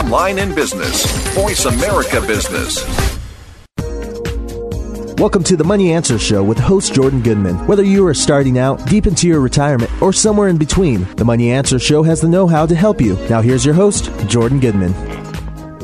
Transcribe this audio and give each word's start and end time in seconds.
Bottom 0.00 0.12
line 0.12 0.38
in 0.38 0.54
business. 0.54 1.04
Voice 1.34 1.66
America 1.66 2.22
Business. 2.22 2.82
Welcome 5.18 5.44
to 5.44 5.58
the 5.58 5.64
Money 5.64 5.92
Answer 5.92 6.18
Show 6.18 6.42
with 6.42 6.58
host 6.58 6.94
Jordan 6.94 7.20
Goodman. 7.20 7.66
Whether 7.66 7.82
you 7.82 8.06
are 8.06 8.14
starting 8.14 8.58
out, 8.58 8.86
deep 8.86 9.06
into 9.06 9.28
your 9.28 9.40
retirement, 9.40 9.90
or 10.00 10.14
somewhere 10.14 10.48
in 10.48 10.56
between, 10.56 11.04
the 11.16 11.26
Money 11.26 11.50
Answer 11.50 11.78
Show 11.78 12.02
has 12.02 12.22
the 12.22 12.28
know 12.28 12.46
how 12.46 12.64
to 12.64 12.74
help 12.74 12.98
you. 12.98 13.16
Now, 13.28 13.42
here's 13.42 13.62
your 13.62 13.74
host, 13.74 14.10
Jordan 14.26 14.58
Goodman. 14.58 14.94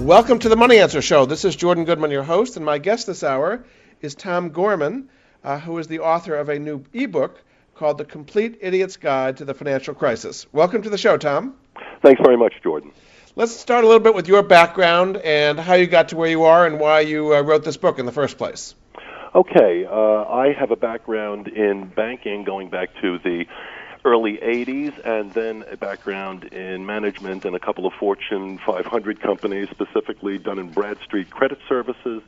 Welcome 0.07 0.39
to 0.39 0.49
the 0.49 0.57
Money 0.57 0.79
Answer 0.79 1.03
Show. 1.03 1.27
This 1.27 1.45
is 1.45 1.55
Jordan 1.55 1.85
Goodman, 1.85 2.11
your 2.11 2.23
host, 2.23 2.57
and 2.57 2.65
my 2.65 2.79
guest 2.79 3.07
this 3.07 3.23
hour 3.23 3.67
is 4.01 4.15
Tom 4.15 4.49
Gorman, 4.49 5.11
uh, 5.45 5.59
who 5.59 5.77
is 5.77 5.89
the 5.89 5.99
author 5.99 6.37
of 6.37 6.49
a 6.49 6.59
new 6.59 6.83
ebook 6.95 7.43
called 7.75 7.99
The 7.99 8.07
Complete 8.07 8.57
Idiot's 8.63 8.97
Guide 8.97 9.37
to 9.37 9.45
the 9.45 9.53
Financial 9.53 9.93
Crisis. 9.93 10.47
Welcome 10.55 10.81
to 10.81 10.89
the 10.89 10.97
show, 10.97 11.19
Tom. 11.19 11.55
Thanks 12.01 12.23
very 12.25 12.39
much, 12.39 12.55
Jordan. 12.63 12.93
Let's 13.39 13.55
start 13.55 13.85
a 13.85 13.87
little 13.87 14.01
bit 14.01 14.15
with 14.15 14.29
your 14.29 14.43
background 14.43 15.19
and 15.19 15.61
how 15.61 15.75
you 15.75 15.87
got 15.87 16.09
to 16.09 16.17
where 16.17 16.31
you 16.31 16.45
are 16.45 16.67
and 16.67 16.81
why 16.81 17.01
you 17.01 17.35
uh, 17.35 17.43
wrote 17.43 17.65
this 17.65 17.77
book 17.77 17.99
in 17.99 18.07
the 18.07 18.13
first 18.13 18.39
place. 18.39 18.75
Okay, 19.35 19.85
uh, 19.85 20.25
I 20.25 20.55
have 20.59 20.71
a 20.71 20.77
background 20.77 21.49
in 21.49 21.85
banking 21.85 22.45
going 22.45 22.71
back 22.71 22.89
to 23.03 23.19
the 23.19 23.45
early 24.07 24.39
80s 24.39 24.99
and 25.05 25.35
then 25.35 25.67
a 25.71 25.77
background 25.77 26.45
in 26.45 26.87
management 26.87 27.45
in 27.45 27.55
a 27.55 27.59
couple 27.59 27.85
of 27.85 27.93
Fortune 27.93 28.57
500 28.65 29.21
companies, 29.21 29.69
specifically 29.69 30.39
Dun 30.39 30.67
& 30.69 30.71
Bradstreet 30.71 31.29
Credit 31.29 31.59
Services 31.69 32.23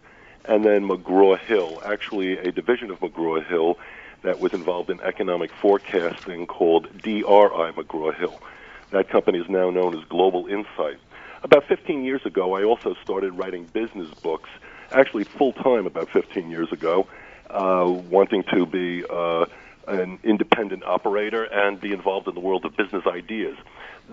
and 0.45 0.63
then 0.63 0.87
McGraw-Hill, 0.87 1.81
actually 1.87 2.37
a 2.37 2.53
division 2.53 2.91
of 2.91 3.01
McGraw-Hill 3.01 3.79
that 4.25 4.41
was 4.41 4.53
involved 4.53 4.91
in 4.91 5.01
economic 5.01 5.53
forecasting 5.53 6.47
called 6.47 6.87
DRI 6.99 7.23
McGraw-Hill. 7.23 8.39
That 8.91 9.09
company 9.09 9.39
is 9.39 9.49
now 9.49 9.71
known 9.71 9.97
as 9.97 10.05
Global 10.09 10.47
Insight. 10.47 10.99
About 11.43 11.65
15 11.69 12.05
years 12.05 12.25
ago, 12.25 12.55
I 12.55 12.65
also 12.65 12.95
started 13.03 13.33
writing 13.33 13.65
business 13.73 14.13
books– 14.23 14.49
actually 14.93 15.25
full 15.25 15.53
time 15.53 15.87
about 15.87 16.09
15 16.11 16.51
years 16.51 16.73
ago, 16.73 17.07
uh, 17.51 17.87
wanting 18.11 18.45
to 18.55 18.67
be 18.67 19.05
uh, 19.09 19.47
an 19.87 20.19
independent 20.23 20.85
operator 20.85 21.45
and 21.45 21.81
be 21.81 21.93
involved 21.93 22.29
in 22.29 22.35
the 22.35 22.41
world 22.41 22.65
of 22.65 22.77
business 22.77 23.07
ideas. 23.07 23.57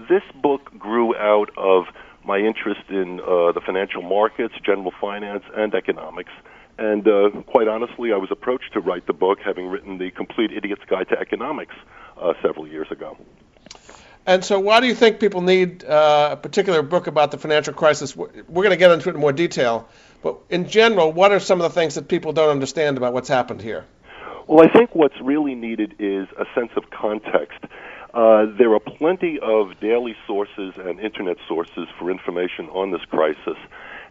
This 0.09 0.23
book 0.41 0.77
grew 0.77 1.15
out 1.15 1.49
of 1.57 1.85
my 2.23 2.39
interest 2.39 2.81
in 2.89 3.19
uh, 3.19 3.51
the 3.51 3.61
financial 3.65 4.01
markets, 4.01 4.53
general 4.65 4.93
finance, 4.99 5.43
and 5.55 5.73
economics. 5.73 6.31
And 6.77 7.07
uh, 7.07 7.29
quite 7.45 7.67
honestly, 7.67 8.11
I 8.11 8.17
was 8.17 8.31
approached 8.31 8.73
to 8.73 8.81
write 8.81 9.07
the 9.07 9.13
book, 9.13 9.39
having 9.39 9.67
written 9.67 9.97
The 9.97 10.11
Complete 10.11 10.51
Idiot's 10.51 10.83
Guide 10.85 11.07
to 11.09 11.19
Economics 11.19 11.75
uh, 12.17 12.33
several 12.41 12.67
years 12.67 12.87
ago. 12.91 13.17
And 14.27 14.43
so, 14.43 14.59
why 14.59 14.79
do 14.79 14.87
you 14.87 14.95
think 14.95 15.19
people 15.19 15.41
need 15.41 15.83
uh, 15.83 16.29
a 16.31 16.37
particular 16.37 16.81
book 16.81 17.07
about 17.07 17.31
the 17.31 17.37
financial 17.37 17.73
crisis? 17.73 18.15
We're 18.15 18.29
going 18.49 18.71
to 18.71 18.77
get 18.77 18.91
into 18.91 19.09
it 19.09 19.15
in 19.15 19.21
more 19.21 19.33
detail. 19.33 19.87
But 20.23 20.37
in 20.49 20.67
general, 20.67 21.11
what 21.11 21.31
are 21.31 21.39
some 21.39 21.61
of 21.61 21.71
the 21.71 21.79
things 21.79 21.95
that 21.95 22.07
people 22.07 22.33
don't 22.33 22.49
understand 22.49 22.97
about 22.97 23.13
what's 23.13 23.29
happened 23.29 23.61
here? 23.61 23.85
Well, 24.47 24.65
I 24.67 24.71
think 24.71 24.95
what's 24.95 25.19
really 25.21 25.53
needed 25.53 25.95
is 25.99 26.27
a 26.37 26.45
sense 26.55 26.71
of 26.75 26.89
context. 26.89 27.59
Uh, 28.15 28.45
there 28.57 28.73
are 28.73 28.79
plenty 28.79 29.39
of 29.39 29.79
daily 29.79 30.15
sources 30.25 30.73
and 30.77 30.99
internet 30.99 31.37
sources 31.47 31.87
for 31.99 32.09
information 32.09 32.69
on 32.69 32.91
this 32.91 33.01
crisis, 33.09 33.57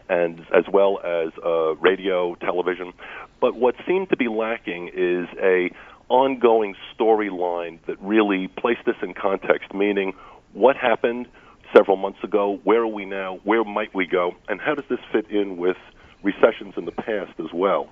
and 0.07 0.39
as 0.53 0.63
well 0.71 0.99
as 1.03 1.33
uh, 1.43 1.75
radio, 1.75 2.35
television. 2.35 2.93
But 3.41 3.55
what 3.55 3.75
seemed 3.87 4.09
to 4.09 4.17
be 4.17 4.27
lacking 4.27 4.91
is 4.93 5.27
a 5.41 5.71
ongoing 6.09 6.75
storyline 6.97 7.79
that 7.87 8.01
really 8.01 8.47
placed 8.47 8.85
this 8.85 8.95
in 9.01 9.13
context, 9.13 9.73
meaning 9.73 10.13
what 10.53 10.75
happened 10.75 11.27
several 11.75 11.97
months 11.97 12.23
ago, 12.23 12.59
where 12.63 12.81
are 12.81 12.87
we 12.87 13.05
now, 13.05 13.39
where 13.43 13.63
might 13.63 13.93
we 13.93 14.05
go, 14.05 14.35
and 14.47 14.61
how 14.61 14.75
does 14.75 14.85
this 14.89 14.99
fit 15.11 15.29
in 15.29 15.57
with 15.57 15.77
recessions 16.23 16.73
in 16.77 16.85
the 16.85 16.91
past 16.91 17.31
as 17.39 17.53
well. 17.53 17.89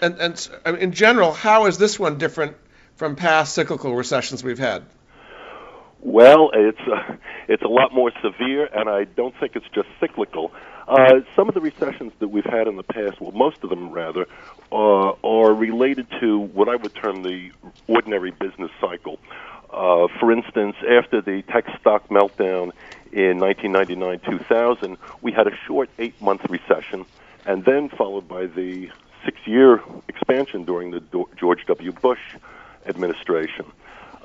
And, 0.00 0.18
and 0.18 0.78
in 0.78 0.92
general, 0.92 1.32
how 1.32 1.66
is 1.66 1.76
this 1.76 1.98
one 1.98 2.16
different 2.16 2.56
from 2.96 3.16
past 3.16 3.54
cyclical 3.54 3.94
recessions 3.94 4.42
we've 4.42 4.58
had? 4.58 4.84
Well, 6.02 6.50
it's 6.54 6.80
uh, 6.80 7.16
it's 7.48 7.62
a 7.62 7.68
lot 7.68 7.92
more 7.92 8.10
severe, 8.22 8.66
and 8.72 8.88
I 8.88 9.04
don't 9.04 9.34
think 9.38 9.54
it's 9.54 9.66
just 9.74 9.88
cyclical. 10.00 10.50
Uh, 10.88 11.20
some 11.36 11.48
of 11.48 11.54
the 11.54 11.60
recessions 11.60 12.12
that 12.18 12.28
we've 12.28 12.44
had 12.44 12.66
in 12.66 12.76
the 12.76 12.82
past, 12.82 13.20
well, 13.20 13.32
most 13.32 13.62
of 13.62 13.70
them 13.70 13.90
rather, 13.90 14.26
uh, 14.72 15.10
are 15.24 15.54
related 15.54 16.06
to 16.20 16.38
what 16.38 16.68
I 16.68 16.76
would 16.76 16.94
term 16.94 17.22
the 17.22 17.50
ordinary 17.86 18.30
business 18.30 18.70
cycle. 18.80 19.18
Uh, 19.72 20.08
for 20.18 20.32
instance, 20.32 20.76
after 20.88 21.20
the 21.20 21.42
tech 21.42 21.64
stock 21.80 22.08
meltdown 22.08 22.72
in 23.12 23.38
1999-2000, 23.38 24.96
we 25.22 25.32
had 25.32 25.46
a 25.46 25.56
short 25.66 25.88
eight-month 25.98 26.42
recession, 26.48 27.04
and 27.46 27.64
then 27.64 27.88
followed 27.88 28.26
by 28.26 28.46
the 28.46 28.90
six-year 29.24 29.80
expansion 30.08 30.64
during 30.64 30.90
the 30.90 31.02
George 31.36 31.64
W. 31.66 31.92
Bush 31.92 32.36
administration. 32.86 33.66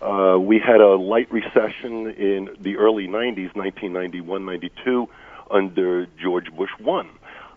Uh, 0.01 0.37
we 0.39 0.59
had 0.59 0.81
a 0.81 0.95
light 0.95 1.31
recession 1.31 2.11
in 2.11 2.49
the 2.59 2.77
early 2.77 3.07
90s, 3.07 3.53
1991-92, 3.53 5.07
under 5.49 6.05
George 6.21 6.51
Bush 6.55 6.71
one. 6.79 7.09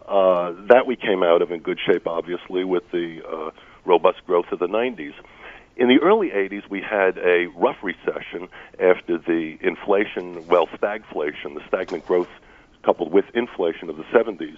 Uh, 0.07 0.53
that 0.69 0.87
we 0.87 0.97
came 0.97 1.23
out 1.23 1.43
of 1.43 1.53
in 1.53 1.61
good 1.61 1.79
shape, 1.85 2.07
obviously, 2.07 2.65
with 2.65 2.83
the 2.93 3.21
uh, 3.29 3.51
robust 3.85 4.25
growth 4.27 4.47
of 4.53 4.59
the 4.59 4.67
90s. 4.67 5.13
In 5.77 5.89
the 5.89 5.99
early 6.01 6.31
80s, 6.31 6.69
we 6.69 6.81
had 6.81 7.19
a 7.19 7.47
rough 7.55 7.77
recession 7.83 8.49
after 8.81 9.19
the 9.19 9.59
inflation, 9.61 10.47
well, 10.49 10.67
stagflation, 10.67 11.55
the 11.55 11.63
stagnant 11.69 12.07
growth 12.07 12.29
coupled 12.83 13.13
with 13.13 13.27
inflation 13.35 13.91
of 13.91 13.97
the 13.97 14.05
70s. 14.05 14.57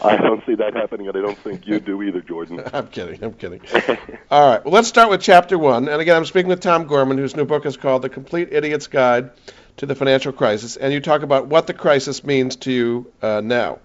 I 0.02 0.16
don't 0.16 0.44
see 0.44 0.54
that 0.56 0.75
happening, 0.75 1.08
and 1.08 1.16
I 1.16 1.20
don't 1.20 1.38
think 1.38 1.66
you 1.66 1.81
do 1.81 2.02
either, 2.02 2.20
Jordan. 2.20 2.62
I'm 2.72 2.88
kidding. 2.88 3.22
I'm 3.22 3.32
kidding. 3.32 3.60
All 4.31 4.50
right. 4.50 4.64
Well, 4.64 4.75
let's 4.75 4.88
start 4.88 5.08
with 5.08 5.22
chapter 5.22 5.56
one. 5.56 5.88
And 5.88 6.00
again, 6.02 6.16
I'm 6.16 6.25
speaking 6.25 6.49
with 6.49 6.60
Tom 6.60 6.87
Gorman, 6.87 7.16
whose 7.16 7.37
new 7.37 7.44
book 7.44 7.64
is 7.64 7.76
called 7.76 8.02
The 8.02 8.08
Complete 8.08 8.52
Idiot's 8.52 8.88
Guide 8.88 9.31
to 9.78 9.87
the 9.87 9.94
Financial 9.94 10.32
Crisis. 10.32 10.76
And 10.76 10.93
you 10.93 11.00
talk 11.00 11.22
about 11.22 11.46
what 11.46 11.66
the 11.66 11.75
crisis 11.75 12.22
means 12.25 12.56
to 12.56 12.72
you 12.72 13.12
uh, 13.22 13.40
now. 13.43 13.78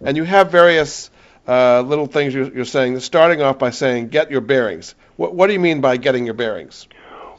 And 0.00 0.16
you 0.16 0.24
have 0.24 0.50
various 0.50 1.10
uh, 1.46 1.80
little 1.82 2.06
things 2.06 2.34
you're, 2.34 2.52
you're 2.52 2.64
saying. 2.64 3.00
Starting 3.00 3.40
off 3.40 3.58
by 3.58 3.70
saying, 3.70 4.08
get 4.08 4.30
your 4.30 4.40
bearings. 4.42 4.94
What, 5.16 5.34
what 5.34 5.46
do 5.46 5.52
you 5.52 5.60
mean 5.60 5.80
by 5.80 5.96
getting 5.96 6.26
your 6.26 6.34
bearings? 6.34 6.86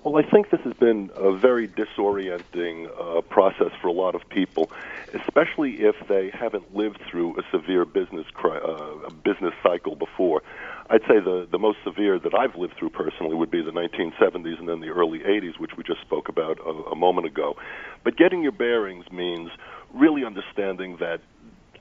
Well, 0.03 0.17
I 0.17 0.27
think 0.27 0.49
this 0.49 0.61
has 0.63 0.73
been 0.79 1.11
a 1.15 1.37
very 1.37 1.67
disorienting 1.67 2.87
uh, 2.89 3.21
process 3.21 3.69
for 3.83 3.87
a 3.87 3.91
lot 3.91 4.15
of 4.15 4.21
people, 4.29 4.71
especially 5.13 5.77
if 5.81 5.93
they 6.09 6.31
haven't 6.33 6.75
lived 6.75 6.99
through 7.09 7.37
a 7.39 7.43
severe 7.51 7.85
business 7.85 8.25
cri- 8.33 8.57
uh, 8.57 9.11
business 9.23 9.53
cycle 9.61 9.95
before. 9.95 10.41
I'd 10.89 11.01
say 11.01 11.19
the 11.23 11.47
the 11.51 11.59
most 11.59 11.77
severe 11.85 12.17
that 12.17 12.33
I've 12.33 12.55
lived 12.55 12.73
through 12.79 12.89
personally 12.89 13.35
would 13.35 13.51
be 13.51 13.61
the 13.61 13.69
1970s 13.71 14.57
and 14.57 14.67
then 14.67 14.79
the 14.79 14.89
early 14.89 15.19
80s, 15.19 15.59
which 15.59 15.71
we 15.77 15.83
just 15.83 16.01
spoke 16.01 16.29
about 16.29 16.57
a, 16.65 16.71
a 16.91 16.95
moment 16.95 17.27
ago. 17.27 17.55
But 18.03 18.17
getting 18.17 18.41
your 18.41 18.53
bearings 18.53 19.05
means 19.11 19.51
really 19.93 20.25
understanding 20.25 20.97
that, 20.99 21.19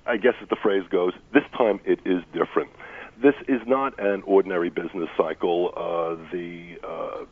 I 0.06 0.19
guess 0.19 0.34
as 0.43 0.49
the 0.50 0.56
phrase 0.62 0.84
goes, 0.90 1.14
this 1.32 1.44
time 1.56 1.81
it 1.87 2.00
is 2.05 2.23
different. 2.34 2.69
This 3.23 3.34
is 3.49 3.61
not 3.66 3.99
an 3.99 4.23
ordinary 4.26 4.69
business 4.69 5.08
cycle. 5.16 5.73
Uh, 5.75 6.31
the 6.31 6.76
uh, 6.87 7.25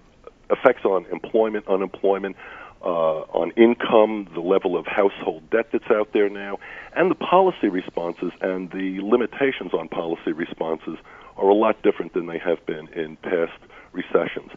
effects 0.51 0.85
on 0.85 1.07
employment, 1.07 1.67
unemployment, 1.69 2.37
uh, 2.83 3.21
on 3.33 3.51
income, 3.53 4.29
the 4.35 4.41
level 4.41 4.77
of 4.77 4.87
household 4.87 5.43
debt 5.51 5.67
that's 5.73 5.91
out 5.91 6.13
there 6.13 6.29
now, 6.29 6.59
and 6.95 7.11
the 7.11 7.15
policy 7.15 7.69
responses 7.69 8.33
and 8.41 8.71
the 8.71 9.01
limitations 9.03 9.75
on 9.75 9.89
policy 9.89 10.33
responses 10.33 10.97
are 11.37 11.49
a 11.49 11.55
lot 11.55 11.81
different 11.83 12.15
than 12.15 12.27
they 12.27 12.39
have 12.39 12.65
been 12.67 12.89
in 12.89 13.17
past 13.17 13.59
recessions. 13.93 14.51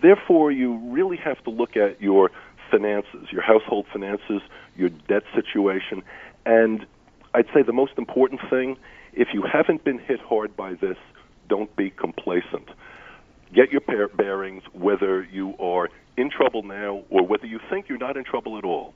Therefore, 0.00 0.50
you 0.50 0.76
really 0.90 1.16
have 1.18 1.42
to 1.44 1.50
look 1.50 1.76
at 1.76 2.00
your 2.00 2.30
finances, 2.70 3.28
your 3.30 3.42
household 3.42 3.86
finances, 3.92 4.42
your 4.74 4.88
debt 4.88 5.22
situation, 5.34 6.02
and 6.44 6.86
I'd 7.34 7.46
say 7.52 7.62
the 7.62 7.72
most 7.72 7.92
important 7.98 8.40
thing 8.48 8.76
if 9.12 9.28
you 9.32 9.42
haven't 9.42 9.82
been 9.84 9.98
hit 9.98 10.20
hard 10.20 10.56
by 10.56 10.74
this, 10.74 10.98
don't 11.48 11.74
be 11.76 11.90
complacent 11.90 12.68
get 13.52 13.70
your 13.70 13.80
bearings 14.08 14.62
whether 14.72 15.22
you 15.22 15.54
are 15.58 15.88
in 16.16 16.30
trouble 16.30 16.62
now 16.62 17.02
or 17.10 17.22
whether 17.26 17.46
you 17.46 17.60
think 17.70 17.88
you're 17.88 17.98
not 17.98 18.16
in 18.16 18.24
trouble 18.24 18.58
at 18.58 18.64
all. 18.64 18.94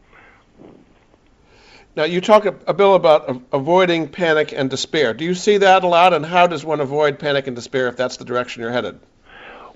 Now, 1.97 2.05
you 2.05 2.20
talk 2.20 2.44
a, 2.44 2.73
Bill 2.73 2.94
about 2.94 3.43
avoiding 3.52 4.08
panic 4.08 4.52
and 4.52 4.70
despair. 4.70 5.12
Do 5.12 5.25
you 5.25 5.35
see 5.35 5.58
that 5.58 5.82
a 5.82 5.88
lot, 5.88 6.14
and 6.14 6.25
how 6.25 6.47
does 6.47 6.64
one 6.64 6.81
avoid 6.81 7.19
panic 7.19 7.49
and 7.49 7.56
despair 7.56 7.88
if 7.88 7.97
that's 7.97 8.17
the 8.17 8.25
direction 8.25 8.62
you're 8.62 8.70
headed? 8.70 9.00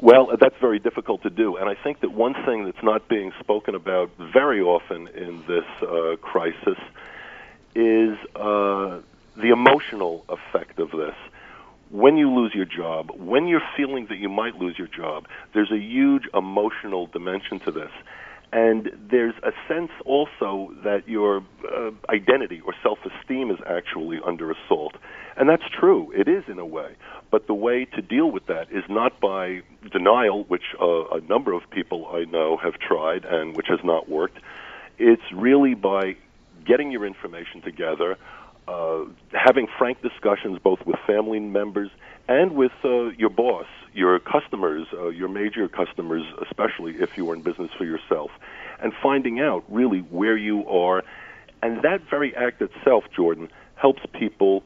Well, 0.01 0.37
that's 0.41 0.55
very 0.61 0.79
difficult 0.79 1.23
to 1.23 1.31
do, 1.31 1.57
and 1.57 1.69
I 1.69 1.75
think 1.75 2.01
that 2.01 2.13
one 2.13 2.35
thing 2.45 2.67
that's 2.67 2.83
not 2.85 3.09
being 3.09 3.33
spoken 3.41 3.75
about 3.75 4.11
very 4.19 4.61
often 4.61 5.09
in 5.09 5.43
this 5.47 5.65
uh, 5.83 6.17
crisis 6.21 6.79
is 7.75 8.17
uh, 8.37 9.01
the 9.37 9.51
emotional 9.51 10.25
effect 10.29 10.79
of 10.79 10.93
this 10.93 11.17
when 11.95 12.17
you 12.17 12.29
lose 12.29 12.53
your 12.53 12.65
job, 12.65 13.13
when 13.17 13.47
you're 13.47 13.63
feeling 13.77 14.07
that 14.09 14.19
you 14.19 14.29
might 14.29 14.57
lose 14.57 14.77
your 14.77 14.89
job, 14.89 15.29
there's 15.53 15.71
a 15.71 15.79
huge 15.79 16.25
emotional 16.35 17.07
dimension 17.07 17.61
to 17.61 17.71
this. 17.71 17.93
And 18.53 18.91
there's 19.11 19.35
a 19.45 19.53
sense 19.69 19.93
also 20.05 20.75
that 20.83 21.09
your 21.09 21.45
uh, 21.65 21.93
identity 22.09 22.61
or 22.67 22.75
self 22.83 22.99
esteem 23.05 23.53
is 23.53 23.59
actually 23.65 24.19
under 24.27 24.51
assault. 24.51 24.97
And 25.37 25.49
that's 25.49 25.63
true. 25.79 26.11
It 26.13 26.27
is 26.27 26.43
in 26.49 26.59
a 26.59 26.67
way. 26.67 26.97
But 27.31 27.47
the 27.47 27.55
way 27.55 27.85
to 27.85 28.03
deal 28.03 28.29
with 28.29 28.47
that 28.47 28.73
is 28.73 28.83
not 28.89 29.21
by 29.21 29.63
denial, 29.93 30.45
which 30.45 30.75
uh, 30.81 31.07
a 31.11 31.21
number 31.21 31.53
of 31.53 31.63
people 31.71 32.09
I 32.13 32.25
know 32.25 32.57
have 32.57 32.75
tried 32.75 33.25
and 33.25 33.57
which 33.57 33.67
has 33.69 33.81
not 33.85 34.09
worked. 34.09 34.39
It's 34.99 35.33
really 35.33 35.75
by 35.75 36.17
getting 36.67 36.91
your 36.91 37.07
information 37.07 37.63
together, 37.63 38.17
uh, 38.67 39.05
having 39.33 39.67
frank 39.79 40.01
discussions 40.03 40.59
both 40.63 40.85
with 40.87 40.97
family 41.07 41.41
members 41.41 41.91
and 42.29 42.53
with 42.53 42.73
uh, 42.85 43.09
your 43.11 43.31
boss, 43.31 43.67
your 43.93 44.19
customers, 44.19 44.87
uh, 44.93 45.09
your 45.09 45.29
major 45.29 45.69
customers, 45.69 46.25
especially 46.43 46.93
if 46.97 47.17
you 47.17 47.31
are 47.31 47.35
in 47.35 47.43
business 47.43 47.71
for 47.77 47.85
yourself, 47.85 48.31
and 48.81 48.93
finding 49.03 49.41
out 49.41 49.65
really 49.69 50.01
where 50.01 50.37
you 50.37 50.67
are. 50.69 51.03
And 51.63 51.83
that 51.83 52.03
very 52.09 52.35
act 52.35 52.63
itself, 52.63 53.05
Jordan, 53.15 53.49
helps 53.77 54.03
people 54.13 54.63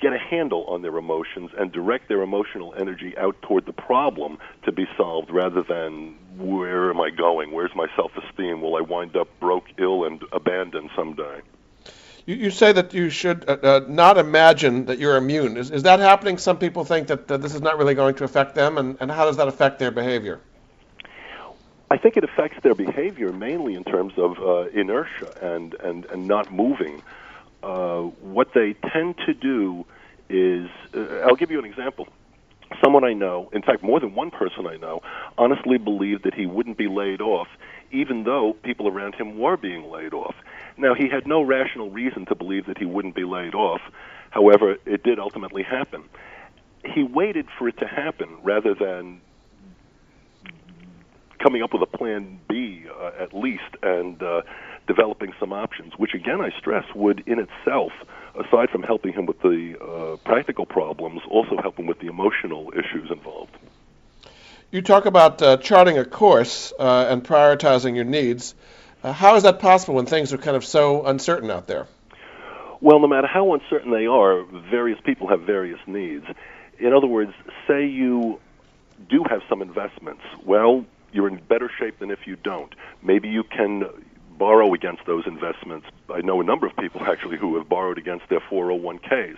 get 0.00 0.12
a 0.12 0.18
handle 0.18 0.64
on 0.66 0.82
their 0.82 0.96
emotions 0.96 1.50
and 1.58 1.72
direct 1.72 2.08
their 2.08 2.22
emotional 2.22 2.74
energy 2.76 3.16
out 3.18 3.40
toward 3.42 3.66
the 3.66 3.72
problem 3.72 4.38
to 4.64 4.72
be 4.72 4.86
solved 4.96 5.30
rather 5.30 5.62
than 5.62 6.14
where 6.36 6.90
am 6.90 7.00
I 7.00 7.10
going? 7.10 7.52
Where's 7.52 7.74
my 7.74 7.86
self 7.96 8.12
esteem? 8.16 8.60
Will 8.60 8.76
I 8.76 8.80
wind 8.80 9.16
up 9.16 9.28
broke, 9.40 9.64
ill, 9.78 10.04
and 10.04 10.22
abandoned 10.32 10.90
someday? 10.94 11.40
You, 12.28 12.34
you 12.36 12.50
say 12.50 12.72
that 12.72 12.92
you 12.92 13.08
should 13.08 13.48
uh, 13.48 13.56
uh, 13.62 13.80
not 13.88 14.18
imagine 14.18 14.84
that 14.84 14.98
you're 14.98 15.16
immune. 15.16 15.56
Is, 15.56 15.70
is 15.70 15.84
that 15.84 15.98
happening? 15.98 16.36
Some 16.36 16.58
people 16.58 16.84
think 16.84 17.08
that, 17.08 17.26
that 17.28 17.40
this 17.40 17.54
is 17.54 17.62
not 17.62 17.78
really 17.78 17.94
going 17.94 18.16
to 18.16 18.24
affect 18.24 18.54
them, 18.54 18.76
and, 18.76 18.98
and 19.00 19.10
how 19.10 19.24
does 19.24 19.38
that 19.38 19.48
affect 19.48 19.78
their 19.78 19.90
behavior? 19.90 20.38
I 21.90 21.96
think 21.96 22.18
it 22.18 22.24
affects 22.24 22.62
their 22.62 22.74
behavior 22.74 23.32
mainly 23.32 23.74
in 23.74 23.82
terms 23.82 24.12
of 24.18 24.38
uh, 24.40 24.68
inertia 24.78 25.32
and, 25.40 25.72
and, 25.80 26.04
and 26.04 26.28
not 26.28 26.52
moving. 26.52 27.02
Uh, 27.62 28.02
what 28.20 28.52
they 28.52 28.74
tend 28.92 29.16
to 29.24 29.32
do 29.32 29.86
is, 30.28 30.68
uh, 30.94 31.24
I'll 31.24 31.34
give 31.34 31.50
you 31.50 31.58
an 31.58 31.64
example. 31.64 32.08
Someone 32.84 33.04
I 33.04 33.14
know, 33.14 33.48
in 33.54 33.62
fact, 33.62 33.82
more 33.82 34.00
than 34.00 34.14
one 34.14 34.30
person 34.30 34.66
I 34.66 34.76
know, 34.76 35.00
honestly 35.38 35.78
believed 35.78 36.24
that 36.24 36.34
he 36.34 36.44
wouldn't 36.44 36.76
be 36.76 36.88
laid 36.88 37.22
off, 37.22 37.48
even 37.90 38.24
though 38.24 38.54
people 38.62 38.86
around 38.86 39.14
him 39.14 39.38
were 39.38 39.56
being 39.56 39.90
laid 39.90 40.12
off. 40.12 40.34
Now, 40.78 40.94
he 40.94 41.08
had 41.08 41.26
no 41.26 41.42
rational 41.42 41.90
reason 41.90 42.26
to 42.26 42.34
believe 42.34 42.66
that 42.66 42.78
he 42.78 42.84
wouldn't 42.84 43.14
be 43.14 43.24
laid 43.24 43.54
off. 43.54 43.80
However, 44.30 44.76
it 44.86 45.02
did 45.02 45.18
ultimately 45.18 45.62
happen. 45.64 46.04
He 46.84 47.02
waited 47.02 47.46
for 47.58 47.68
it 47.68 47.78
to 47.78 47.86
happen 47.86 48.28
rather 48.42 48.74
than 48.74 49.20
coming 51.38 51.62
up 51.62 51.72
with 51.72 51.82
a 51.82 51.86
plan 51.86 52.40
B 52.48 52.84
uh, 52.88 53.10
at 53.18 53.34
least 53.34 53.76
and 53.82 54.22
uh, 54.22 54.42
developing 54.86 55.32
some 55.38 55.52
options, 55.52 55.92
which 55.96 56.14
again 56.14 56.40
I 56.40 56.50
stress 56.58 56.84
would 56.94 57.22
in 57.26 57.38
itself, 57.38 57.92
aside 58.34 58.70
from 58.70 58.82
helping 58.82 59.12
him 59.12 59.26
with 59.26 59.40
the 59.40 59.76
uh, 59.80 60.16
practical 60.24 60.66
problems, 60.66 61.22
also 61.28 61.56
help 61.60 61.78
him 61.78 61.86
with 61.86 62.00
the 62.00 62.06
emotional 62.06 62.72
issues 62.72 63.10
involved. 63.10 63.56
You 64.70 64.82
talk 64.82 65.06
about 65.06 65.40
uh, 65.40 65.56
charting 65.58 65.98
a 65.98 66.04
course 66.04 66.72
uh, 66.78 67.06
and 67.08 67.24
prioritizing 67.24 67.96
your 67.96 68.04
needs. 68.04 68.54
Uh, 69.02 69.12
how 69.12 69.36
is 69.36 69.44
that 69.44 69.60
possible 69.60 69.94
when 69.94 70.06
things 70.06 70.32
are 70.32 70.38
kind 70.38 70.56
of 70.56 70.64
so 70.64 71.04
uncertain 71.06 71.50
out 71.50 71.66
there? 71.66 71.86
Well, 72.80 73.00
no 73.00 73.08
matter 73.08 73.26
how 73.26 73.54
uncertain 73.54 73.90
they 73.90 74.06
are, 74.06 74.44
various 74.70 75.00
people 75.04 75.28
have 75.28 75.42
various 75.42 75.80
needs. 75.86 76.24
In 76.78 76.92
other 76.92 77.06
words, 77.06 77.32
say 77.66 77.86
you 77.86 78.40
do 79.08 79.24
have 79.28 79.40
some 79.48 79.62
investments. 79.62 80.22
Well, 80.44 80.84
you're 81.12 81.28
in 81.28 81.36
better 81.36 81.70
shape 81.78 81.98
than 81.98 82.10
if 82.10 82.26
you 82.26 82.36
don't. 82.36 82.74
Maybe 83.02 83.28
you 83.28 83.42
can 83.44 83.84
borrow 84.36 84.74
against 84.74 85.04
those 85.06 85.26
investments. 85.26 85.86
I 86.08 86.20
know 86.20 86.40
a 86.40 86.44
number 86.44 86.66
of 86.66 86.76
people 86.76 87.02
actually 87.06 87.36
who 87.36 87.56
have 87.56 87.68
borrowed 87.68 87.98
against 87.98 88.28
their 88.28 88.40
401ks. 88.40 89.36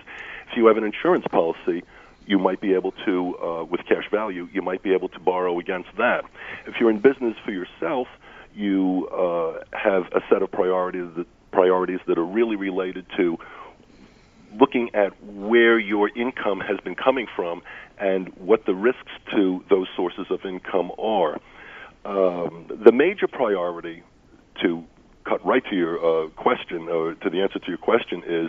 If 0.50 0.56
you 0.56 0.66
have 0.66 0.76
an 0.76 0.84
insurance 0.84 1.26
policy, 1.30 1.82
you 2.26 2.38
might 2.38 2.60
be 2.60 2.74
able 2.74 2.92
to, 3.06 3.38
uh, 3.38 3.64
with 3.64 3.84
cash 3.86 4.08
value, 4.10 4.48
you 4.52 4.62
might 4.62 4.82
be 4.82 4.92
able 4.92 5.08
to 5.08 5.18
borrow 5.18 5.58
against 5.58 5.88
that. 5.96 6.24
If 6.66 6.78
you're 6.78 6.90
in 6.90 6.98
business 6.98 7.36
for 7.44 7.50
yourself, 7.50 8.08
you 8.54 9.08
uh, 9.08 9.62
have 9.72 10.04
a 10.12 10.20
set 10.30 10.42
of 10.42 10.50
priorities 10.50 11.08
that 11.16 11.26
priorities 11.52 12.00
that 12.06 12.16
are 12.18 12.24
really 12.24 12.56
related 12.56 13.04
to 13.16 13.38
looking 14.58 14.90
at 14.94 15.12
where 15.24 15.78
your 15.78 16.08
income 16.16 16.60
has 16.60 16.78
been 16.80 16.94
coming 16.94 17.26
from 17.34 17.62
and 17.98 18.28
what 18.36 18.66
the 18.66 18.74
risks 18.74 19.12
to 19.32 19.64
those 19.68 19.86
sources 19.96 20.26
of 20.30 20.44
income 20.44 20.90
are. 20.98 21.38
Um, 22.04 22.66
the 22.68 22.92
major 22.92 23.28
priority 23.28 24.02
to 24.62 24.84
cut 25.24 25.44
right 25.44 25.62
to 25.70 25.76
your 25.76 25.98
uh, 25.98 26.28
question 26.30 26.88
or 26.88 27.14
to 27.14 27.30
the 27.30 27.42
answer 27.42 27.58
to 27.58 27.68
your 27.68 27.78
question 27.78 28.22
is 28.26 28.48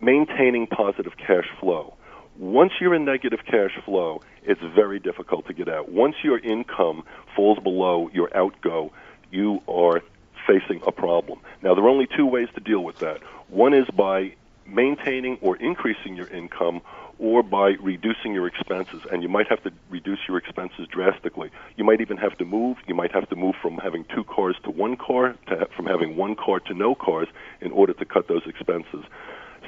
maintaining 0.00 0.66
positive 0.66 1.12
cash 1.16 1.48
flow. 1.60 1.94
Once 2.38 2.72
you're 2.80 2.94
in 2.94 3.04
negative 3.04 3.40
cash 3.44 3.78
flow, 3.84 4.22
it's 4.42 4.60
very 4.74 4.98
difficult 4.98 5.46
to 5.46 5.52
get 5.52 5.68
out. 5.68 5.90
Once 5.90 6.16
your 6.22 6.38
income 6.38 7.04
falls 7.36 7.58
below 7.58 8.10
your 8.12 8.34
outgo, 8.36 8.90
you 9.30 9.60
are 9.68 10.00
facing 10.46 10.80
a 10.86 10.92
problem. 10.92 11.38
Now, 11.62 11.74
there 11.74 11.84
are 11.84 11.88
only 11.88 12.08
two 12.16 12.26
ways 12.26 12.48
to 12.54 12.60
deal 12.60 12.82
with 12.82 12.98
that. 13.00 13.20
One 13.48 13.74
is 13.74 13.86
by 13.94 14.34
maintaining 14.66 15.38
or 15.40 15.56
increasing 15.56 16.16
your 16.16 16.28
income 16.28 16.80
or 17.18 17.42
by 17.42 17.74
reducing 17.80 18.32
your 18.32 18.46
expenses. 18.46 19.02
And 19.10 19.22
you 19.22 19.28
might 19.28 19.46
have 19.48 19.62
to 19.64 19.70
reduce 19.90 20.18
your 20.26 20.38
expenses 20.38 20.88
drastically. 20.90 21.50
You 21.76 21.84
might 21.84 22.00
even 22.00 22.16
have 22.16 22.36
to 22.38 22.44
move. 22.44 22.78
You 22.86 22.94
might 22.94 23.12
have 23.12 23.28
to 23.28 23.36
move 23.36 23.54
from 23.60 23.76
having 23.78 24.04
two 24.14 24.24
cars 24.24 24.56
to 24.64 24.70
one 24.70 24.96
car, 24.96 25.36
to 25.48 25.68
from 25.76 25.86
having 25.86 26.16
one 26.16 26.34
car 26.34 26.60
to 26.60 26.74
no 26.74 26.94
cars 26.94 27.28
in 27.60 27.70
order 27.72 27.92
to 27.92 28.04
cut 28.04 28.26
those 28.28 28.42
expenses. 28.46 29.04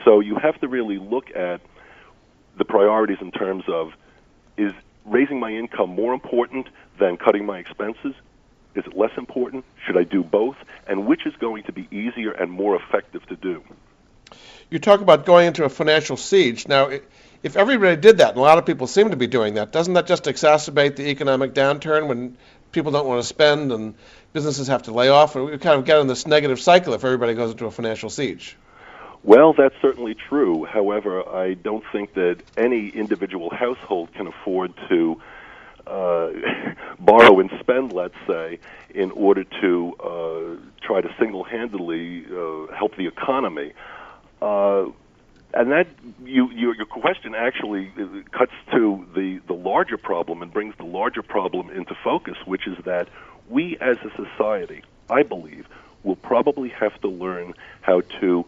So 0.04 0.20
you 0.20 0.36
have 0.36 0.60
to 0.60 0.68
really 0.68 0.98
look 0.98 1.30
at 1.36 1.60
the 2.58 2.64
priorities 2.64 3.18
in 3.20 3.30
terms 3.30 3.64
of 3.68 3.92
is 4.56 4.72
raising 5.04 5.38
my 5.38 5.50
income 5.50 5.90
more 5.90 6.14
important 6.14 6.68
than 6.98 7.16
cutting 7.16 7.44
my 7.44 7.58
expenses? 7.58 8.14
Is 8.74 8.84
it 8.86 8.96
less 8.96 9.12
important? 9.16 9.64
Should 9.86 9.96
I 9.96 10.04
do 10.04 10.22
both? 10.22 10.56
And 10.86 11.06
which 11.06 11.26
is 11.26 11.34
going 11.36 11.64
to 11.64 11.72
be 11.72 11.88
easier 11.90 12.32
and 12.32 12.50
more 12.50 12.76
effective 12.76 13.24
to 13.26 13.36
do? 13.36 13.62
You 14.70 14.78
talk 14.78 15.00
about 15.00 15.26
going 15.26 15.46
into 15.46 15.64
a 15.64 15.68
financial 15.68 16.16
siege. 16.16 16.66
Now, 16.66 16.90
if 17.42 17.56
everybody 17.56 17.96
did 17.96 18.18
that, 18.18 18.30
and 18.30 18.38
a 18.38 18.40
lot 18.40 18.58
of 18.58 18.66
people 18.66 18.86
seem 18.86 19.10
to 19.10 19.16
be 19.16 19.26
doing 19.26 19.54
that, 19.54 19.70
doesn't 19.70 19.94
that 19.94 20.06
just 20.06 20.24
exacerbate 20.24 20.96
the 20.96 21.08
economic 21.10 21.54
downturn 21.54 22.08
when 22.08 22.36
people 22.72 22.90
don't 22.90 23.06
want 23.06 23.20
to 23.20 23.26
spend 23.26 23.70
and 23.70 23.94
businesses 24.32 24.68
have 24.68 24.84
to 24.84 24.92
lay 24.92 25.08
off? 25.08 25.36
And 25.36 25.44
we 25.44 25.58
kind 25.58 25.78
of 25.78 25.84
get 25.84 25.98
in 25.98 26.06
this 26.06 26.26
negative 26.26 26.58
cycle 26.58 26.94
if 26.94 27.04
everybody 27.04 27.34
goes 27.34 27.52
into 27.52 27.66
a 27.66 27.70
financial 27.70 28.10
siege. 28.10 28.56
Well, 29.24 29.54
that's 29.54 29.74
certainly 29.80 30.14
true. 30.14 30.66
However, 30.66 31.26
I 31.26 31.54
don't 31.54 31.82
think 31.90 32.12
that 32.12 32.42
any 32.58 32.90
individual 32.90 33.48
household 33.48 34.12
can 34.12 34.26
afford 34.26 34.74
to 34.90 35.20
uh, 35.86 36.28
borrow 36.98 37.40
and 37.40 37.50
spend, 37.58 37.94
let's 37.94 38.14
say, 38.26 38.58
in 38.94 39.10
order 39.12 39.44
to 39.62 39.94
uh, 39.98 40.82
try 40.82 41.00
to 41.00 41.08
single-handedly 41.18 42.26
uh, 42.26 42.74
help 42.74 42.96
the 42.96 43.06
economy. 43.06 43.72
Uh, 44.42 44.86
and 45.54 45.72
that 45.72 45.86
you, 46.22 46.50
you, 46.50 46.74
your 46.74 46.84
question 46.84 47.34
actually 47.34 47.90
uh, 47.98 48.06
cuts 48.30 48.52
to 48.72 49.06
the, 49.14 49.40
the 49.46 49.54
larger 49.54 49.96
problem 49.96 50.42
and 50.42 50.52
brings 50.52 50.76
the 50.76 50.84
larger 50.84 51.22
problem 51.22 51.70
into 51.70 51.94
focus, 52.04 52.36
which 52.44 52.66
is 52.66 52.76
that 52.84 53.08
we 53.48 53.78
as 53.78 53.96
a 54.04 54.10
society, 54.22 54.82
I 55.08 55.22
believe, 55.22 55.66
will 56.02 56.16
probably 56.16 56.68
have 56.68 57.00
to 57.00 57.08
learn 57.08 57.54
how 57.80 58.02
to 58.20 58.44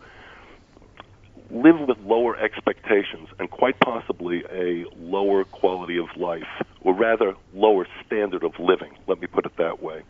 live 1.50 1.78
with 1.80 1.98
lower 2.00 2.36
expectations 2.36 3.28
and 3.38 3.50
quite 3.50 3.78
possibly 3.80 4.44
a 4.50 4.84
lower 4.98 5.44
quality 5.44 5.98
of 5.98 6.06
life, 6.16 6.48
or 6.80 6.94
rather, 6.94 7.34
lower 7.54 7.86
standard 8.06 8.44
of 8.44 8.58
living, 8.58 8.96
let 9.06 9.20
me 9.20 9.26
put 9.26 9.46
it 9.46 9.56
that 9.56 9.82
way, 9.82 10.02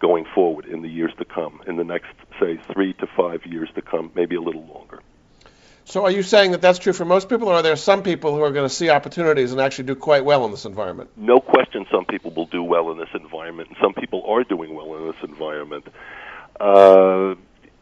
going 0.00 0.24
forward 0.34 0.66
in 0.66 0.82
the 0.82 0.88
years 0.88 1.12
to 1.18 1.24
come, 1.24 1.60
in 1.66 1.76
the 1.76 1.84
next, 1.84 2.12
say, 2.40 2.58
three 2.72 2.92
to 2.94 3.06
five 3.06 3.44
years 3.46 3.68
to 3.74 3.82
come, 3.82 4.10
maybe 4.14 4.36
a 4.36 4.40
little 4.40 4.64
longer. 4.66 5.00
So, 5.86 6.04
are 6.04 6.10
you 6.10 6.22
saying 6.22 6.52
that 6.52 6.62
that's 6.62 6.78
true 6.78 6.94
for 6.94 7.04
most 7.04 7.28
people, 7.28 7.48
or 7.48 7.54
are 7.54 7.62
there 7.62 7.76
some 7.76 8.02
people 8.02 8.34
who 8.34 8.42
are 8.42 8.52
going 8.52 8.66
to 8.66 8.74
see 8.74 8.88
opportunities 8.88 9.52
and 9.52 9.60
actually 9.60 9.84
do 9.84 9.94
quite 9.94 10.24
well 10.24 10.46
in 10.46 10.50
this 10.50 10.64
environment? 10.64 11.10
No 11.16 11.40
question, 11.40 11.84
some 11.90 12.06
people 12.06 12.30
will 12.30 12.46
do 12.46 12.62
well 12.62 12.90
in 12.90 12.98
this 12.98 13.10
environment, 13.14 13.68
and 13.68 13.76
some 13.82 13.92
people 13.92 14.24
are 14.26 14.44
doing 14.44 14.74
well 14.74 14.96
in 14.96 15.06
this 15.06 15.22
environment. 15.22 15.86
Uh, 16.58 17.34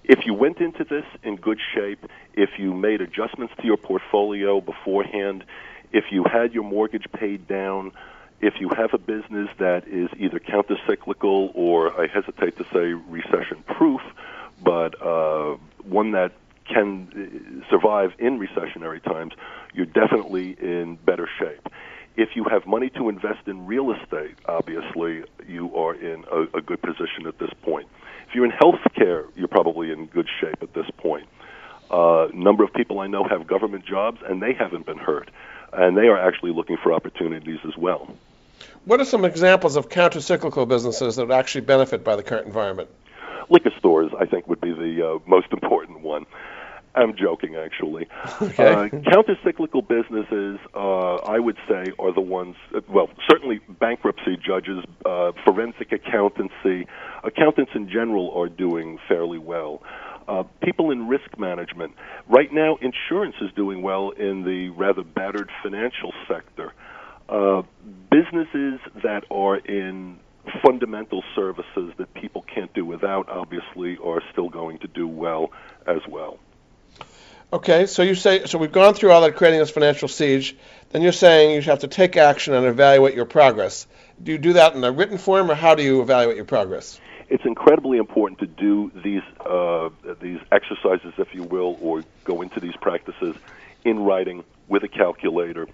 if 0.05 0.27
you 0.27 0.35
went 0.35 0.59
into 0.59 0.85
this 0.85 1.05
in 1.23 1.37
good 1.37 1.59
shape, 1.75 2.05
if 2.35 2.51
you 2.59 2.75
made 2.75 3.01
adjustments 3.01 3.55
to 3.61 3.67
your 3.67 3.77
portfolio 3.77 4.61
beforehand, 4.61 5.45
if 5.93 6.05
you 6.11 6.25
had 6.25 6.53
your 6.53 6.65
mortgage 6.65 7.07
paid 7.13 7.47
down, 7.47 7.93
if 8.41 8.55
you 8.59 8.69
have 8.71 8.93
a 8.93 8.99
business 8.99 9.49
that 9.59 9.87
is 9.87 10.09
either 10.19 10.41
countercyclical 10.41 11.53
or 11.55 11.99
I 12.01 12.09
hesitate 12.09 12.57
to 12.59 12.65
say 12.73 12.93
recession 13.09 13.63
proof, 13.67 14.01
but 14.63 15.01
uh, 15.01 15.57
one 15.85 16.13
that 16.13 16.33
can 16.65 17.63
uh, 17.65 17.71
survive 17.71 18.13
in 18.19 18.41
recessionary 18.41 19.03
times, 19.03 19.33
you're 19.75 19.87
definitely 19.87 20.57
in 20.61 20.97
better 21.05 21.29
shape. 21.39 21.69
If 22.17 22.31
you 22.35 22.45
have 22.51 22.67
money 22.67 22.91
to 22.91 23.09
invest 23.09 23.47
in 23.47 23.67
real 23.67 23.93
estate, 23.93 24.37
obviously 24.47 25.23
you 25.47 25.75
are 25.77 25.95
in 25.95 26.25
a, 26.31 26.59
a 26.59 26.61
good 26.61 26.83
position 26.83 27.27
at 27.27 27.39
this 27.39 27.51
point. 27.63 27.89
If 28.33 28.37
you're 28.37 28.47
in 28.47 28.53
healthcare, 28.53 29.27
you're 29.37 29.47
probably 29.47 29.93
in 29.93 30.07
good 30.07 30.27
shape 30.41 30.63
at 30.63 30.73
this 30.73 30.87
point. 30.97 31.29
A 31.91 31.95
uh, 31.95 32.29
number 32.33 32.65
of 32.65 32.73
people 32.73 32.99
I 32.99 33.07
know 33.07 33.25
have 33.25 33.47
government 33.47 33.85
jobs, 33.85 34.23
and 34.27 34.41
they 34.41 34.55
haven't 34.55 34.87
been 34.87 34.97
hurt, 34.97 35.29
and 35.71 35.99
they 35.99 36.09
are 36.09 36.17
actually 36.17 36.53
looking 36.53 36.79
for 36.83 36.95
opportunities 36.95 37.59
as 37.69 37.77
well. 37.77 38.09
What 38.87 39.01
are 39.01 39.05
some 39.05 39.27
examples 39.27 39.77
of 39.77 39.91
countercyclical 39.91 40.67
businesses 40.67 41.17
that 41.17 41.27
would 41.27 41.35
actually 41.35 41.61
benefit 41.67 42.05
by 42.05 42.17
the 42.17 42.23
current 42.23 42.47
environment? 42.47 42.89
Liquor 43.51 43.73
stores, 43.79 44.11
I 44.19 44.25
think, 44.25 44.49
would 44.49 44.63
be 44.63 44.73
the 44.73 45.07
uh, 45.07 45.19
most 45.27 45.49
important 45.53 46.01
one. 46.01 46.25
I'm 46.95 47.15
joking, 47.17 47.57
actually. 47.57 48.09
Okay. 48.43 48.65
Uh, 48.65 48.89
countercyclical 48.89 49.87
businesses, 49.87 50.59
uh, 50.75 51.15
I 51.17 51.39
would 51.39 51.57
say, 51.69 51.93
are 51.99 52.13
the 52.13 52.21
ones. 52.21 52.57
Well, 52.89 53.09
certainly 53.31 53.61
bankruptcy 53.69 54.37
judges, 54.37 54.85
uh, 55.07 55.33
forensic 55.45 55.93
accountancy, 55.93 56.87
accountants 57.23 57.73
in 57.75 57.89
general 57.89 58.33
are 58.37 58.49
doing 58.49 58.99
fairly 59.09 59.39
well. 59.39 59.83
Uh, 60.27 60.43
people 60.63 60.91
in 60.91 61.09
risk 61.09 61.39
management. 61.39 61.95
Right 62.29 62.53
now, 62.53 62.79
insurance 62.81 63.37
is 63.41 63.51
doing 63.55 63.83
well 63.83 64.11
in 64.11 64.45
the 64.45 64.71
rather 64.71 65.03
battered 65.03 65.51
financial 65.63 66.13
sector. 66.29 66.73
Uh, 67.29 67.63
businesses 68.11 68.81
that 69.03 69.25
are 69.31 69.57
in 69.57 70.19
fundamental 70.65 71.23
services 71.35 71.93
that 71.99 72.13
people 72.15 72.45
can't 72.53 72.73
do 72.75 72.85
without, 72.85 73.29
obviously, 73.29 73.97
are 74.05 74.21
still 74.33 74.49
going 74.49 74.79
to 74.81 74.89
do 74.89 75.07
well 75.07 75.51
as 75.87 76.01
well. 76.09 76.39
Okay, 77.53 77.85
so 77.85 78.03
you 78.03 78.15
say 78.15 78.47
so 78.47 78.57
we've 78.57 78.73
gone 78.73 78.95
through 78.95 79.11
all 79.13 79.21
that 79.21 79.37
creating 79.37 79.61
this 79.61 79.71
financial 79.71 80.09
siege. 80.09 80.57
Then 80.89 81.03
you're 81.03 81.13
saying 81.13 81.55
you 81.55 81.61
have 81.63 81.81
to 81.81 81.89
take 81.89 82.17
action 82.17 82.55
and 82.55 82.65
evaluate 82.65 83.15
your 83.15 83.27
progress. 83.27 83.87
Do 84.23 84.33
you 84.33 84.39
do 84.39 84.55
that 84.55 84.75
in 84.75 84.83
a 84.83 84.91
written 84.91 85.19
form, 85.19 85.51
or 85.51 85.55
how 85.55 85.75
do 85.75 85.83
you 85.83 86.01
evaluate 86.01 86.37
your 86.37 86.47
progress? 86.47 86.99
It's 87.29 87.45
incredibly 87.45 87.99
important 87.99 88.41
to 88.41 88.47
do 88.47 88.91
these 89.05 89.21
uh, 89.45 89.91
these 90.23 90.39
exercises, 90.51 91.13
if 91.19 91.35
you 91.35 91.43
will, 91.43 91.77
or 91.83 92.05
go 92.25 92.41
into 92.41 92.59
these 92.59 92.77
practices 92.77 93.37
in 93.85 93.99
writing 93.99 94.45
with 94.69 94.83
a 94.83 94.89
calculator, 94.89 95.69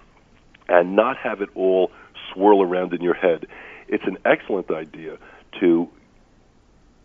and 0.67 0.97
not 0.97 1.15
have 1.15 1.41
it 1.41 1.49
all 1.55 1.91
swirl 2.33 2.61
around 2.61 2.93
in 2.93 3.01
your 3.01 3.13
head. 3.13 3.47
It's 3.87 4.03
an 4.03 4.17
excellent 4.25 4.69
idea 4.69 5.17
to 5.61 5.89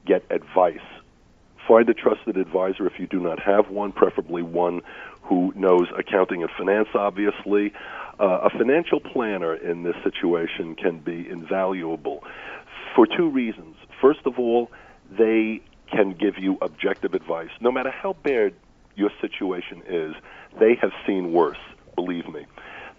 get 0.05 0.25
advice 0.31 0.81
Find 1.69 1.89
a 1.89 1.95
trusted 1.95 2.37
advisor 2.37 2.87
if 2.87 2.99
you 2.99 3.07
do 3.07 3.21
not 3.21 3.41
have 3.41 3.71
one, 3.71 3.93
preferably 3.93 4.43
one 4.43 4.83
who 5.23 5.53
knows 5.57 5.89
accounting 5.97 6.43
and 6.43 6.51
finance, 6.59 6.89
obviously. 6.95 7.73
Uh, 8.21 8.41
a 8.45 8.51
financial 8.51 9.01
planner 9.01 9.55
in 9.55 9.83
this 9.83 9.97
situation 10.05 10.75
can 10.75 10.99
be 10.99 11.29
invaluable 11.29 12.23
for 12.95 13.07
two 13.07 13.29
reasons. 13.31 13.77
First 14.01 14.21
of 14.27 14.39
all, 14.39 14.71
they 15.11 15.63
can 15.91 16.13
give 16.13 16.39
you 16.39 16.59
objective 16.61 17.15
advice. 17.15 17.51
No 17.61 17.73
matter 17.73 17.91
how 17.91 18.15
bad 18.23 18.55
your 18.95 19.11
situation 19.21 19.83
is, 19.89 20.15
they 20.59 20.77
have 20.81 20.93
seen 21.07 21.33
worse, 21.33 21.59
believe 21.95 22.29
me. 22.29 22.47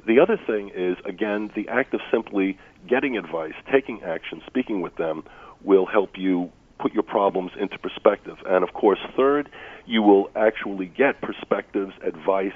The 0.08 0.20
other 0.20 0.38
thing 0.38 0.72
is, 0.74 0.98
again, 1.06 1.52
the 1.56 1.68
act 1.68 1.94
of 1.94 2.02
simply 2.12 2.58
getting 2.88 3.18
advice, 3.18 3.54
taking 3.72 4.04
action, 4.04 4.42
speaking 4.46 4.82
with 4.82 4.96
them 4.98 5.24
will 5.64 5.86
help 5.86 6.18
you 6.18 6.52
put 6.80 6.94
your 6.94 7.04
problems 7.04 7.52
into 7.60 7.78
perspective. 7.80 8.38
And 8.46 8.64
of 8.64 8.74
course, 8.74 9.00
third, 9.16 9.50
you 9.86 10.02
will 10.02 10.30
actually 10.36 10.88
get 10.88 11.22
perspectives, 11.22 11.94
advice, 12.04 12.54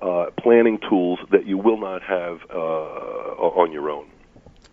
uh, 0.00 0.26
planning 0.38 0.78
tools 0.88 1.18
that 1.30 1.46
you 1.46 1.58
will 1.58 1.78
not 1.78 2.02
have 2.02 2.40
uh, 2.50 2.54
on 2.54 3.72
your 3.72 3.90
own. 3.90 4.06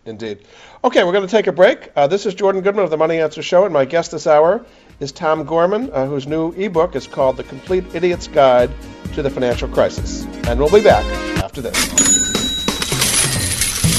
Indeed. 0.06 0.46
Okay, 0.82 1.04
we're 1.04 1.12
going 1.12 1.26
to 1.26 1.30
take 1.30 1.48
a 1.48 1.52
break. 1.52 1.90
Uh, 1.94 2.06
this 2.06 2.24
is 2.24 2.34
Jordan 2.34 2.62
Goodman 2.62 2.84
of 2.84 2.90
the 2.90 2.96
Money 2.96 3.20
Answer 3.20 3.42
Show, 3.42 3.64
and 3.64 3.74
my 3.74 3.84
guest 3.84 4.12
this 4.12 4.26
hour 4.26 4.64
is 5.00 5.12
Tom 5.12 5.44
Gorman, 5.44 5.90
uh, 5.92 6.06
whose 6.06 6.26
new 6.26 6.52
ebook 6.52 6.96
is 6.96 7.06
called 7.06 7.36
The 7.36 7.44
Complete 7.44 7.84
Idiot's 7.94 8.26
Guide 8.26 8.70
to 9.12 9.22
the 9.22 9.30
Financial 9.30 9.68
Crisis. 9.68 10.24
And 10.46 10.58
we'll 10.58 10.72
be 10.72 10.82
back 10.82 11.04
after 11.42 11.60
this. 11.60 12.37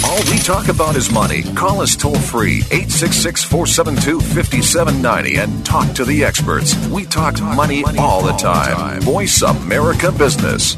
All 0.05 0.17
we 0.31 0.37
talk 0.39 0.69
about 0.69 0.95
is 0.95 1.11
money. 1.11 1.43
Call 1.55 1.81
us 1.81 1.95
toll 1.95 2.15
free 2.15 2.59
866 2.71 3.43
472 3.43 4.19
5790 4.21 5.37
and 5.37 5.65
talk 5.65 5.93
to 5.95 6.05
the 6.05 6.23
experts. 6.23 6.75
We 6.87 7.05
talk 7.05 7.39
money 7.41 7.83
all 7.97 8.23
the 8.23 8.33
time. 8.33 9.01
Voice 9.01 9.41
America 9.41 10.11
Business. 10.11 10.77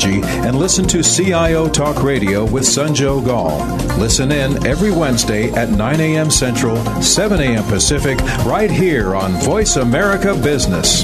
technology 0.01 0.47
and 0.47 0.57
listen 0.57 0.87
to 0.87 1.03
CIO 1.03 1.69
Talk 1.69 2.03
Radio 2.03 2.45
with 2.45 2.63
Sanjog 2.63 3.27
Aul. 3.27 3.59
Listen 3.97 4.31
in 4.31 4.65
every 4.65 4.91
Wednesday 4.91 5.51
at 5.51 5.69
9 5.69 5.99
a.m. 5.99 6.31
Central, 6.31 6.77
7 7.01 7.39
a.m. 7.39 7.63
Pacific, 7.65 8.19
right 8.45 8.71
here 8.71 9.15
on 9.15 9.31
Voice 9.41 9.75
America 9.75 10.33
Business. 10.35 11.03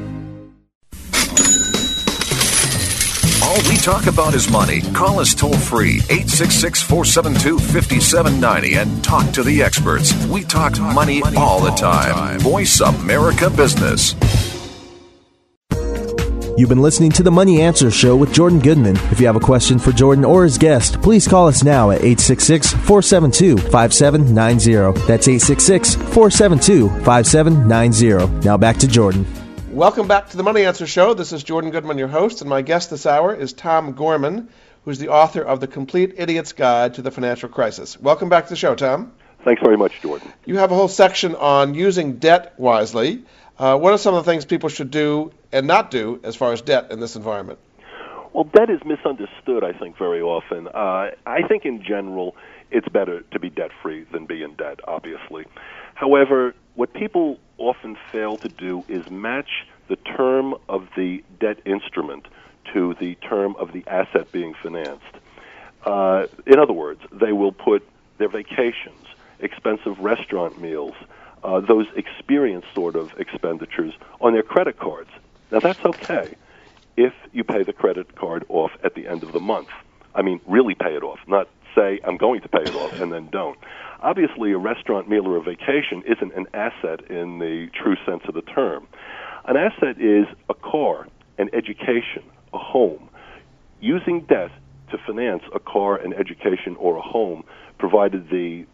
All 3.51 3.69
we 3.69 3.75
talk 3.75 4.07
about 4.07 4.33
is 4.33 4.49
money. 4.49 4.79
Call 4.93 5.19
us 5.19 5.35
toll 5.35 5.51
free 5.51 5.95
866 6.09 6.83
472 6.83 7.59
5790 7.59 8.75
and 8.75 9.03
talk 9.03 9.29
to 9.33 9.43
the 9.43 9.61
experts. 9.61 10.13
We 10.27 10.45
talk 10.45 10.79
money 10.79 11.21
all 11.35 11.59
the 11.59 11.71
time. 11.71 12.39
Voice 12.39 12.79
America 12.79 13.49
Business. 13.49 14.15
You've 16.57 16.69
been 16.69 16.81
listening 16.81 17.11
to 17.11 17.23
the 17.23 17.31
Money 17.31 17.61
Answer 17.61 17.91
Show 17.91 18.15
with 18.15 18.31
Jordan 18.31 18.59
Goodman. 18.59 18.95
If 19.11 19.19
you 19.19 19.25
have 19.25 19.35
a 19.35 19.41
question 19.41 19.79
for 19.79 19.91
Jordan 19.91 20.23
or 20.23 20.45
his 20.45 20.57
guest, 20.57 21.01
please 21.01 21.27
call 21.27 21.49
us 21.49 21.61
now 21.61 21.91
at 21.91 21.97
866 21.97 22.71
472 22.71 23.57
5790. 23.69 24.97
That's 25.07 25.27
866 25.27 25.95
472 25.95 26.87
5790. 27.03 28.45
Now 28.45 28.55
back 28.55 28.77
to 28.77 28.87
Jordan. 28.87 29.25
Welcome 29.71 30.09
back 30.09 30.29
to 30.31 30.37
the 30.37 30.43
Money 30.43 30.65
Answer 30.65 30.85
Show. 30.85 31.13
This 31.13 31.31
is 31.31 31.45
Jordan 31.45 31.71
Goodman, 31.71 31.97
your 31.97 32.09
host, 32.09 32.41
and 32.41 32.49
my 32.49 32.61
guest 32.61 32.89
this 32.89 33.05
hour 33.05 33.33
is 33.33 33.53
Tom 33.53 33.93
Gorman, 33.93 34.49
who's 34.83 34.99
the 34.99 35.07
author 35.07 35.41
of 35.41 35.61
The 35.61 35.67
Complete 35.67 36.15
Idiot's 36.17 36.51
Guide 36.51 36.95
to 36.95 37.01
the 37.01 37.09
Financial 37.09 37.47
Crisis. 37.47 37.97
Welcome 37.97 38.27
back 38.27 38.43
to 38.43 38.49
the 38.49 38.57
show, 38.57 38.75
Tom. 38.75 39.13
Thanks 39.45 39.61
very 39.63 39.77
much, 39.77 40.01
Jordan. 40.01 40.29
You 40.45 40.57
have 40.57 40.73
a 40.73 40.75
whole 40.75 40.89
section 40.89 41.35
on 41.35 41.73
using 41.73 42.17
debt 42.17 42.53
wisely. 42.57 43.23
Uh, 43.57 43.77
what 43.77 43.93
are 43.93 43.97
some 43.97 44.13
of 44.13 44.25
the 44.25 44.29
things 44.29 44.43
people 44.43 44.67
should 44.67 44.91
do 44.91 45.31
and 45.53 45.67
not 45.67 45.89
do 45.89 46.19
as 46.21 46.35
far 46.35 46.51
as 46.51 46.61
debt 46.61 46.91
in 46.91 46.99
this 46.99 47.15
environment? 47.15 47.57
Well, 48.33 48.43
debt 48.43 48.69
is 48.69 48.81
misunderstood, 48.85 49.63
I 49.63 49.71
think, 49.71 49.97
very 49.97 50.21
often. 50.21 50.67
Uh, 50.67 51.11
I 51.25 51.47
think 51.47 51.63
in 51.63 51.81
general, 51.81 52.35
it's 52.71 52.89
better 52.89 53.21
to 53.21 53.39
be 53.39 53.49
debt 53.49 53.71
free 53.81 54.05
than 54.11 54.25
be 54.25 54.43
in 54.43 54.55
debt, 54.55 54.81
obviously. 54.85 55.45
However, 56.01 56.55
what 56.73 56.95
people 56.95 57.37
often 57.59 57.95
fail 58.11 58.39
to 58.39 58.49
do 58.49 58.83
is 58.89 59.03
match 59.11 59.49
the 59.87 59.97
term 59.97 60.55
of 60.67 60.87
the 60.97 61.23
debt 61.39 61.57
instrument 61.63 62.25
to 62.73 62.95
the 62.99 63.13
term 63.29 63.55
of 63.59 63.71
the 63.71 63.83
asset 63.87 64.31
being 64.31 64.55
financed. 64.63 65.13
Uh, 65.85 66.23
in 66.47 66.57
other 66.59 66.73
words, 66.73 67.01
they 67.11 67.33
will 67.33 67.51
put 67.51 67.83
their 68.17 68.29
vacations, 68.29 69.05
expensive 69.39 69.99
restaurant 69.99 70.59
meals, 70.59 70.95
uh, 71.43 71.59
those 71.59 71.85
experience 71.95 72.65
sort 72.73 72.95
of 72.95 73.09
expenditures 73.19 73.93
on 74.21 74.33
their 74.33 74.43
credit 74.43 74.79
cards. 74.79 75.11
Now, 75.51 75.59
that's 75.59 75.85
okay 75.85 76.35
if 76.97 77.13
you 77.31 77.43
pay 77.43 77.63
the 77.63 77.73
credit 77.73 78.15
card 78.15 78.43
off 78.49 78.71
at 78.83 78.95
the 78.95 79.07
end 79.07 79.21
of 79.23 79.33
the 79.33 79.39
month. 79.39 79.69
I 80.15 80.23
mean, 80.23 80.39
really 80.47 80.73
pay 80.73 80.95
it 80.95 81.03
off, 81.03 81.19
not 81.27 81.47
say, 81.75 81.99
I'm 82.05 82.17
going 82.17 82.41
to 82.41 82.49
pay 82.49 82.63
it 82.67 82.75
off 82.75 82.91
and 82.99 83.11
then 83.11 83.29
don't. 83.31 83.57
Obviously, 84.01 84.51
a 84.51 84.57
restaurant 84.57 85.07
meal 85.07 85.27
or 85.27 85.37
a 85.37 85.41
vacation 85.41 86.03
isn't 86.07 86.33
an 86.33 86.47
asset 86.53 87.09
in 87.09 87.39
the 87.39 87.67
true 87.73 87.95
sense 88.05 88.23
of 88.27 88.33
the 88.33 88.41
term. 88.41 88.87
An 89.45 89.57
asset 89.57 90.01
is 90.01 90.25
a 90.49 90.53
car, 90.53 91.07
an 91.37 91.49
education, 91.53 92.23
a 92.53 92.57
home. 92.57 93.09
Using 93.79 94.21
debt 94.21 94.51
to 94.89 94.97
finance 95.05 95.43
a 95.53 95.59
car, 95.59 95.97
an 95.97 96.13
education, 96.13 96.75
or 96.77 96.97
a 96.97 97.01
home, 97.01 97.43
provided 97.77 98.29
the 98.29 98.65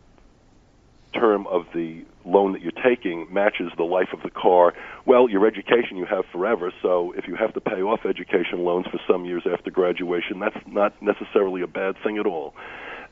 term 1.13 1.47
of 1.47 1.65
the 1.73 2.05
loan 2.25 2.53
that 2.53 2.61
you're 2.61 2.71
taking 2.83 3.31
matches 3.33 3.71
the 3.77 3.83
life 3.83 4.09
of 4.13 4.21
the 4.23 4.29
car, 4.29 4.73
well, 5.05 5.29
your 5.29 5.47
education 5.47 5.97
you 5.97 6.05
have 6.05 6.25
forever. 6.31 6.71
So 6.81 7.13
if 7.17 7.27
you 7.27 7.35
have 7.35 7.53
to 7.53 7.61
pay 7.61 7.81
off 7.81 8.05
education 8.05 8.59
loans 8.59 8.85
for 8.87 8.99
some 9.07 9.25
years 9.25 9.43
after 9.51 9.71
graduation, 9.71 10.39
that's 10.39 10.57
not 10.67 10.93
necessarily 11.01 11.61
a 11.61 11.67
bad 11.67 11.95
thing 12.03 12.17
at 12.17 12.25
all. 12.25 12.53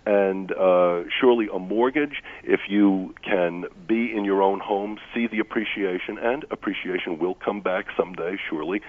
And 0.05 0.51
uh, 0.51 1.03
surely 1.19 1.47
a 1.51 1.57
mortgage, 1.57 2.21
if 2.43 2.61
you 2.69 3.15
can 3.23 3.65
be 3.87 4.15
in 4.15 4.23
your 4.23 4.43
own 4.43 4.59
home, 4.59 4.99
see 5.13 5.27
the 5.27 5.39
appreciation, 5.39 6.19
and 6.19 6.45
appreciation 6.51 7.17
will 7.17 7.33
come 7.33 7.61
back 7.61 7.87
someday, 7.97 8.37
surely. 8.49 8.81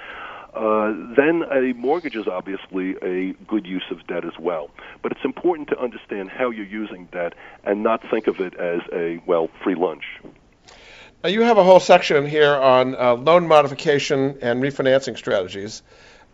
Uh, 0.55 0.95
then 1.17 1.43
a 1.53 1.75
mortgage 1.75 2.17
is 2.17 2.27
obviously 2.27 2.97
a 3.03 3.33
good 3.47 3.67
use 3.67 3.85
of 3.91 4.07
debt 4.07 4.25
as 4.25 4.39
well. 4.39 4.71
But 5.03 5.13
it's 5.13 5.25
important 5.25 5.69
to 5.69 5.79
understand 5.79 6.31
how 6.31 6.51
you're 6.51 6.65
using 6.65 7.07
debt 7.13 7.35
and 7.65 7.83
not 7.83 8.03
think 8.11 8.27
of 8.27 8.41
it 8.41 8.55
as 8.55 8.81
a, 8.93 9.21
well, 9.27 9.51
free 9.63 9.75
lunch. 9.75 10.05
Now, 11.23 11.31
you 11.31 11.43
have 11.43 11.59
a 11.59 11.65
whole 11.65 11.81
section 11.81 12.27
here 12.27 12.55
on 12.55 12.95
uh, 12.95 13.15
loan 13.15 13.49
modification 13.49 14.39
and 14.43 14.63
refinancing 14.63 15.19
strategies. 15.19 15.83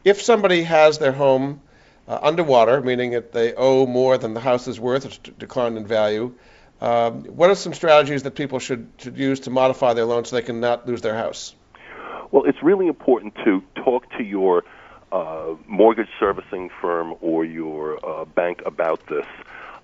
If 0.05 0.23
somebody 0.23 0.63
has 0.65 0.99
their 0.99 1.13
home 1.13 1.61
uh, 2.13 2.19
underwater, 2.21 2.81
meaning 2.83 3.13
that 3.13 3.33
they 3.33 3.55
owe 3.55 3.87
more 3.87 4.19
than 4.19 4.35
the 4.35 4.41
house 4.41 4.69
is 4.69 4.79
worth, 4.79 5.07
it's 5.07 5.17
declined 5.17 5.79
in 5.79 5.87
value, 5.87 6.35
um, 6.83 7.25
what 7.25 7.49
are 7.49 7.55
some 7.55 7.73
strategies 7.73 8.25
that 8.25 8.35
people 8.35 8.59
should, 8.59 8.89
should 8.99 9.17
use 9.17 9.41
to 9.41 9.51
modify 9.51 9.95
their 9.95 10.05
loan 10.05 10.25
so 10.25 10.37
they 10.37 10.43
can 10.43 10.61
not 10.61 10.87
lose 10.87 11.01
their 11.01 11.15
house? 11.15 11.55
Well, 12.31 12.45
it's 12.45 12.63
really 12.63 12.87
important 12.87 13.35
to 13.45 13.63
talk 13.77 14.11
to 14.19 14.25
your 14.25 14.65
uh, 15.11 15.55
mortgage 15.67 16.09
servicing 16.19 16.71
firm 16.81 17.15
or 17.21 17.45
your 17.45 18.05
uh, 18.05 18.25
bank 18.25 18.63
about 18.67 19.07
this. 19.07 19.27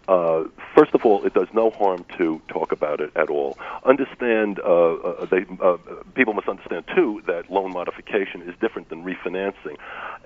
Uh, 0.08 0.44
first 0.74 0.94
of 0.94 1.04
all, 1.04 1.22
it 1.26 1.34
does 1.34 1.48
no 1.52 1.68
harm 1.70 2.04
to 2.16 2.40
talk 2.48 2.72
about 2.72 3.00
it 3.00 3.12
at 3.14 3.28
all. 3.28 3.58
Understand, 3.84 4.58
uh, 4.60 4.94
uh, 4.94 5.26
they, 5.26 5.44
uh, 5.62 5.76
people 6.14 6.32
must 6.32 6.48
understand 6.48 6.84
too 6.96 7.22
that 7.26 7.50
loan 7.50 7.72
modification 7.72 8.40
is 8.42 8.54
different 8.58 8.88
than 8.88 9.04
refinancing. 9.04 9.76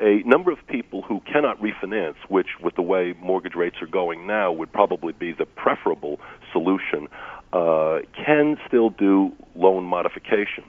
A 0.01 0.23
number 0.25 0.53
of 0.53 0.64
people 0.68 1.03
who 1.03 1.21
cannot 1.21 1.61
refinance, 1.61 2.14
which 2.29 2.61
with 2.62 2.77
the 2.77 2.83
way 2.83 3.14
mortgage 3.21 3.57
rates 3.57 3.77
are 3.83 3.88
going 3.88 4.25
now 4.25 4.53
would 4.53 4.73
probably 4.73 5.12
be 5.12 5.33
the 5.33 5.47
preferable 5.47 6.21
solution, 6.53 7.09
uh, 7.53 7.99
can 8.14 8.57
still 8.68 8.90
do 8.90 9.33
loan 9.57 9.85
modification 9.85 10.64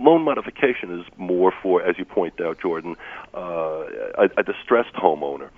loan 0.00 0.22
modification 0.22 1.00
is 1.00 1.06
more 1.16 1.52
for, 1.62 1.82
as 1.82 1.98
you 1.98 2.04
point 2.04 2.40
out, 2.40 2.60
Jordan, 2.60 2.94
uh, 3.34 3.84
a, 4.16 4.28
a 4.36 4.42
distressed 4.44 4.94
homeowner. 4.94 5.50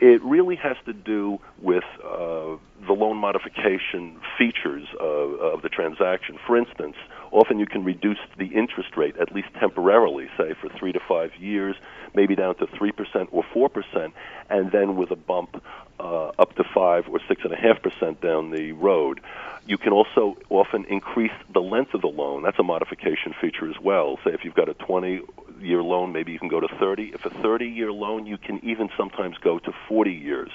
It 0.00 0.22
really 0.22 0.56
has 0.56 0.76
to 0.86 0.92
do 0.92 1.38
with 1.62 1.84
uh, 2.02 2.56
the 2.86 2.92
loan 2.92 3.16
modification 3.16 4.20
features 4.36 4.86
of, 4.98 5.40
of 5.40 5.62
the 5.62 5.68
transaction. 5.68 6.38
For 6.46 6.56
instance, 6.56 6.96
often 7.30 7.58
you 7.58 7.66
can 7.66 7.84
reduce 7.84 8.18
the 8.36 8.46
interest 8.46 8.96
rate, 8.96 9.16
at 9.18 9.32
least 9.32 9.48
temporarily, 9.58 10.28
say 10.36 10.54
for 10.60 10.68
three 10.68 10.92
to 10.92 11.00
five 11.08 11.30
years, 11.38 11.76
maybe 12.14 12.34
down 12.34 12.56
to 12.56 12.66
3% 12.66 13.28
or 13.30 13.44
4%, 13.54 14.12
and 14.50 14.72
then 14.72 14.96
with 14.96 15.10
a 15.10 15.16
bump 15.16 15.62
uh, 16.00 16.32
up 16.38 16.54
to 16.56 16.64
5 16.64 17.08
or 17.08 17.18
6.5% 17.20 18.20
down 18.20 18.50
the 18.50 18.72
road. 18.72 19.20
You 19.66 19.78
can 19.78 19.92
also 19.92 20.36
often 20.50 20.84
increase 20.86 21.32
the 21.52 21.60
length 21.60 21.94
of 21.94 22.02
the 22.02 22.08
loan. 22.08 22.42
That's 22.42 22.58
a 22.58 22.62
modification 22.62 23.34
feature 23.40 23.70
as 23.70 23.76
well. 23.80 24.18
Say 24.24 24.32
if 24.32 24.44
you've 24.44 24.54
got 24.54 24.68
a 24.68 24.74
20 24.74 25.22
year 25.64 25.82
loan, 25.82 26.12
maybe 26.12 26.32
you 26.32 26.38
can 26.38 26.48
go 26.48 26.60
to 26.60 26.68
30. 26.68 27.12
If 27.14 27.24
a 27.24 27.30
30 27.30 27.66
year 27.66 27.92
loan, 27.92 28.26
you 28.26 28.38
can 28.38 28.64
even 28.64 28.88
sometimes 28.96 29.36
go 29.38 29.58
to 29.58 29.72
40 29.88 30.12
years. 30.12 30.50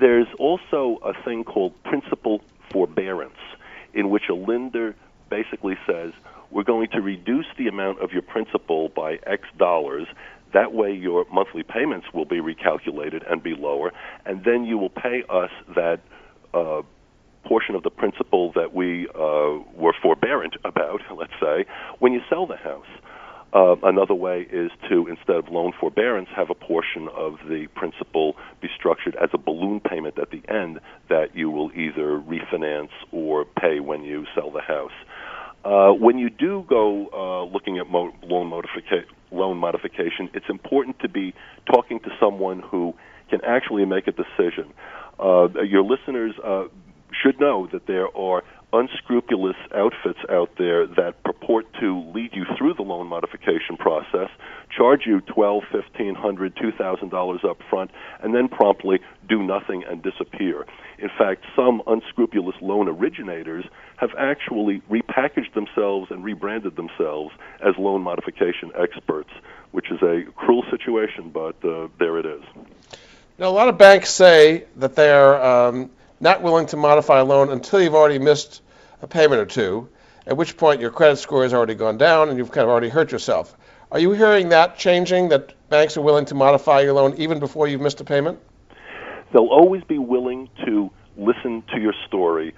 There's 0.00 0.28
also 0.38 0.98
a 1.04 1.12
thing 1.22 1.44
called 1.44 1.80
principal 1.84 2.40
forbearance, 2.70 3.38
in 3.92 4.10
which 4.10 4.24
a 4.30 4.34
lender 4.34 4.94
basically 5.28 5.76
says, 5.86 6.12
we're 6.50 6.62
going 6.62 6.88
to 6.90 7.00
reduce 7.00 7.46
the 7.56 7.68
amount 7.68 8.00
of 8.00 8.12
your 8.12 8.22
principal 8.22 8.88
by 8.90 9.18
X 9.26 9.44
dollars. 9.56 10.06
That 10.52 10.72
way, 10.74 10.92
your 10.92 11.24
monthly 11.32 11.62
payments 11.62 12.06
will 12.12 12.26
be 12.26 12.40
recalculated 12.40 13.30
and 13.30 13.42
be 13.42 13.54
lower, 13.54 13.92
and 14.26 14.44
then 14.44 14.64
you 14.64 14.76
will 14.76 14.90
pay 14.90 15.24
us 15.30 15.50
that 15.74 16.00
uh, 16.52 16.82
portion 17.44 17.74
of 17.74 17.82
the 17.82 17.90
principal 17.90 18.52
that 18.52 18.74
we 18.74 19.08
uh, 19.08 19.58
were 19.74 19.94
forbearant 20.02 20.54
about, 20.64 21.00
let's 21.16 21.32
say, 21.40 21.64
when 21.98 22.12
you 22.12 22.20
sell 22.28 22.46
the 22.46 22.56
house. 22.56 22.86
Uh, 23.52 23.76
another 23.82 24.14
way 24.14 24.46
is 24.50 24.70
to, 24.88 25.06
instead 25.08 25.36
of 25.36 25.48
loan 25.50 25.72
forbearance, 25.78 26.28
have 26.34 26.48
a 26.48 26.54
portion 26.54 27.08
of 27.14 27.34
the 27.48 27.66
principal 27.74 28.34
be 28.62 28.68
structured 28.74 29.14
as 29.16 29.28
a 29.34 29.38
balloon 29.38 29.78
payment 29.78 30.18
at 30.18 30.30
the 30.30 30.42
end 30.48 30.80
that 31.10 31.36
you 31.36 31.50
will 31.50 31.70
either 31.72 32.18
refinance 32.18 32.88
or 33.10 33.44
pay 33.44 33.78
when 33.78 34.02
you 34.04 34.24
sell 34.34 34.50
the 34.50 34.62
house. 34.62 34.92
Uh, 35.64 35.92
when 35.92 36.18
you 36.18 36.30
do 36.30 36.64
go 36.68 37.08
uh, 37.12 37.44
looking 37.52 37.78
at 37.78 37.88
mo- 37.88 38.14
loan, 38.22 38.48
modifica- 38.50 39.04
loan 39.30 39.58
modification, 39.58 40.30
it's 40.34 40.48
important 40.48 40.98
to 41.00 41.08
be 41.08 41.34
talking 41.66 42.00
to 42.00 42.08
someone 42.18 42.60
who 42.60 42.94
can 43.28 43.40
actually 43.44 43.84
make 43.84 44.08
a 44.08 44.12
decision. 44.12 44.72
Uh, 45.20 45.48
your 45.62 45.82
listeners 45.82 46.32
uh, 46.42 46.64
should 47.22 47.38
know 47.38 47.68
that 47.70 47.86
there 47.86 48.08
are 48.16 48.42
unscrupulous 48.72 49.56
outfits 49.74 50.18
out 50.30 50.50
there 50.56 50.86
that 50.86 51.22
purport 51.24 51.66
to 51.80 52.10
lead 52.14 52.30
you 52.32 52.44
through 52.56 52.74
the 52.74 52.82
loan 52.82 53.06
modification 53.06 53.76
process, 53.76 54.28
charge 54.74 55.02
you 55.06 55.20
twelve, 55.20 55.62
fifteen 55.70 56.14
hundred, 56.14 56.56
two 56.56 56.72
thousand 56.72 57.10
dollars 57.10 57.40
up 57.48 57.58
front, 57.68 57.90
and 58.22 58.34
then 58.34 58.48
promptly 58.48 59.00
do 59.28 59.42
nothing 59.42 59.84
and 59.84 60.02
disappear. 60.02 60.64
In 60.98 61.10
fact, 61.18 61.44
some 61.54 61.82
unscrupulous 61.86 62.56
loan 62.60 62.88
originators 62.88 63.64
have 63.96 64.10
actually 64.18 64.80
repackaged 64.90 65.52
themselves 65.54 66.10
and 66.10 66.24
rebranded 66.24 66.76
themselves 66.76 67.34
as 67.60 67.74
loan 67.78 68.02
modification 68.02 68.70
experts, 68.78 69.30
which 69.72 69.90
is 69.90 70.00
a 70.02 70.22
cruel 70.36 70.64
situation, 70.70 71.30
but 71.30 71.56
uh, 71.64 71.88
there 71.98 72.18
it 72.18 72.26
is. 72.26 72.42
Now, 73.38 73.48
a 73.48 73.50
lot 73.50 73.68
of 73.68 73.78
banks 73.78 74.10
say 74.10 74.64
that 74.76 74.94
they 74.94 75.10
are 75.10 75.68
um, 75.68 75.90
not 76.22 76.40
willing 76.40 76.66
to 76.66 76.76
modify 76.76 77.18
a 77.18 77.24
loan 77.24 77.50
until 77.50 77.82
you've 77.82 77.96
already 77.96 78.20
missed 78.20 78.62
a 79.02 79.08
payment 79.08 79.40
or 79.40 79.44
two, 79.44 79.88
at 80.24 80.36
which 80.36 80.56
point 80.56 80.80
your 80.80 80.90
credit 80.90 81.16
score 81.16 81.42
has 81.42 81.52
already 81.52 81.74
gone 81.74 81.98
down 81.98 82.28
and 82.28 82.38
you've 82.38 82.52
kind 82.52 82.62
of 82.62 82.70
already 82.70 82.88
hurt 82.88 83.10
yourself. 83.10 83.56
Are 83.90 83.98
you 83.98 84.12
hearing 84.12 84.50
that 84.50 84.78
changing, 84.78 85.30
that 85.30 85.52
banks 85.68 85.96
are 85.96 86.00
willing 86.00 86.24
to 86.26 86.34
modify 86.36 86.80
your 86.80 86.92
loan 86.92 87.14
even 87.18 87.40
before 87.40 87.66
you've 87.66 87.80
missed 87.80 88.00
a 88.00 88.04
payment? 88.04 88.38
They'll 89.32 89.48
always 89.48 89.82
be 89.82 89.98
willing 89.98 90.48
to 90.64 90.90
listen 91.16 91.64
to 91.74 91.80
your 91.80 91.94
story 92.06 92.54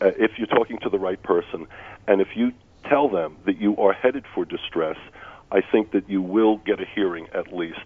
uh, 0.00 0.12
if 0.16 0.38
you're 0.38 0.46
talking 0.46 0.78
to 0.78 0.88
the 0.88 0.98
right 0.98 1.20
person. 1.20 1.66
And 2.06 2.20
if 2.20 2.36
you 2.36 2.52
tell 2.88 3.08
them 3.08 3.36
that 3.46 3.60
you 3.60 3.76
are 3.78 3.92
headed 3.92 4.24
for 4.32 4.44
distress, 4.44 4.96
I 5.50 5.60
think 5.60 5.90
that 5.90 6.08
you 6.08 6.22
will 6.22 6.58
get 6.58 6.80
a 6.80 6.86
hearing 6.94 7.26
at 7.34 7.52
least. 7.52 7.80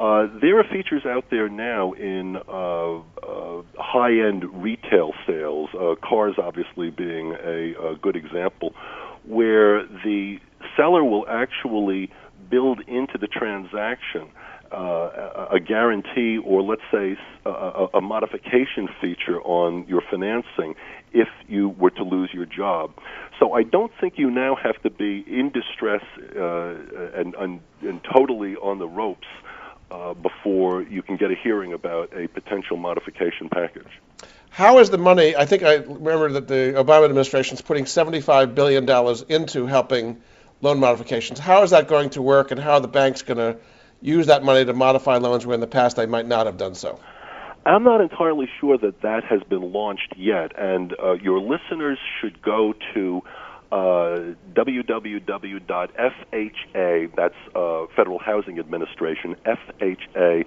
Uh, 0.00 0.28
there 0.40 0.58
are 0.58 0.64
features 0.64 1.04
out 1.04 1.26
there 1.30 1.50
now 1.50 1.92
in 1.92 2.36
uh, 2.48 2.96
uh, 2.96 3.62
high-end 3.76 4.44
retail 4.62 5.12
sales, 5.26 5.68
uh, 5.78 5.94
cars 6.02 6.36
obviously 6.38 6.88
being 6.88 7.36
a, 7.44 7.74
a 7.86 7.96
good 8.00 8.16
example, 8.16 8.72
where 9.26 9.86
the 10.02 10.38
seller 10.74 11.04
will 11.04 11.26
actually 11.28 12.10
build 12.50 12.80
into 12.88 13.18
the 13.18 13.26
transaction 13.26 14.30
uh, 14.72 15.48
a 15.50 15.60
guarantee 15.60 16.38
or 16.38 16.62
let's 16.62 16.80
say 16.90 17.16
a, 17.44 17.86
a, 17.92 18.00
modification 18.00 18.88
feature 19.00 19.42
on 19.42 19.84
your 19.88 20.00
financing 20.08 20.74
if 21.12 21.28
you 21.48 21.68
were 21.70 21.90
to 21.90 22.04
lose 22.04 22.30
your 22.32 22.46
job. 22.46 22.92
So 23.38 23.52
I 23.52 23.64
don't 23.64 23.90
think 24.00 24.14
you 24.16 24.30
now 24.30 24.56
have 24.62 24.80
to 24.82 24.90
be 24.90 25.24
in 25.26 25.50
distress 25.50 26.04
and, 26.16 27.34
and, 27.34 27.60
and 27.82 28.00
totally 28.14 28.54
on 28.54 28.78
the 28.78 28.86
ropes 28.86 29.26
uh, 29.90 30.14
before 30.14 30.82
you 30.82 31.02
can 31.02 31.16
get 31.16 31.30
a 31.30 31.34
hearing 31.34 31.72
about 31.72 32.12
a 32.14 32.28
potential 32.28 32.76
modification 32.76 33.48
package. 33.48 33.88
How 34.50 34.78
is 34.78 34.90
the 34.90 34.98
money? 34.98 35.36
I 35.36 35.46
think 35.46 35.62
I 35.62 35.76
remember 35.76 36.32
that 36.32 36.48
the 36.48 36.74
Obama 36.76 37.04
administration 37.04 37.54
is 37.54 37.62
putting 37.62 37.84
$75 37.84 38.54
billion 38.54 38.88
into 39.28 39.66
helping 39.66 40.20
loan 40.60 40.80
modifications. 40.80 41.38
How 41.38 41.62
is 41.62 41.70
that 41.70 41.88
going 41.88 42.10
to 42.10 42.22
work, 42.22 42.50
and 42.50 42.60
how 42.60 42.72
are 42.72 42.80
the 42.80 42.88
banks 42.88 43.22
going 43.22 43.38
to 43.38 43.58
use 44.00 44.26
that 44.26 44.42
money 44.42 44.64
to 44.64 44.72
modify 44.72 45.18
loans 45.18 45.46
where 45.46 45.54
in 45.54 45.60
the 45.60 45.66
past 45.66 45.96
they 45.96 46.06
might 46.06 46.26
not 46.26 46.46
have 46.46 46.56
done 46.56 46.74
so? 46.74 46.98
I'm 47.64 47.84
not 47.84 48.00
entirely 48.00 48.48
sure 48.58 48.78
that 48.78 49.02
that 49.02 49.24
has 49.24 49.42
been 49.48 49.72
launched 49.72 50.14
yet, 50.16 50.52
and 50.58 50.94
uh, 50.98 51.12
your 51.12 51.40
listeners 51.40 51.98
should 52.20 52.40
go 52.42 52.74
to 52.94 53.22
uh, 53.72 54.34
www.fha, 54.54 55.16
that's 57.16 57.34
uh, 57.54 57.86
Federal 57.94 58.18
Housing 58.18 58.58
Administration, 58.58 59.36
FHA.com, 59.46 60.44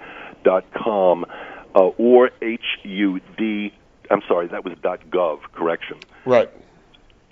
uh, 1.76 1.80
or 1.80 2.30
HUD, 2.42 3.72
I'm 4.12 4.22
sorry, 4.28 4.48
that 4.48 4.66
was 4.66 4.74
.gov, 4.76 5.40
correction. 5.54 5.98
Right. 6.26 6.50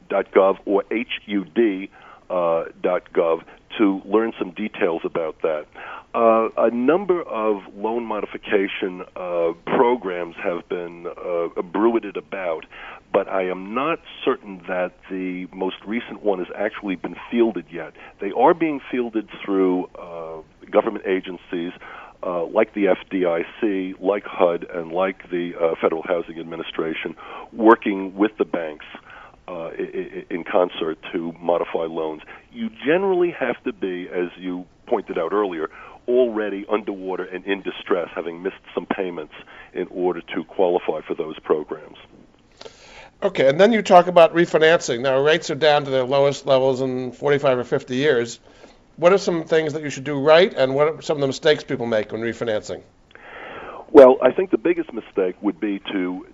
.gov 0.09 0.57
or 0.65 0.83
HUD 0.91 1.89
uh, 2.29 2.63
.gov 3.13 3.43
to 3.77 4.01
learn 4.05 4.31
some 4.39 4.51
details 4.51 5.01
about 5.03 5.41
that. 5.41 5.65
Uh, 6.13 6.49
a 6.57 6.69
number 6.71 7.21
of 7.21 7.61
loan 7.73 8.03
modification 8.03 9.05
uh, 9.15 9.53
programs 9.65 10.35
have 10.43 10.67
been 10.67 11.07
uh, 11.07 11.61
bruited 11.61 12.17
about, 12.17 12.65
but 13.11 13.27
I 13.27 13.43
am 13.49 13.73
not 13.73 13.99
certain 14.23 14.61
that 14.67 14.93
the 15.09 15.47
most 15.53 15.77
recent 15.85 16.23
one 16.23 16.39
has 16.39 16.47
actually 16.55 16.95
been 16.95 17.15
fielded 17.29 17.65
yet. 17.71 17.93
They 18.19 18.31
are 18.31 18.53
being 18.53 18.79
fielded 18.91 19.29
through 19.43 19.87
uh, 19.99 20.41
government 20.71 21.05
agencies. 21.05 21.71
Uh, 22.23 22.45
like 22.45 22.71
the 22.75 22.85
FDIC, 22.85 23.99
like 23.99 24.23
HUD, 24.27 24.67
and 24.71 24.91
like 24.91 25.27
the 25.31 25.53
uh, 25.59 25.73
Federal 25.81 26.03
Housing 26.03 26.37
Administration, 26.39 27.15
working 27.51 28.15
with 28.15 28.29
the 28.37 28.45
banks 28.45 28.85
uh, 29.47 29.71
in 30.29 30.43
concert 30.43 30.99
to 31.11 31.33
modify 31.41 31.85
loans. 31.89 32.21
You 32.51 32.69
generally 32.85 33.31
have 33.31 33.61
to 33.63 33.73
be, 33.73 34.07
as 34.07 34.29
you 34.37 34.65
pointed 34.85 35.17
out 35.17 35.33
earlier, 35.33 35.69
already 36.07 36.65
underwater 36.71 37.23
and 37.23 37.45
in 37.45 37.61
distress, 37.61 38.09
having 38.15 38.43
missed 38.43 38.61
some 38.75 38.85
payments 38.85 39.33
in 39.73 39.87
order 39.89 40.21
to 40.21 40.43
qualify 40.43 41.01
for 41.07 41.15
those 41.15 41.39
programs. 41.39 41.97
Okay, 43.23 43.47
and 43.47 43.61
then 43.61 43.71
you 43.71 43.83
talk 43.83 44.07
about 44.07 44.33
refinancing. 44.33 45.01
Now, 45.01 45.21
rates 45.21 45.51
are 45.51 45.55
down 45.55 45.85
to 45.85 45.91
their 45.91 46.03
lowest 46.03 46.47
levels 46.47 46.81
in 46.81 47.11
45 47.11 47.59
or 47.59 47.63
50 47.63 47.95
years. 47.95 48.39
What 48.95 49.13
are 49.13 49.19
some 49.19 49.43
things 49.43 49.73
that 49.73 49.83
you 49.83 49.91
should 49.91 50.05
do 50.05 50.19
right, 50.19 50.51
and 50.55 50.73
what 50.73 50.87
are 50.87 51.01
some 51.03 51.17
of 51.17 51.21
the 51.21 51.27
mistakes 51.27 51.63
people 51.63 51.85
make 51.85 52.11
when 52.11 52.21
refinancing? 52.21 52.81
Well, 53.91 54.17
I 54.23 54.31
think 54.31 54.49
the 54.49 54.57
biggest 54.57 54.91
mistake 54.91 55.35
would 55.41 55.59
be 55.59 55.79
to 55.91 56.25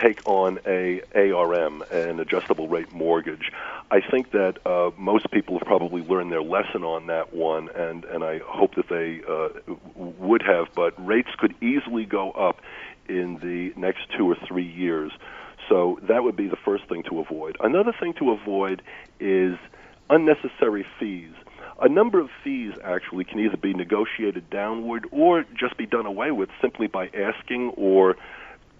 take 0.00 0.20
on 0.28 0.60
a 0.66 1.02
ARM, 1.16 1.82
an 1.90 2.20
adjustable 2.20 2.68
rate 2.68 2.92
mortgage. 2.92 3.50
I 3.90 4.00
think 4.00 4.30
that 4.32 4.64
uh, 4.66 4.90
most 4.96 5.30
people 5.30 5.58
have 5.58 5.66
probably 5.66 6.02
learned 6.02 6.30
their 6.30 6.42
lesson 6.42 6.84
on 6.84 7.06
that 7.06 7.34
one, 7.34 7.70
and 7.70 8.04
and 8.04 8.22
I 8.22 8.38
hope 8.44 8.74
that 8.76 8.88
they 8.88 9.22
uh, 9.28 9.48
would 9.96 10.42
have. 10.42 10.68
But 10.74 10.94
rates 11.04 11.30
could 11.38 11.54
easily 11.62 12.04
go 12.04 12.30
up 12.32 12.60
in 13.08 13.38
the 13.38 13.72
next 13.80 14.00
two 14.16 14.30
or 14.30 14.36
three 14.46 14.66
years. 14.66 15.10
So 15.68 15.98
that 16.08 16.22
would 16.22 16.36
be 16.36 16.48
the 16.48 16.56
first 16.64 16.88
thing 16.88 17.02
to 17.10 17.20
avoid. 17.20 17.56
Another 17.60 17.92
thing 17.98 18.14
to 18.14 18.30
avoid 18.30 18.82
is 19.20 19.56
unnecessary 20.08 20.86
fees 21.00 21.32
a 21.80 21.88
number 21.88 22.18
of 22.18 22.30
fees 22.42 22.72
actually 22.82 23.24
can 23.24 23.38
either 23.40 23.56
be 23.56 23.74
negotiated 23.74 24.48
downward 24.48 25.06
or 25.10 25.44
just 25.58 25.76
be 25.76 25.86
done 25.86 26.06
away 26.06 26.30
with 26.30 26.48
simply 26.60 26.86
by 26.86 27.08
asking 27.08 27.70
or 27.76 28.16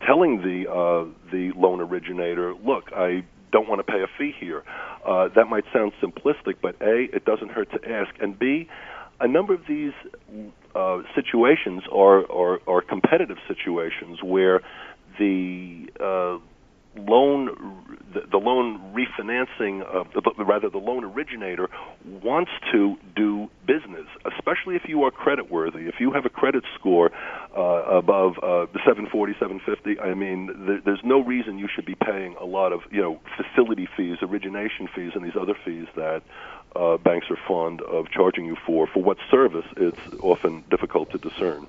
telling 0.06 0.38
the 0.42 0.70
uh, 0.70 1.04
the 1.30 1.52
loan 1.56 1.80
originator, 1.80 2.54
"Look, 2.54 2.92
I 2.94 3.24
don't 3.52 3.68
want 3.68 3.86
to 3.86 3.92
pay 3.92 4.02
a 4.02 4.06
fee 4.18 4.34
here." 4.38 4.62
Uh, 5.04 5.28
that 5.28 5.46
might 5.48 5.64
sound 5.72 5.92
simplistic, 6.02 6.56
but 6.62 6.76
a 6.80 7.14
it 7.14 7.24
doesn't 7.24 7.50
hurt 7.50 7.70
to 7.72 7.90
ask, 7.90 8.14
and 8.20 8.38
b 8.38 8.68
a 9.20 9.28
number 9.28 9.54
of 9.54 9.66
these 9.66 9.92
uh, 10.74 11.02
situations 11.14 11.82
are, 11.92 12.30
are 12.30 12.60
are 12.66 12.80
competitive 12.80 13.38
situations 13.46 14.22
where 14.22 14.62
the 15.18 15.90
uh, 16.00 16.38
loan 16.96 17.84
the, 18.14 18.20
the 18.30 18.38
loan 18.38 18.94
refinancing 18.94 19.82
uh, 19.82 20.44
rather 20.44 20.70
the 20.70 20.78
loan 20.78 21.04
originator 21.04 21.68
wants 22.22 22.50
to 22.72 22.96
do 23.14 23.48
business 23.66 24.06
especially 24.36 24.76
if 24.76 24.82
you 24.86 25.02
are 25.02 25.10
credit 25.10 25.50
worthy 25.50 25.86
if 25.88 25.96
you 26.00 26.12
have 26.12 26.24
a 26.24 26.30
credit 26.30 26.64
score 26.78 27.10
uh, 27.56 27.98
above 27.98 28.34
uh, 28.42 28.66
740 28.84 29.34
750 29.38 30.00
I 30.00 30.14
mean 30.14 30.48
th- 30.66 30.80
there's 30.84 31.04
no 31.04 31.22
reason 31.22 31.58
you 31.58 31.68
should 31.74 31.86
be 31.86 31.96
paying 31.96 32.36
a 32.40 32.44
lot 32.44 32.72
of 32.72 32.80
you 32.90 33.02
know 33.02 33.20
facility 33.36 33.88
fees 33.96 34.18
origination 34.22 34.88
fees 34.94 35.12
and 35.14 35.24
these 35.24 35.36
other 35.40 35.54
fees 35.64 35.86
that 35.96 36.22
uh, 36.74 36.98
banks 36.98 37.26
are 37.30 37.38
fond 37.48 37.80
of 37.82 38.06
charging 38.10 38.44
you 38.44 38.56
for. 38.66 38.86
For 38.92 39.02
what 39.02 39.16
service 39.30 39.64
it's 39.76 39.98
often 40.22 40.64
difficult 40.70 41.10
to 41.10 41.18
discern 41.18 41.66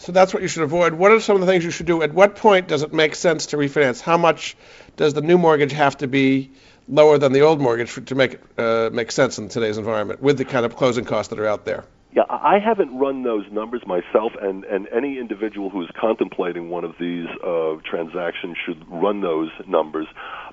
so 0.00 0.12
that's 0.12 0.32
what 0.32 0.42
you 0.42 0.48
should 0.48 0.62
avoid. 0.62 0.94
What 0.94 1.12
are 1.12 1.20
some 1.20 1.36
of 1.36 1.42
the 1.42 1.46
things 1.46 1.62
you 1.62 1.70
should 1.70 1.84
do? 1.84 2.02
At 2.02 2.14
what 2.14 2.34
point 2.36 2.68
does 2.68 2.82
it 2.82 2.92
make 2.94 3.14
sense 3.14 3.46
to 3.46 3.58
refinance? 3.58 4.00
How 4.00 4.16
much 4.16 4.56
does 4.96 5.12
the 5.12 5.20
new 5.20 5.36
mortgage 5.36 5.72
have 5.72 5.98
to 5.98 6.08
be 6.08 6.52
lower 6.88 7.18
than 7.18 7.32
the 7.32 7.42
old 7.42 7.60
mortgage 7.60 7.90
for, 7.90 8.00
to 8.00 8.14
make 8.14 8.32
it 8.32 8.42
uh, 8.56 8.88
make 8.94 9.12
sense 9.12 9.38
in 9.38 9.50
today's 9.50 9.76
environment 9.76 10.22
with 10.22 10.38
the 10.38 10.46
kind 10.46 10.64
of 10.64 10.74
closing 10.74 11.04
costs 11.04 11.28
that 11.28 11.38
are 11.38 11.46
out 11.46 11.66
there? 11.66 11.84
Yeah, 12.12 12.22
I 12.30 12.58
haven't 12.58 12.98
run 12.98 13.24
those 13.24 13.44
numbers 13.52 13.82
myself, 13.86 14.32
and, 14.40 14.64
and 14.64 14.88
any 14.88 15.18
individual 15.18 15.68
who 15.68 15.82
is 15.82 15.90
contemplating 16.00 16.70
one 16.70 16.84
of 16.84 16.94
these 16.98 17.28
uh, 17.44 17.76
transactions 17.84 18.56
should 18.64 18.82
run 18.88 19.20
those 19.20 19.50
numbers. 19.68 20.06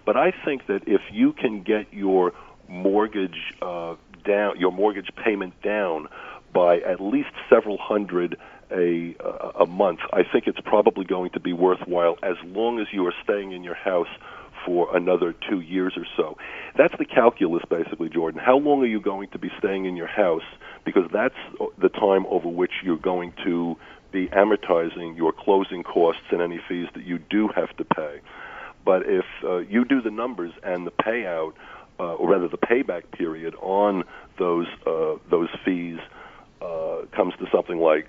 But 0.06 0.18
I 0.18 0.34
think 0.44 0.68
that 0.68 0.82
if 0.88 1.02
you 1.12 1.32
can 1.32 1.64
get 1.64 1.94
your 1.94 2.34
mortgage 2.68 3.56
uh, 3.62 3.96
down, 4.26 4.60
your 4.60 4.74
mortgage 4.74 5.10
payment 5.24 5.60
down 5.62 6.10
by 6.54 6.80
at 6.80 7.00
least 7.00 7.30
several 7.50 7.78
hundred 7.78 8.38
a 8.72 9.16
a 9.60 9.66
month, 9.66 10.00
I 10.12 10.24
think 10.24 10.48
it's 10.48 10.60
probably 10.60 11.06
going 11.06 11.32
to 11.32 11.40
be 11.40 11.54
worthwhile 11.54 12.18
as 12.24 12.36
long 12.44 12.80
as 12.80 12.88
you 12.92 13.06
are 13.08 13.14
staying 13.24 13.52
in 13.52 13.64
your 13.64 13.76
house 13.76 14.08
for 14.66 14.96
another 14.96 15.34
two 15.50 15.62
years 15.62 15.94
or 15.96 16.06
so. 16.18 16.38
That's 16.78 16.94
the 16.98 17.06
calculus, 17.06 17.64
basically, 17.70 18.10
Jordan. 18.10 18.42
How 18.44 18.58
long 18.58 18.82
are 18.82 18.88
you 18.88 19.00
going 19.00 19.30
to 19.30 19.40
be 19.40 19.50
staying 19.60 19.86
in 19.86 19.96
your 19.96 20.08
house? 20.08 20.44
Because 20.84 21.10
that's 21.12 21.36
the 21.78 21.90
time 21.90 22.26
over 22.28 22.50
which 22.50 22.72
you're 22.84 22.98
going 22.98 23.34
to 23.46 23.78
be 24.12 24.28
amortizing 24.28 25.16
your 25.16 25.32
closing 25.32 25.84
costs 25.84 26.24
and 26.32 26.42
any 26.42 26.60
fees 26.68 26.88
that 26.96 27.06
you 27.06 27.18
do 27.18 27.48
have 27.50 27.76
to 27.78 27.86
pay. 27.86 28.20
But 28.84 29.04
if 29.06 29.26
uh, 29.44 29.58
you 29.58 29.86
do 29.86 30.02
the 30.02 30.12
numbers 30.12 30.54
and 30.64 30.86
the 30.86 30.92
payout, 30.92 31.54
uh, 32.00 32.14
or 32.14 32.30
rather 32.30 32.48
the 32.48 32.58
payback 32.58 33.12
period 33.12 33.56
on 33.56 34.04
those 34.38 34.68
uh, 34.86 35.16
those 35.30 35.50
fees 35.66 36.00
uh, 36.62 37.06
comes 37.12 37.34
to 37.40 37.48
something 37.52 37.80
like 37.80 38.08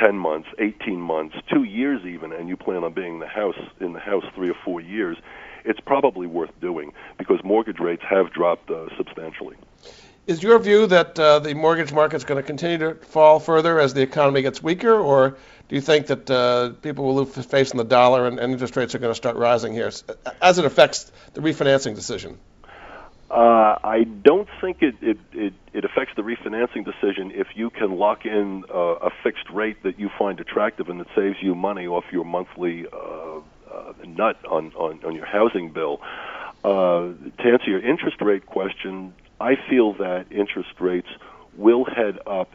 10 0.00 0.16
months, 0.16 0.48
18 0.58 1.00
months, 1.00 1.36
2 1.52 1.64
years 1.64 2.04
even 2.04 2.32
and 2.32 2.48
you 2.48 2.56
plan 2.56 2.84
on 2.84 2.92
being 2.92 3.14
in 3.14 3.20
the 3.20 3.26
house 3.26 3.58
in 3.80 3.92
the 3.92 4.00
house 4.00 4.24
3 4.34 4.50
or 4.50 4.56
4 4.64 4.80
years, 4.80 5.16
it's 5.64 5.80
probably 5.80 6.26
worth 6.26 6.50
doing 6.60 6.92
because 7.18 7.40
mortgage 7.44 7.78
rates 7.78 8.02
have 8.08 8.32
dropped 8.32 8.70
uh, 8.70 8.86
substantially. 8.96 9.56
Is 10.26 10.42
your 10.42 10.58
view 10.58 10.86
that 10.88 11.18
uh, 11.18 11.38
the 11.38 11.54
mortgage 11.54 11.90
market 11.90 12.16
is 12.16 12.24
going 12.24 12.36
to 12.36 12.46
continue 12.46 12.76
to 12.78 12.94
fall 12.96 13.40
further 13.40 13.80
as 13.80 13.94
the 13.94 14.02
economy 14.02 14.42
gets 14.42 14.62
weaker, 14.62 14.92
or 14.92 15.38
do 15.68 15.74
you 15.74 15.80
think 15.80 16.08
that 16.08 16.30
uh, 16.30 16.70
people 16.82 17.06
will 17.06 17.24
lose 17.24 17.46
faith 17.46 17.70
in 17.70 17.78
the 17.78 17.84
dollar 17.84 18.26
and, 18.26 18.38
and 18.38 18.52
interest 18.52 18.76
rates 18.76 18.94
are 18.94 18.98
going 18.98 19.10
to 19.10 19.16
start 19.16 19.36
rising 19.36 19.72
here 19.72 19.90
as 20.42 20.58
it 20.58 20.64
affects 20.66 21.10
the 21.32 21.40
refinancing 21.40 21.94
decision? 21.94 22.38
Uh, 23.30 23.76
I 23.84 24.04
don't 24.04 24.48
think 24.60 24.78
it, 24.80 24.94
it, 25.02 25.18
it, 25.32 25.52
it 25.74 25.84
affects 25.84 26.14
the 26.16 26.22
refinancing 26.22 26.84
decision 26.84 27.30
if 27.34 27.48
you 27.54 27.68
can 27.68 27.98
lock 27.98 28.24
in 28.24 28.64
a 28.70 29.10
fixed 29.22 29.50
rate 29.50 29.82
that 29.82 30.00
you 30.00 30.08
find 30.18 30.40
attractive 30.40 30.88
and 30.88 31.00
that 31.00 31.08
saves 31.14 31.36
you 31.42 31.54
money 31.54 31.86
off 31.86 32.04
your 32.10 32.24
monthly 32.24 32.86
uh, 32.90 33.40
uh, 33.70 33.92
nut 34.06 34.38
on, 34.48 34.72
on, 34.72 35.04
on 35.04 35.14
your 35.14 35.26
housing 35.26 35.72
bill. 35.72 36.00
Uh, 36.64 37.12
to 37.38 37.52
answer 37.52 37.70
your 37.70 37.86
interest 37.86 38.16
rate 38.22 38.46
question, 38.46 39.12
I 39.38 39.56
feel 39.68 39.92
that 39.94 40.26
interest 40.30 40.80
rates 40.80 41.08
will 41.56 41.84
head 41.84 42.18
up 42.26 42.48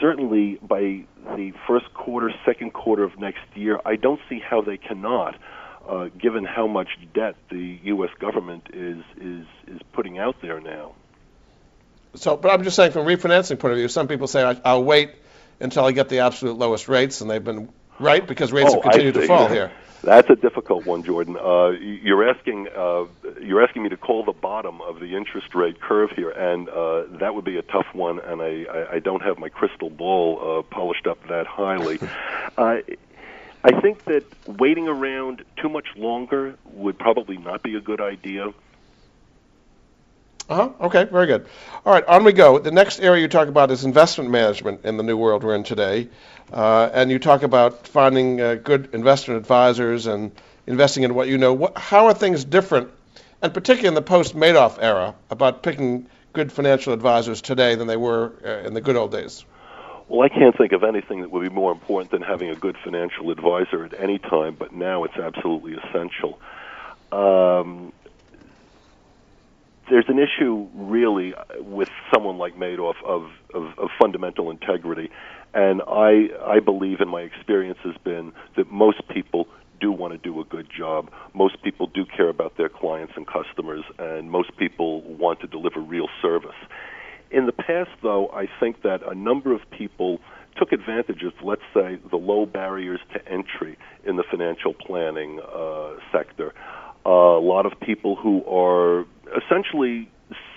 certainly 0.00 0.58
by 0.60 1.04
the 1.36 1.52
first 1.68 1.92
quarter, 1.94 2.32
second 2.44 2.72
quarter 2.72 3.04
of 3.04 3.18
next 3.18 3.44
year. 3.54 3.80
I 3.84 3.96
don't 3.96 4.20
see 4.28 4.40
how 4.40 4.60
they 4.60 4.76
cannot 4.76 5.36
uh, 5.88 6.08
given 6.18 6.44
how 6.44 6.66
much 6.66 6.88
debt 7.14 7.36
the 7.50 7.78
U.S. 7.84 8.10
government 8.18 8.68
is 8.72 9.02
is 9.20 9.46
is 9.66 9.80
putting 9.92 10.18
out 10.18 10.40
there 10.42 10.60
now. 10.60 10.92
So, 12.14 12.36
but 12.36 12.50
I'm 12.50 12.64
just 12.64 12.76
saying, 12.76 12.92
from 12.92 13.06
a 13.06 13.10
refinancing 13.10 13.58
point 13.58 13.72
of 13.72 13.78
view, 13.78 13.88
some 13.88 14.08
people 14.08 14.26
say 14.26 14.42
I, 14.42 14.60
I'll 14.64 14.84
wait 14.84 15.14
until 15.60 15.84
I 15.84 15.92
get 15.92 16.08
the 16.08 16.20
absolute 16.20 16.56
lowest 16.56 16.88
rates, 16.88 17.20
and 17.20 17.30
they've 17.30 17.42
been 17.42 17.68
right 17.98 18.26
because 18.26 18.52
rates 18.52 18.70
oh, 18.70 18.74
have 18.74 18.82
continued 18.82 19.14
to 19.14 19.26
fall 19.26 19.48
here. 19.48 19.70
That's 20.02 20.30
a 20.30 20.36
difficult 20.36 20.86
one, 20.86 21.02
Jordan. 21.02 21.36
Uh, 21.36 21.70
you're 21.70 22.28
asking 22.28 22.68
uh, 22.68 23.06
you're 23.40 23.62
asking 23.62 23.82
me 23.82 23.88
to 23.88 23.96
call 23.96 24.24
the 24.24 24.32
bottom 24.32 24.80
of 24.80 25.00
the 25.00 25.16
interest 25.16 25.54
rate 25.54 25.80
curve 25.80 26.10
here, 26.14 26.30
and 26.30 26.68
uh, 26.68 27.04
that 27.18 27.34
would 27.34 27.44
be 27.44 27.56
a 27.56 27.62
tough 27.62 27.86
one. 27.92 28.20
And 28.20 28.40
I, 28.40 28.64
I, 28.70 28.92
I 28.94 28.98
don't 29.00 29.22
have 29.22 29.38
my 29.38 29.48
crystal 29.48 29.90
ball 29.90 30.58
uh, 30.58 30.62
polished 30.62 31.06
up 31.06 31.26
that 31.28 31.46
highly. 31.46 31.98
I 33.66 33.80
think 33.80 34.04
that 34.04 34.24
waiting 34.46 34.86
around 34.86 35.44
too 35.56 35.68
much 35.68 35.88
longer 35.96 36.54
would 36.66 36.96
probably 37.00 37.36
not 37.36 37.64
be 37.64 37.74
a 37.74 37.80
good 37.80 38.00
idea. 38.00 38.50
Uh 40.48 40.54
huh. 40.54 40.70
Okay, 40.82 41.02
very 41.02 41.26
good. 41.26 41.48
All 41.84 41.92
right, 41.92 42.04
on 42.04 42.22
we 42.22 42.32
go. 42.32 42.60
The 42.60 42.70
next 42.70 43.00
area 43.00 43.22
you 43.22 43.26
talk 43.26 43.48
about 43.48 43.72
is 43.72 43.84
investment 43.84 44.30
management 44.30 44.84
in 44.84 44.96
the 44.96 45.02
new 45.02 45.16
world 45.16 45.42
we're 45.42 45.56
in 45.56 45.64
today. 45.64 46.08
Uh, 46.52 46.88
and 46.92 47.10
you 47.10 47.18
talk 47.18 47.42
about 47.42 47.88
finding 47.88 48.40
uh, 48.40 48.54
good 48.54 48.90
investment 48.94 49.38
advisors 49.40 50.06
and 50.06 50.30
investing 50.68 51.02
in 51.02 51.16
what 51.16 51.26
you 51.26 51.36
know. 51.36 51.52
What, 51.52 51.76
how 51.76 52.06
are 52.06 52.14
things 52.14 52.44
different, 52.44 52.90
and 53.42 53.52
particularly 53.52 53.88
in 53.88 53.94
the 53.94 54.02
post 54.02 54.36
Madoff 54.36 54.78
era, 54.80 55.16
about 55.28 55.64
picking 55.64 56.06
good 56.32 56.52
financial 56.52 56.92
advisors 56.92 57.42
today 57.42 57.74
than 57.74 57.88
they 57.88 57.96
were 57.96 58.32
uh, 58.44 58.64
in 58.64 58.74
the 58.74 58.80
good 58.80 58.94
old 58.94 59.10
days? 59.10 59.44
Well, 60.08 60.22
I 60.22 60.28
can't 60.28 60.56
think 60.56 60.72
of 60.72 60.84
anything 60.84 61.22
that 61.22 61.30
would 61.30 61.42
be 61.48 61.54
more 61.54 61.72
important 61.72 62.12
than 62.12 62.22
having 62.22 62.48
a 62.50 62.56
good 62.56 62.76
financial 62.84 63.30
advisor 63.30 63.84
at 63.84 63.92
any 64.00 64.18
time, 64.18 64.56
but 64.58 64.72
now 64.72 65.04
it's 65.04 65.16
absolutely 65.16 65.72
essential. 65.74 66.38
Um, 67.10 67.92
there's 69.90 70.04
an 70.08 70.18
issue 70.18 70.68
really 70.74 71.34
with 71.58 71.88
someone 72.12 72.38
like 72.38 72.56
Madoff 72.56 72.94
of, 73.04 73.24
of, 73.54 73.78
of 73.78 73.88
fundamental 74.00 74.50
integrity, 74.50 75.10
and 75.54 75.82
I 75.86 76.28
I 76.44 76.60
believe, 76.60 77.00
in 77.00 77.08
my 77.08 77.22
experience, 77.22 77.78
has 77.84 77.96
been 78.04 78.32
that 78.56 78.70
most 78.70 79.02
people 79.08 79.46
do 79.80 79.92
want 79.92 80.12
to 80.12 80.18
do 80.18 80.40
a 80.40 80.44
good 80.44 80.68
job. 80.76 81.10
Most 81.34 81.62
people 81.62 81.86
do 81.86 82.04
care 82.04 82.28
about 82.28 82.56
their 82.56 82.68
clients 82.68 83.12
and 83.16 83.26
customers, 83.26 83.84
and 83.98 84.30
most 84.30 84.56
people 84.56 85.02
want 85.02 85.40
to 85.40 85.46
deliver 85.46 85.80
real 85.80 86.08
service. 86.22 86.56
In 87.30 87.46
the 87.46 87.52
past, 87.52 87.90
though, 88.02 88.28
I 88.28 88.46
think 88.60 88.82
that 88.82 89.00
a 89.06 89.14
number 89.14 89.52
of 89.52 89.60
people 89.70 90.20
took 90.56 90.72
advantage 90.72 91.22
of, 91.22 91.32
let's 91.42 91.62
say, 91.74 91.98
the 92.10 92.16
low 92.16 92.46
barriers 92.46 93.00
to 93.12 93.28
entry 93.28 93.76
in 94.04 94.16
the 94.16 94.24
financial 94.30 94.74
planning 94.74 95.40
uh, 95.40 95.94
sector. 96.12 96.54
Uh, 97.04 97.10
a 97.10 97.44
lot 97.44 97.66
of 97.66 97.78
people 97.80 98.16
who 98.16 98.44
are 98.46 99.04
essentially 99.36 100.10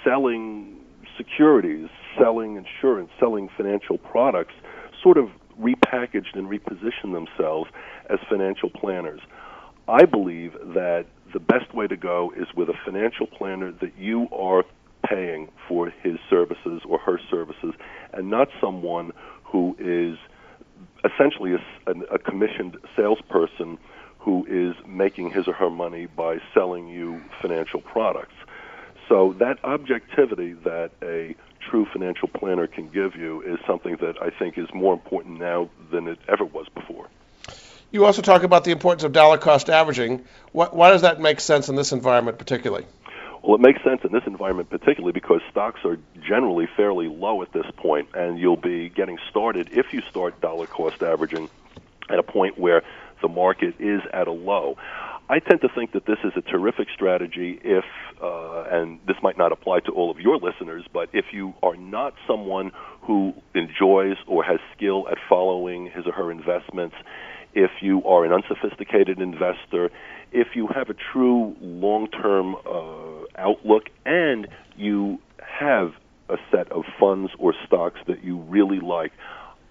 selling 0.04 0.76
securities, 1.18 1.90
selling 2.18 2.56
insurance, 2.56 3.10
selling 3.20 3.50
financial 3.58 3.98
products, 3.98 4.54
sort 5.04 5.18
of 5.18 5.30
repackaged 5.60 6.36
and 6.36 6.48
repositioned 6.48 7.14
themselves 7.14 7.70
as 8.10 8.20
financial 8.30 8.70
planners. 8.70 9.20
I 9.88 10.06
believe 10.06 10.54
that 10.54 11.06
the 11.34 11.40
best 11.40 11.74
way 11.74 11.88
to 11.88 11.98
go 11.98 12.32
is 12.38 12.48
with 12.56 12.70
a 12.70 12.74
financial 12.86 13.28
planner 13.28 13.72
that 13.72 13.98
you 13.98 14.28
are 14.32 14.64
paying 15.10 15.50
for 15.68 15.90
his 15.90 16.18
services 16.30 16.82
or 16.88 17.00
her 17.00 17.20
services, 17.30 17.74
and 18.14 18.30
not 18.30 18.50
someone 18.62 19.12
who 19.44 19.76
is 19.80 20.18
essentially 21.04 21.54
a, 21.88 21.92
a, 22.14 22.20
commissioned 22.20 22.78
salesperson 22.96 23.78
who 24.20 24.46
is 24.50 24.76
making 24.86 25.32
his 25.32 25.48
or 25.48 25.54
her 25.54 25.70
money 25.70 26.06
by 26.06 26.38
selling 26.54 26.88
you 26.88 27.22
financial 27.42 27.82
products. 27.82 28.36
So 29.08 29.34
that 29.40 29.64
objectivity 29.64 30.54
that 30.66 30.92
a 31.02 31.36
true 31.70 31.88
financial 31.92 32.28
planner 32.28 32.68
can 32.68 32.90
give 32.90 33.16
you 33.16 33.42
is 33.42 33.58
something 33.66 33.98
that 34.02 34.22
I 34.22 34.30
think 34.30 34.58
is 34.58 34.68
more 34.74 34.94
important 34.94 35.40
now 35.40 35.70
than 35.92 36.08
it 36.08 36.20
ever 36.28 36.46
was 36.46 36.68
before. 36.70 37.08
You 37.92 38.06
also 38.06 38.22
talk 38.22 38.44
about 38.44 38.66
the 38.66 38.72
importance 38.72 39.04
of 39.04 39.14
dollar 39.14 39.40
cost 39.40 39.70
averaging. 39.70 40.24
Why, 40.52 40.68
why 40.68 40.92
does 40.92 41.02
that 41.02 41.20
make 41.20 41.40
sense 41.40 41.70
in 41.70 41.76
this 41.76 41.92
environment 41.92 42.38
particularly? 42.38 42.86
Well, 43.44 43.56
it 43.56 43.62
makes 43.62 43.82
sense 43.84 44.02
in 44.04 44.12
this 44.12 44.24
environment, 44.28 44.70
particularly 44.70 45.14
because 45.14 45.42
stocks 45.50 45.80
are 45.86 45.98
generally 46.28 46.68
fairly 46.76 47.08
low 47.08 47.42
at 47.42 47.54
this 47.54 47.66
point, 47.78 48.10
and 48.14 48.38
you'll 48.38 48.58
be 48.58 48.90
getting 48.90 49.18
started 49.30 49.70
if 49.72 49.88
you 49.94 50.02
start 50.10 50.42
dollar 50.42 50.68
cost 50.68 51.02
averaging 51.02 51.50
at 52.10 52.20
a 52.20 52.24
point 52.24 52.60
where 52.60 52.84
the 53.22 53.28
market 53.28 53.76
is 53.80 54.02
at 54.14 54.28
a 54.28 54.32
low. 54.32 54.76
I 55.30 55.40
tend 55.40 55.62
to 55.62 55.70
think 55.70 55.92
that 55.92 56.06
this 56.06 56.18
is 56.24 56.34
a 56.36 56.42
terrific 56.42 56.88
strategy 56.94 57.60
if, 57.64 57.86
uh, 58.22 58.64
and 58.72 59.00
this 59.08 59.18
might 59.22 59.38
not 59.38 59.52
apply 59.52 59.82
to 59.82 59.92
all 59.92 60.10
of 60.10 60.20
your 60.20 60.38
listeners, 60.38 60.84
but 60.92 61.10
if 61.14 61.26
you 61.32 61.54
are 61.62 61.78
not 61.78 62.16
someone 62.28 62.72
who 63.02 63.34
enjoys 63.54 64.18
or 64.26 64.44
has 64.44 64.60
skill 64.76 65.08
at 65.10 65.18
following 65.30 65.92
his 65.92 66.08
or 66.08 66.14
her 66.14 66.32
investments, 66.32 66.96
if 67.54 67.72
you 67.82 68.04
are 68.06 68.26
an 68.26 68.32
unsophisticated 68.32 69.20
investor, 69.20 69.92
if 70.32 70.56
you 70.56 70.68
have 70.68 70.90
a 70.90 70.96
true 71.12 71.56
long 71.62 72.08
term 72.08 72.56
uh, 72.66 73.26
outlook 73.36 73.90
and 74.06 74.48
you 74.78 75.20
have 75.42 75.94
a 76.30 76.38
set 76.52 76.72
of 76.72 76.84
funds 77.00 77.32
or 77.40 77.54
stocks 77.66 78.00
that 78.08 78.24
you 78.24 78.38
really 78.38 78.80
like, 78.80 79.12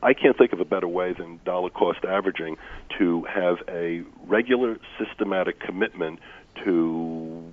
I 0.02 0.14
can't 0.14 0.36
think 0.36 0.52
of 0.52 0.60
a 0.60 0.64
better 0.64 0.88
way 0.88 1.12
than 1.12 1.40
dollar 1.44 1.70
cost 1.70 2.04
averaging 2.04 2.56
to 2.98 3.24
have 3.24 3.58
a 3.68 4.02
regular 4.26 4.78
systematic 4.98 5.60
commitment 5.60 6.20
to 6.64 7.44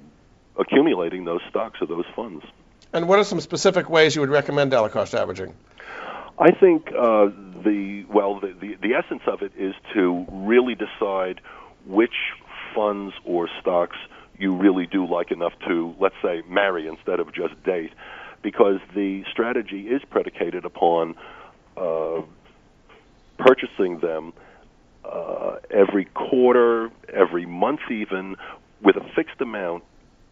accumulating 0.58 1.26
those 1.26 1.42
stocks 1.50 1.80
or 1.82 1.88
those 1.88 2.06
funds. 2.16 2.46
And 2.94 3.08
what 3.08 3.20
are 3.20 3.24
some 3.24 3.42
specific 3.42 3.90
ways 3.90 4.16
you 4.16 4.22
would 4.22 4.30
recommend 4.30 4.72
dollar 4.72 4.90
cost 4.90 5.14
averaging? 5.16 5.54
I 6.38 6.52
think 6.52 6.88
uh, 6.90 7.28
the 7.64 8.06
well, 8.10 8.40
the, 8.40 8.54
the, 8.60 8.76
the 8.82 8.94
essence 8.94 9.22
of 9.28 9.42
it 9.42 9.54
is 9.58 9.74
to 9.94 10.26
really 10.30 10.76
decide 10.76 11.40
which 11.86 12.16
funds 12.76 13.14
or 13.24 13.48
stocks 13.62 13.98
you 14.38 14.54
really 14.54 14.86
do 14.86 15.06
like 15.06 15.32
enough 15.32 15.54
to, 15.66 15.96
let's 16.00 16.16
say, 16.22 16.42
marry 16.50 16.88
instead 16.88 17.22
of 17.22 17.34
just 17.34 17.62
date, 17.64 17.92
because 18.42 18.80
the 18.94 19.24
strategy 19.32 19.88
is 19.88 20.02
predicated 20.10 20.66
upon 20.66 21.16
uh, 21.78 22.22
purchasing 23.38 24.00
them 24.00 24.34
uh, 25.06 25.56
every 25.72 26.06
quarter, 26.06 26.90
every 27.14 27.46
month, 27.46 27.80
even 27.90 28.36
with 28.82 28.98
a 28.98 29.06
fixed 29.16 29.40
amount, 29.40 29.84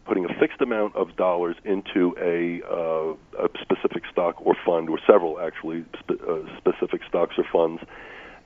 putting 0.04 0.24
a 0.24 0.34
fixed 0.40 0.60
amount 0.60 0.94
of 0.96 1.16
dollars 1.16 1.56
into 1.64 2.14
a, 2.20 2.60
uh, 2.70 3.44
a 3.44 3.48
specific 3.60 4.02
stock 4.10 4.36
or 4.44 4.54
fund, 4.66 4.88
or 4.88 4.98
several 5.06 5.40
actually 5.40 5.84
spe- 5.98 6.20
uh, 6.28 6.40
specific 6.58 7.00
stocks 7.08 7.34
or 7.38 7.44
funds, 7.52 7.82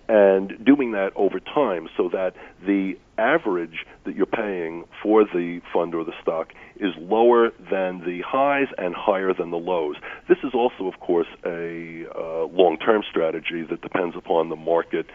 and 0.08 0.64
doing 0.64 0.92
that 0.92 1.10
over 1.16 1.38
time 1.38 1.88
so 1.96 2.08
that 2.08 2.32
the 2.64 2.94
average 3.18 3.84
that 4.04 4.16
you're 4.16 4.26
paying 4.26 4.84
for 5.02 5.24
the 5.24 5.60
fund 5.72 5.94
or 5.94 6.04
the 6.04 6.14
stock 6.22 6.52
is 6.76 6.92
lower 6.98 7.50
than 7.70 8.00
the 8.06 8.22
highs 8.26 8.68
and 8.78 8.94
higher 8.94 9.34
than 9.34 9.50
the 9.50 9.58
lows. 9.58 9.96
This 10.28 10.38
is 10.44 10.54
also, 10.54 10.86
of 10.86 10.98
course, 11.00 11.26
a 11.44 12.06
uh, 12.14 12.46
long 12.46 12.78
term 12.78 13.02
strategy 13.10 13.66
that 13.68 13.82
depends 13.82 14.16
upon 14.16 14.48
the 14.48 14.56
market, 14.56 15.06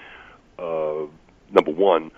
uh, 0.59 1.07
number 1.51 1.71
one, 1.71 2.11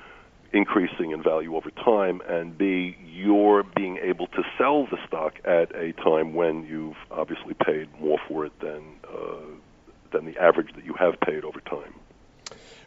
increasing 0.53 1.12
in 1.12 1.21
value 1.21 1.55
over 1.55 1.69
time, 1.71 2.21
and 2.27 2.58
B, 2.58 2.97
you're 3.05 3.63
being 3.63 3.97
able 3.97 4.27
to 4.27 4.43
sell 4.58 4.86
the 4.86 4.97
stock 5.08 5.36
at 5.45 5.75
a 5.75 5.93
time 5.93 6.34
when 6.34 6.65
you've 6.65 6.97
obviously 7.12 7.53
paid 7.53 7.89
more 7.99 8.19
for 8.27 8.45
it 8.45 8.60
than, 8.60 8.84
uh, 9.08 9.36
than 10.12 10.25
the 10.25 10.38
average 10.38 10.73
that 10.75 10.86
you 10.86 10.93
have 10.93 11.19
paid 11.19 11.43
over 11.43 11.60
time. 11.62 11.93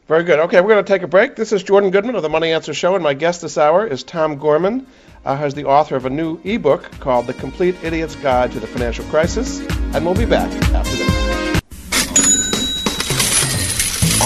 Very 0.07 0.25
good. 0.25 0.38
Okay, 0.38 0.62
we're 0.62 0.68
going 0.68 0.85
to 0.85 0.90
take 0.90 1.03
a 1.03 1.09
break. 1.09 1.37
This 1.37 1.53
is 1.53 1.62
Jordan 1.62 1.90
Goodman 1.90 2.14
of 2.14 2.23
the 2.23 2.31
Money 2.31 2.53
Answer 2.53 2.73
Show, 2.73 2.94
and 2.94 3.05
my 3.05 3.12
guest 3.12 3.42
this 3.42 3.59
hour 3.59 3.87
is 3.87 4.03
Tom 4.03 4.38
Gorman, 4.38 4.87
uh, 5.25 5.37
who's 5.37 5.53
the 5.53 5.66
author 5.66 5.97
of 5.97 6.07
a 6.07 6.11
new 6.11 6.40
ebook 6.44 6.90
called 7.01 7.27
The 7.27 7.35
Complete 7.35 7.77
Idiot's 7.85 8.16
Guide 8.16 8.53
to 8.53 8.61
the 8.61 8.66
Financial 8.66 9.05
Crisis. 9.07 9.61
And 9.94 10.07
we'll 10.07 10.14
be 10.14 10.25
back 10.25 10.51
after 10.73 10.97
this. 10.97 11.17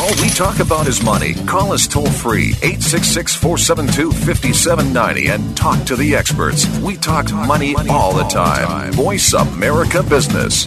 All 0.03 0.11
we 0.21 0.31
talk 0.31 0.59
about 0.59 0.88
is 0.88 1.01
money. 1.01 1.35
Call 1.47 1.73
us 1.73 1.87
toll 1.87 2.11
free 2.11 2.55
866 2.61 3.37
472 3.37 4.11
5790 4.11 5.29
and 5.29 5.57
talk 5.57 5.81
to 5.85 5.95
the 5.95 6.17
experts. 6.17 6.67
We 6.81 6.97
talk 6.97 7.33
money 7.33 7.77
all 7.88 8.12
the 8.12 8.25
time. 8.25 8.93
Voice 8.95 9.33
America 9.33 10.03
Business. 10.03 10.67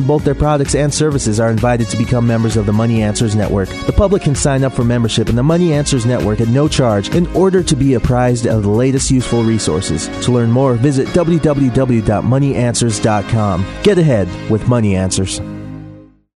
in 0.00 0.06
both 0.06 0.24
their 0.24 0.34
products 0.34 0.74
and 0.74 0.92
services 0.92 1.38
are 1.38 1.50
invited 1.50 1.88
to 1.88 1.96
become 1.96 2.26
members 2.26 2.56
of 2.56 2.66
the 2.66 2.72
Money 2.72 3.02
Answers 3.02 3.36
Network. 3.36 3.68
The 3.68 3.92
public 3.92 4.22
can 4.22 4.34
sign 4.34 4.64
up 4.64 4.72
for 4.72 4.84
membership 4.84 5.28
in 5.28 5.36
the 5.36 5.42
Money 5.42 5.72
Answers 5.72 6.06
Network 6.06 6.40
at 6.40 6.48
no 6.48 6.66
charge 6.66 7.14
in 7.14 7.26
order 7.28 7.62
to 7.62 7.76
be 7.76 7.94
apprised 7.94 8.46
of 8.46 8.62
the 8.62 8.70
latest 8.70 9.10
useful 9.10 9.44
resources. 9.44 10.08
To 10.24 10.32
learn 10.32 10.50
more, 10.50 10.74
visit 10.74 11.06
www.moneyanswers.com. 11.08 13.66
Get 13.82 13.98
ahead 13.98 14.50
with 14.50 14.68
Money 14.68 14.96
Answers. 14.96 15.40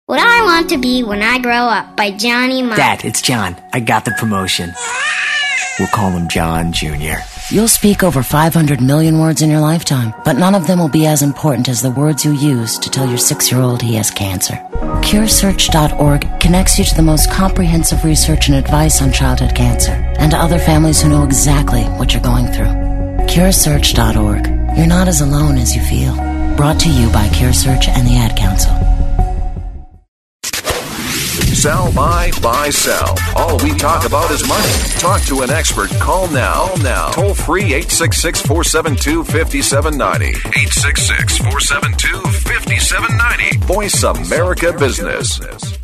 What 0.08 0.20
I 0.20 0.44
Want 0.44 0.70
to 0.72 0.78
Be 0.78 1.04
When 1.04 1.22
I 1.22 1.40
Grow 1.40 1.54
Up 1.54 1.96
by 1.96 2.12
Johnny 2.12 2.64
Marr. 2.64 2.76
Dad, 2.76 3.06
it's 3.06 3.22
John. 3.22 3.56
I 3.72 3.80
got 3.80 4.04
the 4.04 4.12
promotion. 4.18 4.74
We'll 5.80 5.88
call 5.88 6.12
him 6.12 6.28
John 6.28 6.74
Jr. 6.74 7.20
You'll 7.52 7.68
speak 7.68 8.02
over 8.02 8.24
500 8.24 8.80
million 8.80 9.20
words 9.20 9.42
in 9.42 9.50
your 9.50 9.60
lifetime, 9.60 10.14
but 10.24 10.38
none 10.38 10.56
of 10.56 10.68
them 10.68 10.80
will 10.80 10.88
be 10.88 11.06
as 11.06 11.22
important 11.22 11.68
as 11.68 11.82
the 11.82 11.92
words 11.92 12.24
you 12.24 12.32
use 12.32 12.80
to 12.80 12.90
tell 12.90 13.06
your 13.10 13.18
six 13.18 13.52
year 13.52 13.60
old 13.60 13.82
he 13.82 13.96
has 13.96 14.10
cancer. 14.10 14.54
CureSearch.org 15.04 16.40
connects 16.40 16.80
you 16.80 16.86
to 16.86 16.96
the 16.96 17.02
most 17.02 17.30
comprehensive 17.30 18.06
research 18.06 18.48
and 18.48 18.56
advice 18.56 19.02
on 19.02 19.12
childhood 19.12 19.54
cancer 19.54 19.92
and 20.18 20.32
to 20.32 20.38
other 20.38 20.60
families 20.60 21.02
who 21.02 21.10
know 21.10 21.26
exactly 21.26 21.84
what 21.84 22.14
you're 22.14 22.24
going 22.24 22.48
through. 22.48 22.72
CureSearch.org. 23.28 24.78
You're 24.78 24.88
not 24.88 25.10
as 25.10 25.20
alone 25.20 25.58
as 25.58 25.76
you 25.76 25.82
feel. 25.84 26.16
Brought 26.56 26.80
to 26.80 26.90
you 26.90 27.10
by 27.12 27.28
CureSearch 27.28 27.90
and 27.90 28.08
the 28.08 28.16
Ad 28.16 28.38
Council. 28.38 28.91
Sell, 31.54 31.92
buy, 31.94 32.32
buy, 32.42 32.70
sell. 32.70 33.18
All 33.36 33.58
we 33.58 33.76
talk 33.76 34.06
about 34.06 34.32
is 34.32 34.48
money. 34.48 34.72
Talk 35.00 35.22
to 35.24 35.42
an 35.42 35.50
expert. 35.52 35.90
Call 36.00 36.28
now. 36.30 36.68
Call 36.68 36.78
now. 36.78 37.10
Toll 37.12 37.34
free 37.34 37.66
866 37.66 38.42
472 38.42 39.24
5790. 39.26 40.30
866 40.30 41.38
472 41.38 42.22
5790. 42.40 43.58
Voice 43.66 44.04
America 44.04 44.74
Business. 44.74 45.81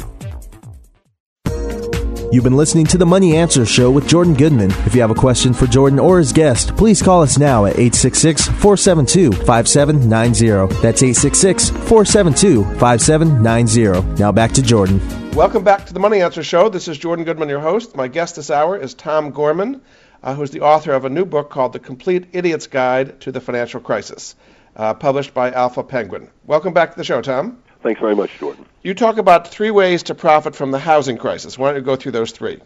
You've 2.30 2.44
been 2.44 2.58
listening 2.58 2.86
to 2.88 2.98
the 2.98 3.06
Money 3.06 3.38
Answer 3.38 3.66
Show 3.66 3.90
with 3.90 4.06
Jordan 4.06 4.34
Goodman. 4.34 4.70
If 4.86 4.94
you 4.94 5.00
have 5.00 5.12
a 5.12 5.16
question 5.16 5.54
for 5.54 5.66
Jordan 5.66 5.98
or 5.98 6.18
his 6.18 6.34
guest, 6.34 6.76
please 6.76 7.02
call 7.02 7.22
us 7.22 7.38
now 7.38 7.64
at 7.64 7.80
866 7.80 8.48
472 8.48 9.32
5790. 9.46 10.82
That's 10.82 11.02
866 11.02 11.70
472 11.70 12.66
5790. 12.80 14.22
Now 14.22 14.34
back 14.34 14.52
to 14.52 14.62
Jordan. 14.62 15.00
Welcome 15.32 15.64
back 15.64 15.86
to 15.86 15.94
the 15.94 16.02
Money 16.02 16.22
Answer 16.22 16.44
Show. 16.44 16.68
This 16.68 16.90
is 16.90 16.98
Jordan 16.98 17.24
Goodman, 17.24 17.48
your 17.48 17.62
host. 17.62 17.96
My 17.96 18.10
guest 18.10 18.36
this 18.36 18.52
hour 18.52 18.76
is 18.78 18.94
Tom 18.94 19.32
Gorman, 19.32 19.80
uh, 20.22 20.36
who's 20.36 20.52
the 20.52 20.60
author 20.60 20.92
of 20.92 21.06
a 21.06 21.10
new 21.10 21.24
book 21.24 21.50
called 21.50 21.72
The 21.72 21.80
Complete 21.80 22.26
Idiot's 22.34 22.68
Guide 22.68 23.22
to 23.22 23.32
the 23.32 23.40
Financial 23.40 23.80
Crisis, 23.80 24.36
uh, 24.76 24.94
published 24.94 25.34
by 25.34 25.54
Alpha 25.54 25.82
Penguin. 25.82 26.30
Welcome 26.46 26.74
back 26.74 26.92
to 26.92 26.98
the 26.98 27.06
show, 27.06 27.22
Tom. 27.22 27.64
Thanks 27.84 28.02
very 28.02 28.18
much, 28.18 28.38
Jordan. 28.38 28.66
You 28.88 28.94
talk 28.94 29.18
about 29.18 29.50
three 29.50 29.70
ways 29.70 30.04
to 30.04 30.16
profit 30.16 30.56
from 30.56 30.72
the 30.72 30.80
housing 30.80 31.18
crisis. 31.18 31.58
Why 31.58 31.68
don't 31.68 31.76
you 31.76 31.82
go 31.82 31.98
through 31.98 32.14
those 32.14 32.32
three? 32.32 32.62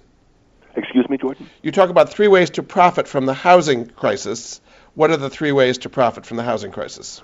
Excuse 0.76 1.10
me, 1.10 1.18
Jordan? 1.18 1.50
You 1.64 1.72
talk 1.72 1.90
about 1.90 2.14
three 2.14 2.28
ways 2.28 2.52
to 2.52 2.62
profit 2.62 3.08
from 3.08 3.26
the 3.26 3.34
housing 3.34 3.88
crisis. 3.88 4.62
What 4.94 5.10
are 5.10 5.18
the 5.18 5.32
three 5.32 5.52
ways 5.52 5.80
to 5.80 5.90
profit 5.90 6.28
from 6.28 6.38
the 6.38 6.44
housing 6.44 6.72
crisis? 6.72 7.24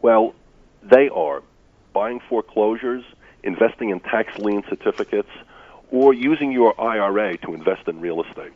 Well, 0.00 0.34
they 0.82 1.08
are 1.08 1.44
buying 1.92 2.18
foreclosures, 2.28 3.04
investing 3.44 3.90
in 3.90 4.00
tax 4.00 4.36
lien 4.38 4.64
certificates, 4.68 5.30
or 5.92 6.12
using 6.12 6.50
your 6.50 6.74
IRA 6.80 7.38
to 7.38 7.54
invest 7.54 7.86
in 7.86 8.00
real 8.00 8.24
estate. 8.24 8.52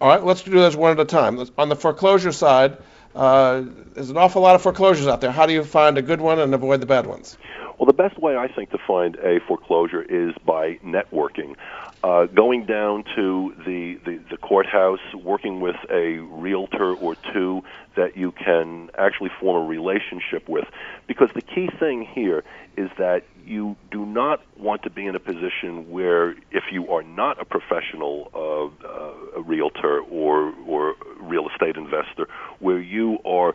All 0.00 0.08
right, 0.08 0.24
let's 0.24 0.42
do 0.42 0.50
those 0.50 0.74
one 0.74 0.90
at 0.90 0.98
a 0.98 1.04
time. 1.04 1.48
On 1.58 1.68
the 1.68 1.76
foreclosure 1.76 2.32
side, 2.32 2.76
uh, 3.14 3.62
there's 3.94 4.10
an 4.10 4.16
awful 4.16 4.42
lot 4.42 4.56
of 4.56 4.62
foreclosures 4.62 5.06
out 5.06 5.20
there. 5.20 5.30
How 5.30 5.46
do 5.46 5.52
you 5.52 5.62
find 5.62 5.96
a 5.96 6.02
good 6.02 6.20
one 6.20 6.40
and 6.40 6.52
avoid 6.54 6.80
the 6.80 6.86
bad 6.86 7.06
ones? 7.06 7.38
Well, 7.78 7.86
the 7.86 7.92
best 7.92 8.18
way 8.18 8.36
I 8.36 8.48
think 8.48 8.70
to 8.70 8.78
find 8.86 9.16
a 9.16 9.40
foreclosure 9.46 10.02
is 10.02 10.34
by 10.44 10.76
networking. 10.84 11.56
Uh, 12.04 12.26
going 12.26 12.66
down 12.66 13.04
to 13.14 13.54
the, 13.64 13.98
the, 14.04 14.20
the 14.30 14.36
courthouse, 14.36 14.98
working 15.14 15.60
with 15.60 15.76
a 15.88 16.18
realtor 16.18 16.94
or 16.94 17.16
two 17.32 17.62
that 17.96 18.16
you 18.16 18.32
can 18.32 18.90
actually 18.98 19.30
form 19.40 19.64
a 19.64 19.68
relationship 19.68 20.48
with. 20.48 20.64
Because 21.06 21.28
the 21.34 21.42
key 21.42 21.68
thing 21.78 22.06
here 22.12 22.42
is 22.76 22.90
that 22.98 23.22
you 23.44 23.76
do 23.90 24.04
not 24.04 24.40
want 24.56 24.82
to 24.82 24.90
be 24.90 25.06
in 25.06 25.14
a 25.14 25.20
position 25.20 25.90
where, 25.90 26.30
if 26.50 26.64
you 26.72 26.90
are 26.92 27.02
not 27.02 27.40
a 27.40 27.44
professional 27.44 28.30
uh, 28.34 28.86
uh, 28.86 29.38
a 29.38 29.42
realtor 29.42 30.00
or, 30.00 30.52
or 30.66 30.94
real 31.20 31.48
estate 31.48 31.76
investor, 31.76 32.26
where 32.58 32.80
you 32.80 33.18
are 33.24 33.54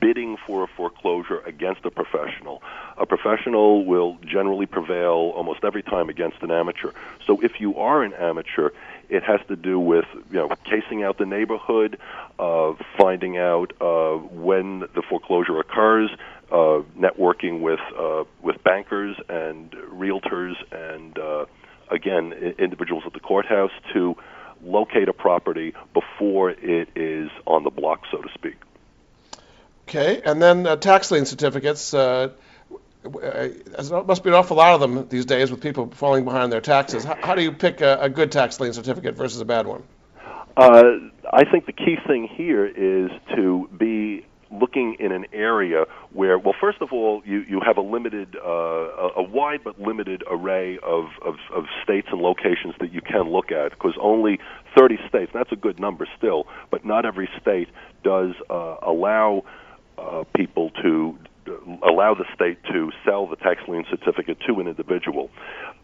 bidding 0.00 0.36
for 0.46 0.64
a 0.64 0.66
foreclosure 0.66 1.40
against 1.40 1.84
a 1.84 1.90
professional. 1.90 2.62
A 2.98 3.06
professional 3.06 3.84
will 3.84 4.18
generally 4.24 4.66
prevail 4.66 5.32
almost 5.34 5.64
every 5.64 5.82
time 5.82 6.08
against 6.08 6.42
an 6.42 6.50
amateur. 6.50 6.92
So 7.26 7.40
if 7.40 7.60
you 7.60 7.76
are 7.76 8.02
an 8.02 8.12
amateur, 8.14 8.70
it 9.08 9.22
has 9.22 9.40
to 9.48 9.56
do 9.56 9.78
with 9.78 10.06
you 10.30 10.38
know 10.38 10.48
casing 10.64 11.02
out 11.02 11.18
the 11.18 11.26
neighborhood, 11.26 11.98
uh, 12.38 12.72
finding 12.98 13.38
out 13.38 13.72
uh, 13.80 14.16
when 14.16 14.80
the 14.80 15.02
foreclosure 15.08 15.58
occurs, 15.60 16.10
uh, 16.50 16.82
networking 16.98 17.60
with 17.60 17.80
uh, 17.98 18.24
with 18.42 18.62
bankers 18.64 19.16
and 19.28 19.70
realtors, 19.92 20.54
and 20.72 21.18
uh, 21.18 21.44
again 21.90 22.32
I- 22.34 22.62
individuals 22.62 23.04
at 23.06 23.12
the 23.12 23.20
courthouse 23.20 23.72
to 23.92 24.16
locate 24.62 25.08
a 25.08 25.12
property 25.12 25.74
before 25.92 26.50
it 26.50 26.88
is 26.96 27.30
on 27.46 27.62
the 27.64 27.70
block, 27.70 28.02
so 28.10 28.22
to 28.22 28.28
speak. 28.34 28.56
Okay, 29.88 30.20
and 30.24 30.42
then 30.42 30.66
uh, 30.66 30.74
tax 30.74 31.12
lien 31.12 31.26
certificates. 31.26 31.94
Uh, 31.94 32.30
uh, 33.04 33.48
there 33.78 34.02
must 34.02 34.24
be 34.24 34.30
an 34.30 34.34
awful 34.34 34.56
lot 34.56 34.74
of 34.74 34.80
them 34.80 35.08
these 35.08 35.26
days 35.26 35.48
with 35.48 35.60
people 35.60 35.88
falling 35.92 36.24
behind 36.24 36.50
their 36.50 36.60
taxes. 36.60 37.04
How, 37.04 37.16
how 37.22 37.34
do 37.36 37.42
you 37.42 37.52
pick 37.52 37.80
a, 37.80 37.98
a, 38.00 38.08
good 38.08 38.32
tax 38.32 38.58
lien 38.58 38.72
certificate 38.72 39.14
versus 39.14 39.40
a 39.40 39.44
bad 39.44 39.68
one? 39.68 39.84
Uh, 40.56 40.82
I 41.32 41.44
think 41.44 41.66
the 41.66 41.72
key 41.72 41.98
thing 42.04 42.26
here 42.26 42.66
is 42.66 43.12
to 43.36 43.68
be 43.78 44.26
looking 44.50 44.96
in 44.98 45.12
an 45.12 45.26
area 45.32 45.84
where, 46.12 46.36
well, 46.36 46.54
first 46.60 46.80
of 46.80 46.92
all, 46.92 47.22
you, 47.24 47.44
you 47.48 47.60
have 47.64 47.76
a 47.76 47.80
limited, 47.80 48.36
uh, 48.36 48.48
a, 48.48 49.10
a 49.16 49.22
wide 49.22 49.60
but 49.62 49.80
limited 49.80 50.24
array 50.28 50.78
of, 50.82 51.04
of, 51.24 51.36
of 51.54 51.64
states 51.84 52.08
and 52.10 52.20
locations 52.20 52.74
that 52.80 52.92
you 52.92 53.00
can 53.00 53.30
look 53.30 53.52
at, 53.52 53.70
because 53.70 53.94
only 54.00 54.40
30 54.76 54.98
states, 55.08 55.30
that's 55.32 55.52
a 55.52 55.56
good 55.56 55.78
number 55.78 56.08
still, 56.16 56.46
but 56.70 56.84
not 56.84 57.04
every 57.04 57.28
state 57.40 57.68
does 58.02 58.32
uh, 58.50 58.76
allow 58.82 59.44
uh, 59.98 60.24
people 60.34 60.70
to 60.82 61.18
allow 61.88 62.14
the 62.14 62.24
state 62.34 62.58
to 62.72 62.90
sell 63.04 63.26
the 63.26 63.36
tax 63.36 63.60
lien 63.68 63.84
certificate 63.88 64.38
to 64.46 64.60
an 64.60 64.68
individual. 64.68 65.30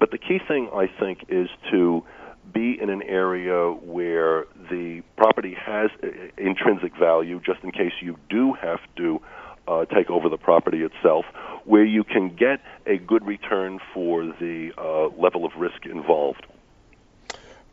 But 0.01 0.11
the 0.11 0.19
key 0.19 0.39
thing, 0.47 0.69
I 0.75 0.87
think, 1.01 1.27
is 1.29 1.49
to 1.71 2.05
be 2.53 2.79
in 2.81 2.91
an 2.91 3.03
area 3.03 3.71
where 3.71 4.47
the 4.71 5.03
property 5.17 5.55
has 5.59 5.91
intrinsic 6.37 6.97
value, 6.99 7.41
just 7.45 7.63
in 7.63 7.71
case 7.71 7.93
you 8.01 8.17
do 8.29 8.55
have 8.61 8.81
to 8.97 9.21
uh, 9.69 9.85
take 9.87 10.11
over 10.11 10.29
the 10.29 10.37
property 10.37 10.83
itself, 10.83 11.25
where 11.65 11.85
you 11.85 12.03
can 12.03 12.35
get 12.35 12.61
a 12.87 12.99
good 12.99 13.25
return 13.25 13.79
for 13.95 14.25
the 14.25 14.73
uh, 14.77 15.09
level 15.21 15.45
of 15.45 15.53
risk 15.57 15.87
involved. 15.87 16.45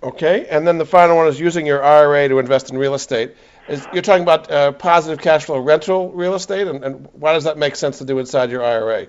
Okay, 0.02 0.48
and 0.50 0.66
then 0.66 0.78
the 0.78 0.86
final 0.86 1.18
one 1.18 1.28
is 1.28 1.40
using 1.40 1.66
your 1.66 1.84
IRA 1.84 2.30
to 2.30 2.40
invest 2.40 2.70
in 2.70 2.78
real 2.78 2.94
estate. 2.94 3.36
Is, 3.68 3.86
you're 3.92 4.02
talking 4.02 4.24
about 4.24 4.50
uh, 4.50 4.72
positive 4.72 5.20
cash 5.20 5.44
flow 5.44 5.60
rental 5.60 6.12
real 6.12 6.36
estate, 6.36 6.68
and, 6.68 6.84
and 6.84 7.08
why 7.14 7.34
does 7.34 7.44
that 7.44 7.58
make 7.58 7.76
sense 7.76 7.98
to 7.98 8.06
do 8.06 8.18
inside 8.18 8.50
your 8.50 8.64
IRA? 8.64 9.08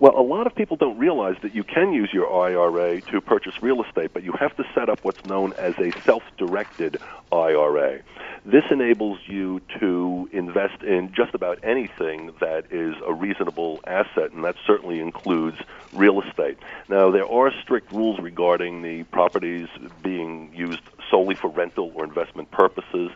Well, 0.00 0.18
a 0.18 0.22
lot 0.22 0.46
of 0.46 0.54
people 0.54 0.78
don't 0.78 0.98
realize 0.98 1.34
that 1.42 1.54
you 1.54 1.62
can 1.62 1.92
use 1.92 2.08
your 2.10 2.32
IRA 2.32 3.02
to 3.12 3.20
purchase 3.20 3.52
real 3.60 3.84
estate, 3.84 4.12
but 4.14 4.22
you 4.22 4.32
have 4.40 4.56
to 4.56 4.62
set 4.74 4.88
up 4.88 5.00
what's 5.02 5.22
known 5.26 5.52
as 5.58 5.74
a 5.78 5.92
self 6.06 6.22
directed 6.38 6.96
IRA. 7.30 7.98
This 8.46 8.62
enables 8.70 9.18
you 9.26 9.60
to 9.78 10.26
invest 10.32 10.82
in 10.82 11.12
just 11.14 11.34
about 11.34 11.58
anything 11.62 12.32
that 12.40 12.62
is 12.70 12.94
a 13.06 13.12
reasonable 13.12 13.80
asset, 13.86 14.32
and 14.32 14.42
that 14.42 14.54
certainly 14.66 15.00
includes 15.00 15.58
real 15.92 16.22
estate. 16.22 16.56
Now, 16.88 17.10
there 17.10 17.26
are 17.26 17.50
strict 17.62 17.92
rules 17.92 18.18
regarding 18.22 18.80
the 18.80 19.04
properties 19.12 19.68
being 20.02 20.50
used 20.54 20.80
solely 21.10 21.36
for 21.38 21.50
rental 21.50 21.92
or 21.94 22.04
investment 22.04 22.50
purposes 22.50 23.10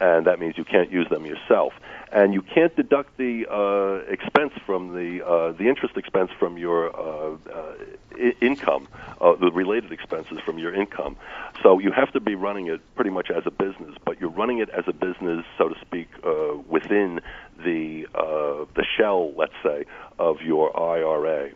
and 0.00 0.26
that 0.26 0.38
means 0.38 0.56
you 0.58 0.64
can't 0.64 0.90
use 0.90 1.08
them 1.08 1.24
yourself. 1.26 1.72
And 2.12 2.32
you 2.32 2.42
can't 2.42 2.74
deduct 2.76 3.16
the 3.16 3.46
uh, 3.50 4.10
expense 4.12 4.52
from 4.64 4.94
the 4.94 5.26
uh, 5.26 5.52
the 5.52 5.68
interest 5.68 5.96
expense 5.96 6.30
from 6.38 6.56
your 6.58 6.94
uh, 6.94 7.36
uh, 7.52 7.74
I- 8.16 8.34
income, 8.40 8.86
uh, 9.20 9.34
the 9.34 9.50
related 9.50 9.90
expenses 9.90 10.38
from 10.44 10.58
your 10.58 10.72
income. 10.72 11.16
So 11.62 11.80
you 11.80 11.90
have 11.90 12.12
to 12.12 12.20
be 12.20 12.36
running 12.36 12.68
it 12.68 12.80
pretty 12.94 13.10
much 13.10 13.30
as 13.30 13.44
a 13.46 13.50
business, 13.50 13.96
but 14.04 14.20
you're 14.20 14.30
running 14.30 14.58
it 14.58 14.68
as 14.68 14.84
a 14.86 14.92
business, 14.92 15.44
so 15.58 15.68
to 15.68 15.80
speak, 15.80 16.08
uh, 16.22 16.56
within 16.68 17.20
the 17.64 18.06
uh, 18.14 18.66
the 18.74 18.84
shell, 18.96 19.32
let's 19.34 19.54
say, 19.64 19.84
of 20.18 20.40
your 20.40 20.78
IRA. 20.78 21.50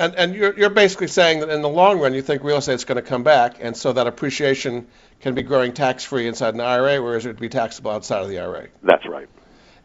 And, 0.00 0.14
and 0.14 0.34
you're, 0.34 0.56
you're 0.56 0.70
basically 0.70 1.08
saying 1.08 1.40
that 1.40 1.48
in 1.48 1.60
the 1.62 1.68
long 1.68 1.98
run, 1.98 2.14
you 2.14 2.22
think 2.22 2.44
real 2.44 2.58
estate 2.58 2.74
is 2.74 2.84
going 2.84 3.02
to 3.02 3.08
come 3.08 3.24
back, 3.24 3.56
and 3.60 3.76
so 3.76 3.92
that 3.92 4.06
appreciation 4.06 4.86
can 5.20 5.34
be 5.34 5.42
growing 5.42 5.72
tax 5.72 6.04
free 6.04 6.26
inside 6.26 6.54
an 6.54 6.60
IRA, 6.60 7.02
whereas 7.02 7.26
it 7.26 7.30
would 7.30 7.40
be 7.40 7.48
taxable 7.48 7.90
outside 7.90 8.22
of 8.22 8.28
the 8.28 8.38
IRA. 8.38 8.68
That's 8.82 9.06
right. 9.06 9.28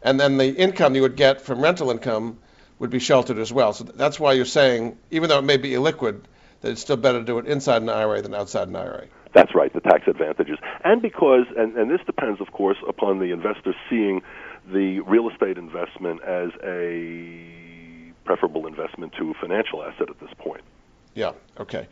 And 0.02 0.20
then 0.20 0.36
the 0.36 0.54
income 0.54 0.94
you 0.94 1.02
would 1.02 1.16
get 1.16 1.40
from 1.40 1.60
rental 1.60 1.90
income 1.90 2.38
would 2.78 2.90
be 2.90 2.98
sheltered 2.98 3.38
as 3.38 3.52
well. 3.52 3.72
So 3.72 3.84
that's 3.84 4.20
why 4.20 4.34
you're 4.34 4.44
saying, 4.44 4.98
even 5.10 5.28
though 5.28 5.38
it 5.38 5.44
may 5.44 5.56
be 5.56 5.70
illiquid, 5.70 6.22
that 6.60 6.72
it's 6.72 6.80
still 6.80 6.96
better 6.96 7.20
to 7.20 7.24
do 7.24 7.38
it 7.38 7.46
inside 7.46 7.82
an 7.82 7.88
IRA 7.88 8.22
than 8.22 8.34
outside 8.34 8.68
an 8.68 8.76
IRA. 8.76 9.06
That's 9.34 9.54
right, 9.54 9.72
the 9.72 9.80
tax 9.80 10.06
advantages. 10.06 10.58
And 10.84 11.02
because, 11.02 11.46
and, 11.56 11.76
and 11.76 11.90
this 11.90 12.00
depends, 12.06 12.40
of 12.40 12.52
course, 12.52 12.78
upon 12.86 13.18
the 13.18 13.32
investor 13.32 13.74
seeing 13.90 14.22
the 14.72 15.00
real 15.00 15.28
estate 15.28 15.58
investment 15.58 16.22
as 16.22 16.50
a 16.62 18.12
preferable 18.24 18.66
investment 18.66 19.12
to 19.18 19.30
a 19.30 19.34
financial 19.34 19.82
asset 19.82 20.08
at 20.08 20.20
this 20.20 20.30
point. 20.38 20.62
Yeah, 21.14 21.32
okay. 21.58 21.86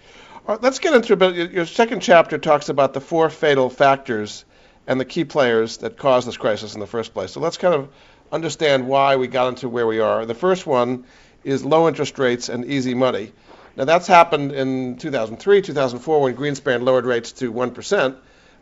All 0.46 0.54
right, 0.56 0.62
let's 0.62 0.78
get 0.80 0.94
into 0.94 1.12
it. 1.12 1.18
bit. 1.18 1.52
Your 1.52 1.66
second 1.66 2.00
chapter 2.00 2.38
talks 2.38 2.68
about 2.68 2.92
the 2.92 3.00
four 3.00 3.30
fatal 3.30 3.70
factors 3.70 4.44
and 4.86 4.98
the 4.98 5.04
key 5.04 5.24
players 5.24 5.78
that 5.78 5.96
caused 5.96 6.26
this 6.26 6.36
crisis 6.36 6.74
in 6.74 6.80
the 6.80 6.86
first 6.86 7.14
place. 7.14 7.32
So 7.32 7.40
let's 7.40 7.56
kind 7.56 7.74
of 7.74 7.88
understand 8.32 8.88
why 8.88 9.16
we 9.16 9.28
got 9.28 9.48
into 9.48 9.68
where 9.68 9.86
we 9.86 10.00
are. 10.00 10.26
The 10.26 10.34
first 10.34 10.66
one 10.66 11.04
is 11.44 11.64
low 11.64 11.86
interest 11.86 12.18
rates 12.18 12.48
and 12.48 12.64
easy 12.64 12.94
money. 12.94 13.32
Now, 13.76 13.84
that's 13.84 14.06
happened 14.06 14.52
in 14.52 14.96
2003, 14.98 15.62
2004 15.62 16.20
when 16.20 16.36
Greenspan 16.36 16.82
lowered 16.82 17.06
rates 17.06 17.32
to 17.32 17.52
1%, 17.52 18.16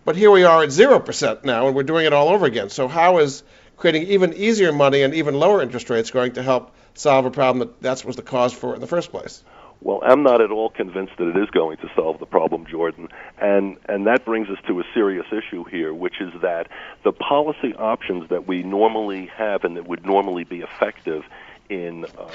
but 0.05 0.17
here 0.17 0.31
we 0.31 0.45
are 0.45 0.63
at 0.63 0.69
0% 0.69 1.45
now, 1.45 1.67
and 1.67 1.75
we're 1.75 1.83
doing 1.83 2.07
it 2.07 2.13
all 2.13 2.29
over 2.29 2.47
again. 2.47 2.71
So, 2.71 2.87
how 2.87 3.19
is 3.19 3.43
creating 3.77 4.05
even 4.05 4.35
easier 4.35 4.73
money 4.73 5.03
and 5.03 5.15
even 5.15 5.35
lower 5.35 5.63
interest 5.63 5.91
rates 5.91 6.11
going 6.11 6.35
to 6.35 6.43
help 6.43 6.73
solve 6.95 7.25
a 7.25 7.31
problem 7.31 7.67
that 7.67 7.83
that 7.83 8.05
was 8.05 8.17
the 8.17 8.23
cause 8.23 8.53
for 8.53 8.75
in 8.75 8.81
the 8.81 8.87
first 8.87 9.11
place? 9.11 9.43
Well, 9.83 10.01
I'm 10.05 10.22
not 10.22 10.43
at 10.43 10.51
all 10.51 10.68
convinced 10.68 11.14
that 11.18 11.28
it 11.28 11.37
is 11.37 11.49
going 11.51 11.78
to 11.78 11.91
solve 11.95 12.18
the 12.18 12.26
problem, 12.26 12.66
Jordan. 12.66 13.09
And 13.41 13.78
and 13.89 14.07
that 14.07 14.24
brings 14.24 14.49
us 14.51 14.59
to 14.66 14.81
a 14.81 14.85
serious 14.93 15.26
issue 15.33 15.64
here, 15.64 15.95
which 15.95 16.20
is 16.20 16.33
that 16.43 16.68
the 17.03 17.12
policy 17.12 17.74
options 17.74 18.28
that 18.28 18.47
we 18.47 18.62
normally 18.62 19.26
have 19.37 19.64
and 19.64 19.76
that 19.76 19.87
would 19.89 20.05
normally 20.05 20.45
be 20.45 20.61
effective 20.61 21.24
in 21.70 22.05
uh, 22.18 22.28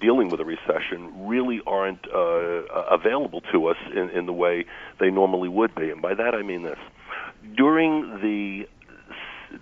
dealing 0.00 0.28
with 0.28 0.40
a 0.40 0.44
recession 0.44 1.26
really 1.26 1.62
aren't 1.66 2.04
uh, 2.12 2.18
available 2.18 3.40
to 3.52 3.68
us 3.68 3.76
in, 3.94 4.10
in 4.10 4.26
the 4.26 4.32
way 4.32 4.66
they 4.98 5.08
normally 5.08 5.48
would 5.48 5.74
be. 5.74 5.88
And 5.90 6.02
by 6.02 6.14
that 6.14 6.34
I 6.34 6.42
mean 6.42 6.62
this. 6.62 6.78
During 7.56 8.20
the 8.20 8.68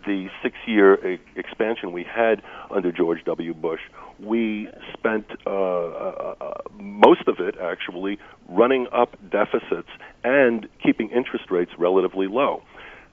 the 0.06 0.28
six 0.42 0.56
year 0.66 1.18
expansion 1.36 1.92
we 1.92 2.04
had 2.04 2.42
under 2.70 2.92
George 2.92 3.24
W. 3.24 3.54
Bush, 3.54 3.80
we 4.18 4.68
spent 4.92 5.26
uh, 5.46 5.50
uh, 5.50 6.34
uh, 6.40 6.54
most 6.78 7.26
of 7.26 7.36
it 7.40 7.56
actually 7.60 8.18
running 8.48 8.86
up 8.92 9.16
deficits 9.30 9.88
and 10.24 10.68
keeping 10.82 11.10
interest 11.10 11.50
rates 11.50 11.70
relatively 11.78 12.26
low. 12.26 12.62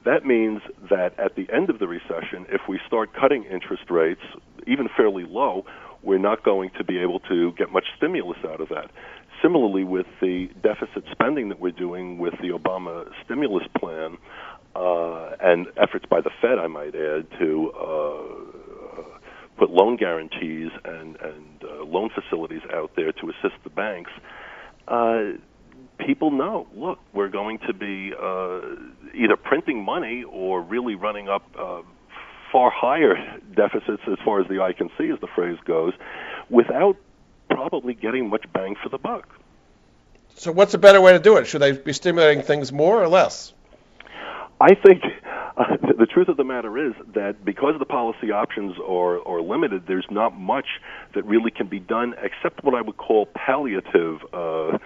That 0.05 0.25
means 0.25 0.61
that 0.89 1.19
at 1.19 1.35
the 1.35 1.47
end 1.53 1.69
of 1.69 1.79
the 1.79 1.87
recession, 1.87 2.45
if 2.49 2.61
we 2.69 2.79
start 2.87 3.09
cutting 3.13 3.43
interest 3.43 3.89
rates, 3.89 4.21
even 4.65 4.87
fairly 4.95 5.25
low, 5.27 5.65
we're 6.03 6.17
not 6.17 6.43
going 6.43 6.69
to 6.77 6.83
be 6.83 6.99
able 6.99 7.19
to 7.21 7.51
get 7.57 7.71
much 7.71 7.85
stimulus 7.97 8.37
out 8.45 8.61
of 8.61 8.69
that. 8.69 8.91
Similarly, 9.41 9.83
with 9.83 10.07
the 10.21 10.47
deficit 10.63 11.03
spending 11.11 11.49
that 11.49 11.59
we're 11.59 11.71
doing 11.71 12.17
with 12.17 12.33
the 12.41 12.49
Obama 12.49 13.09
stimulus 13.25 13.67
plan, 13.77 14.17
uh, 14.77 15.35
and 15.39 15.67
efforts 15.77 16.05
by 16.09 16.21
the 16.21 16.29
Fed, 16.41 16.59
I 16.59 16.67
might 16.67 16.93
add, 16.95 17.27
to 17.39 17.71
uh, 17.71 19.03
put 19.57 19.71
loan 19.71 19.97
guarantees 19.97 20.69
and, 20.85 21.17
and 21.19 21.63
uh, 21.63 21.83
loan 21.83 22.09
facilities 22.13 22.61
out 22.71 22.91
there 22.95 23.11
to 23.11 23.29
assist 23.29 23.55
the 23.63 23.71
banks, 23.71 24.11
uh, 24.87 25.31
people 25.97 26.29
know, 26.31 26.67
look, 26.75 26.99
we're 27.13 27.29
going 27.29 27.57
to 27.65 27.73
be 27.73 28.13
uh, 28.13 28.61
either 29.15 29.35
printing 29.35 29.83
money 29.83 30.23
or 30.23 30.61
really 30.61 30.95
running 30.95 31.27
up 31.27 31.43
uh, 31.57 31.81
far 32.51 32.69
higher 32.69 33.15
deficits 33.55 34.03
as 34.07 34.17
far 34.23 34.41
as 34.41 34.47
the 34.47 34.61
eye 34.61 34.73
can 34.73 34.89
see, 34.97 35.09
as 35.09 35.19
the 35.19 35.27
phrase 35.35 35.57
goes, 35.65 35.93
without 36.49 36.97
probably 37.49 37.95
getting 37.95 38.29
much 38.29 38.45
bang 38.53 38.75
for 38.81 38.89
the 38.89 38.97
buck. 38.97 39.27
So, 40.35 40.51
what's 40.51 40.75
a 40.75 40.77
better 40.77 41.01
way 41.01 41.13
to 41.13 41.19
do 41.19 41.37
it? 41.37 41.47
Should 41.47 41.61
they 41.61 41.71
be 41.71 41.93
stimulating 41.93 42.43
things 42.43 42.71
more 42.71 43.01
or 43.01 43.07
less? 43.07 43.53
I 44.59 44.73
think 44.73 45.03
uh, 45.55 45.77
the 45.97 46.07
truth 46.07 46.29
of 46.29 46.37
the 46.37 46.43
matter 46.43 46.87
is 46.87 46.93
that 47.13 47.45
because 47.45 47.75
the 47.77 47.85
policy 47.85 48.31
options 48.31 48.75
are, 48.79 49.25
are 49.27 49.41
limited, 49.41 49.83
there's 49.87 50.07
not 50.09 50.37
much 50.37 50.65
that 51.13 51.23
really 51.25 51.51
can 51.51 51.67
be 51.67 51.79
done 51.79 52.15
except 52.21 52.63
what 52.63 52.73
I 52.73 52.81
would 52.81 52.97
call 52.97 53.27
palliative 53.27 54.19
uh, 54.33 54.77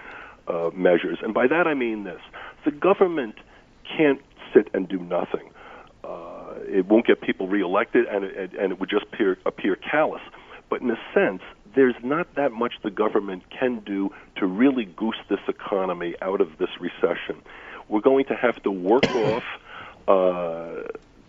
uh, 0.46 0.70
measures. 0.74 1.18
And 1.22 1.32
by 1.32 1.46
that 1.46 1.66
I 1.66 1.74
mean 1.74 2.04
this 2.04 2.20
the 2.64 2.70
government 2.70 3.36
can't 3.96 4.20
sit 4.54 4.68
and 4.74 4.88
do 4.88 4.98
nothing. 4.98 5.50
Uh, 6.04 6.54
it 6.66 6.86
won't 6.86 7.06
get 7.06 7.20
people 7.20 7.48
reelected, 7.48 8.06
and 8.06 8.24
it, 8.24 8.52
and 8.58 8.72
it 8.72 8.80
would 8.80 8.90
just 8.90 9.04
appear, 9.12 9.38
appear 9.46 9.76
callous. 9.76 10.22
But 10.70 10.80
in 10.80 10.90
a 10.90 10.98
sense, 11.14 11.42
there's 11.74 11.94
not 12.02 12.34
that 12.36 12.52
much 12.52 12.74
the 12.82 12.90
government 12.90 13.42
can 13.50 13.80
do 13.80 14.10
to 14.36 14.46
really 14.46 14.84
goose 14.84 15.16
this 15.28 15.40
economy 15.48 16.14
out 16.20 16.40
of 16.40 16.48
this 16.58 16.68
recession. 16.80 17.42
We're 17.92 18.00
going 18.00 18.24
to 18.26 18.34
have 18.34 18.60
to 18.62 18.70
work 18.70 19.04
off 19.14 19.44
uh, 20.08 20.82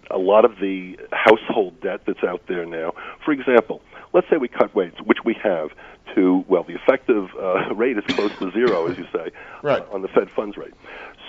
a 0.09 0.18
lot 0.18 0.45
of 0.45 0.59
the 0.59 0.97
household 1.11 1.82
debt 1.82 2.01
that's 2.05 2.24
out 2.24 2.47
there 2.47 2.66
now. 2.66 2.93
For 3.26 3.32
example, 3.32 3.82
let's 4.14 4.30
say 4.30 4.38
we 4.38 4.47
cut 4.47 4.76
rates, 4.76 4.97
which 5.03 5.20
we 5.26 5.36
have, 5.43 5.72
to, 6.16 6.45
well, 6.47 6.64
the 6.64 6.76
effective 6.76 7.30
uh, 7.39 7.74
rate 7.76 7.97
is 7.97 8.03
close 8.16 8.32
to 8.38 8.51
zero, 8.51 8.88
as 8.88 8.97
you 8.97 9.05
say, 9.14 9.32
right. 9.61 9.82
uh, 9.82 9.93
on 9.93 10.01
the 10.01 10.07
Fed 10.07 10.30
funds 10.32 10.57
rate. 10.57 10.74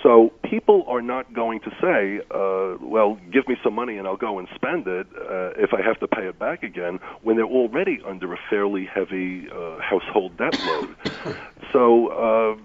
So 0.03 0.33
people 0.43 0.85
are 0.87 1.01
not 1.01 1.33
going 1.33 1.61
to 1.61 1.71
say, 1.81 2.21
uh, 2.31 2.77
well, 2.87 3.19
give 3.33 3.49
me 3.49 3.57
some 3.65 3.75
money 3.75 3.97
and 3.97 4.07
I'll 4.07 4.19
go 4.19 4.39
and 4.39 4.47
spend 4.55 4.87
it 4.87 5.07
uh, 5.17 5.53
if 5.57 5.73
I 5.73 5.81
have 5.81 5.99
to 6.01 6.07
pay 6.07 6.27
it 6.27 6.39
back 6.39 6.63
again, 6.63 7.01
when 7.23 7.37
they're 7.37 7.47
already 7.47 8.01
under 8.07 8.35
a 8.35 8.39
fairly 8.51 8.85
heavy 8.85 9.49
uh, 9.51 9.79
household 9.81 10.37
debt 10.37 10.59
load. 10.67 10.95
so, 11.73 12.09
uh, 12.09 12.57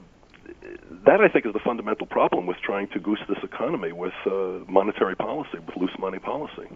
that 1.05 1.21
I 1.21 1.27
think 1.27 1.45
is 1.45 1.53
the 1.53 1.59
fundamental 1.59 2.07
problem 2.07 2.45
with 2.45 2.57
trying 2.57 2.87
to 2.89 2.99
goose 2.99 3.19
this 3.27 3.37
economy 3.43 3.91
with 3.91 4.13
uh, 4.25 4.59
monetary 4.67 5.15
policy, 5.15 5.59
with 5.65 5.75
loose 5.77 5.97
money 5.99 6.19
policy. 6.19 6.67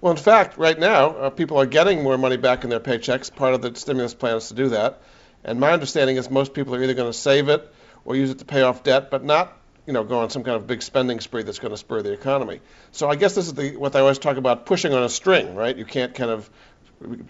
Well, 0.00 0.12
in 0.12 0.18
fact, 0.18 0.58
right 0.58 0.78
now, 0.78 1.10
uh, 1.10 1.30
people 1.30 1.58
are 1.58 1.66
getting 1.66 2.02
more 2.02 2.18
money 2.18 2.36
back 2.36 2.64
in 2.64 2.70
their 2.70 2.80
paychecks. 2.80 3.34
Part 3.34 3.54
of 3.54 3.62
the 3.62 3.74
stimulus 3.74 4.14
plan 4.14 4.36
is 4.36 4.48
to 4.48 4.54
do 4.54 4.70
that. 4.70 5.00
And 5.44 5.60
my 5.60 5.72
understanding 5.72 6.16
is 6.16 6.30
most 6.30 6.54
people 6.54 6.74
are 6.74 6.82
either 6.82 6.94
going 6.94 7.10
to 7.10 7.16
save 7.16 7.48
it 7.48 7.72
or 8.04 8.16
use 8.16 8.30
it 8.30 8.38
to 8.38 8.44
pay 8.44 8.62
off 8.62 8.82
debt, 8.82 9.10
but 9.10 9.24
not, 9.24 9.56
you 9.86 9.92
know, 9.92 10.04
go 10.04 10.18
on 10.18 10.30
some 10.30 10.44
kind 10.44 10.56
of 10.56 10.66
big 10.66 10.82
spending 10.82 11.20
spree 11.20 11.42
that's 11.42 11.58
going 11.58 11.72
to 11.72 11.76
spur 11.76 12.02
the 12.02 12.12
economy. 12.12 12.60
So 12.90 13.08
I 13.08 13.16
guess 13.16 13.34
this 13.34 13.46
is 13.46 13.54
the 13.54 13.76
what 13.76 13.94
I 13.96 14.00
always 14.00 14.18
talk 14.18 14.36
about 14.36 14.66
pushing 14.66 14.92
on 14.92 15.02
a 15.02 15.08
string, 15.08 15.54
right? 15.54 15.76
You 15.76 15.84
can't 15.84 16.14
kind 16.14 16.30
of 16.30 16.50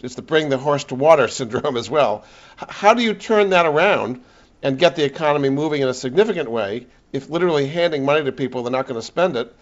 it's 0.03 0.15
the 0.15 0.23
bring 0.23 0.51
the 0.51 0.59
horse 0.59 0.85
to 0.85 0.95
water 0.95 1.29
syndrome 1.41 1.77
as 1.77 1.89
well. 1.89 2.25
How 2.57 2.95
do 2.95 3.03
you 3.03 3.15
turn 3.15 3.51
that 3.51 3.67
around 3.67 4.23
and 4.63 4.79
get 4.79 4.97
the 4.97 5.05
economy 5.05 5.49
moving 5.49 5.83
in 5.83 5.89
a 5.89 5.95
significant 5.95 6.51
way 6.51 6.87
if 7.13 7.29
literally 7.29 7.67
handing 7.67 8.05
money 8.05 8.25
to 8.25 8.33
people, 8.33 8.63
they're 8.63 8.73
not 8.73 8.87
going 8.87 9.01
to 9.01 9.07
spend 9.07 9.37
it? 9.37 9.55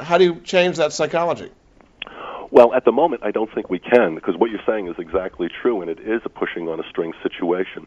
How 0.00 0.18
do 0.18 0.24
you 0.24 0.40
change 0.40 0.76
that 0.76 0.92
psychology? 0.92 1.50
Well, 2.50 2.74
at 2.74 2.84
the 2.84 2.92
moment, 2.92 3.22
I 3.24 3.30
don't 3.30 3.52
think 3.54 3.70
we 3.70 3.78
can 3.78 4.14
because 4.16 4.36
what 4.36 4.50
you're 4.50 4.60
saying 4.66 4.88
is 4.88 4.96
exactly 4.98 5.48
true, 5.62 5.80
and 5.80 5.90
it 5.90 6.00
is 6.00 6.20
a 6.24 6.28
pushing 6.28 6.68
on 6.68 6.80
a 6.80 6.88
string 6.88 7.12
situation. 7.22 7.86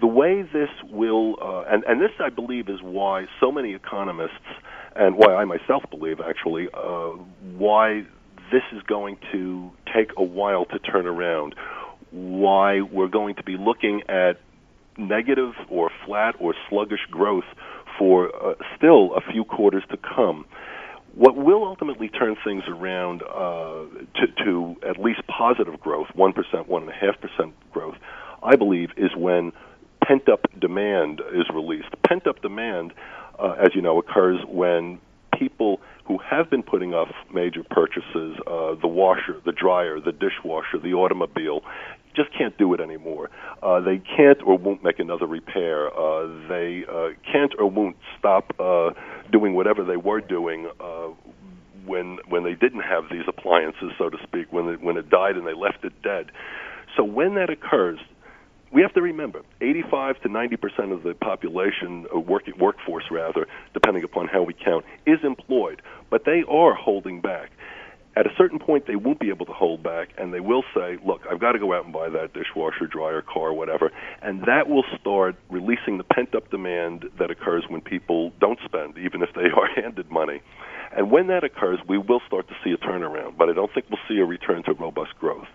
The 0.00 0.06
way 0.06 0.42
this 0.42 0.70
will, 0.88 1.36
uh, 1.42 1.64
and, 1.68 1.82
and 1.84 2.00
this 2.00 2.12
I 2.20 2.30
believe 2.30 2.68
is 2.68 2.80
why 2.80 3.26
so 3.40 3.50
many 3.50 3.74
economists, 3.74 4.46
and 4.94 5.16
why 5.16 5.34
I 5.34 5.44
myself 5.44 5.82
believe 5.90 6.20
actually, 6.20 6.68
uh, 6.72 7.10
why 7.56 8.04
this 8.52 8.62
is 8.72 8.82
going 8.84 9.18
to 9.32 9.70
take 9.92 10.12
a 10.16 10.22
while 10.22 10.64
to 10.66 10.78
turn 10.78 11.06
around, 11.06 11.56
why 12.12 12.80
we're 12.80 13.08
going 13.08 13.34
to 13.34 13.42
be 13.42 13.56
looking 13.56 14.02
at 14.08 14.40
negative 14.98 15.52
or 15.68 15.90
flat 16.04 16.34
or 16.38 16.54
sluggish 16.68 17.06
growth 17.10 17.44
for 17.98 18.34
uh, 18.34 18.54
still 18.76 19.14
a 19.14 19.20
few 19.32 19.44
quarters 19.44 19.84
to 19.90 19.96
come. 19.96 20.44
What 21.14 21.36
will 21.36 21.64
ultimately 21.64 22.08
turn 22.08 22.36
things 22.44 22.64
around 22.68 23.22
uh, 23.22 23.84
to, 24.16 24.44
to 24.44 24.76
at 24.88 25.00
least 25.00 25.20
positive 25.26 25.80
growth, 25.80 26.08
1%, 26.16 26.34
1.5% 26.34 27.52
growth, 27.72 27.96
I 28.42 28.56
believe, 28.56 28.90
is 28.96 29.10
when 29.16 29.52
pent 30.04 30.28
up 30.28 30.46
demand 30.58 31.20
is 31.34 31.46
released. 31.52 31.88
Pent 32.06 32.26
up 32.26 32.40
demand, 32.40 32.92
uh, 33.38 33.56
as 33.58 33.74
you 33.74 33.82
know, 33.82 33.98
occurs 33.98 34.40
when 34.46 35.00
people 35.36 35.80
who 36.06 36.18
have 36.18 36.48
been 36.48 36.62
putting 36.62 36.94
off 36.94 37.08
major 37.32 37.62
purchases, 37.62 38.38
uh, 38.46 38.74
the 38.80 38.88
washer, 38.88 39.40
the 39.44 39.52
dryer, 39.52 40.00
the 40.00 40.12
dishwasher, 40.12 40.78
the 40.78 40.94
automobile, 40.94 41.62
just 42.18 42.36
can't 42.36 42.56
do 42.58 42.74
it 42.74 42.80
anymore. 42.80 43.30
Uh, 43.62 43.80
they 43.80 43.98
can't 43.98 44.42
or 44.44 44.58
won't 44.58 44.82
make 44.82 44.98
another 44.98 45.26
repair. 45.26 45.88
Uh, 45.88 46.26
they 46.48 46.84
uh, 46.90 47.10
can't 47.30 47.54
or 47.58 47.70
won't 47.70 47.96
stop 48.18 48.52
uh, 48.58 48.90
doing 49.30 49.54
whatever 49.54 49.84
they 49.84 49.96
were 49.96 50.20
doing 50.20 50.68
uh, 50.80 51.08
when 51.86 52.18
when 52.28 52.44
they 52.44 52.54
didn't 52.54 52.82
have 52.82 53.04
these 53.10 53.24
appliances, 53.28 53.92
so 53.96 54.10
to 54.10 54.18
speak, 54.24 54.52
when 54.52 54.68
it, 54.68 54.82
when 54.82 54.96
it 54.96 55.08
died 55.08 55.36
and 55.36 55.46
they 55.46 55.54
left 55.54 55.84
it 55.84 56.02
dead. 56.02 56.30
So 56.96 57.04
when 57.04 57.34
that 57.36 57.50
occurs, 57.50 58.00
we 58.72 58.82
have 58.82 58.92
to 58.94 59.00
remember 59.00 59.42
85 59.60 60.20
to 60.22 60.28
90 60.28 60.56
percent 60.56 60.92
of 60.92 61.04
the 61.04 61.14
population, 61.14 62.06
uh, 62.14 62.18
working 62.18 62.54
workforce 62.58 63.04
rather, 63.10 63.46
depending 63.72 64.02
upon 64.02 64.26
how 64.26 64.42
we 64.42 64.54
count, 64.54 64.84
is 65.06 65.20
employed, 65.22 65.80
but 66.10 66.24
they 66.24 66.42
are 66.48 66.74
holding 66.74 67.20
back 67.20 67.50
at 68.18 68.26
a 68.26 68.30
certain 68.36 68.58
point 68.58 68.86
they 68.86 68.96
won't 68.96 69.20
be 69.20 69.30
able 69.30 69.46
to 69.46 69.52
hold 69.52 69.80
back 69.82 70.08
and 70.18 70.34
they 70.34 70.40
will 70.40 70.64
say 70.74 70.98
look 71.06 71.22
i've 71.30 71.38
got 71.38 71.52
to 71.52 71.58
go 71.58 71.72
out 71.72 71.84
and 71.84 71.92
buy 71.92 72.08
that 72.08 72.32
dishwasher 72.34 72.86
dryer 72.86 73.22
car 73.22 73.52
whatever. 73.52 73.92
And 74.20 74.42
that 74.42 74.68
will 74.68 74.84
start 75.00 75.36
releasing 75.48 75.98
the 75.98 76.04
pent 76.04 76.34
up 76.34 76.50
demand 76.50 77.08
that 77.18 77.30
occurs 77.30 77.64
when 77.68 77.80
people 77.80 78.32
don't 78.40 78.58
spend 78.64 78.98
even 78.98 79.22
if 79.22 79.32
they 79.34 79.42
are 79.56 79.68
handed 79.80 80.10
money. 80.10 80.42
And 80.90 81.10
when 81.10 81.28
that 81.28 81.44
occurs 81.44 81.78
we 81.86 81.96
will 81.96 82.20
start 82.26 82.48
to 82.48 82.54
see 82.64 82.72
a 82.72 82.76
turnaround 82.76 83.38
but 83.38 83.48
i 83.48 83.52
don't 83.52 83.72
think 83.72 83.86
we'll 83.88 84.00
see 84.08 84.18
a 84.18 84.24
return 84.24 84.64
to 84.64 84.72
robust 84.72 85.16
growth. 85.20 85.46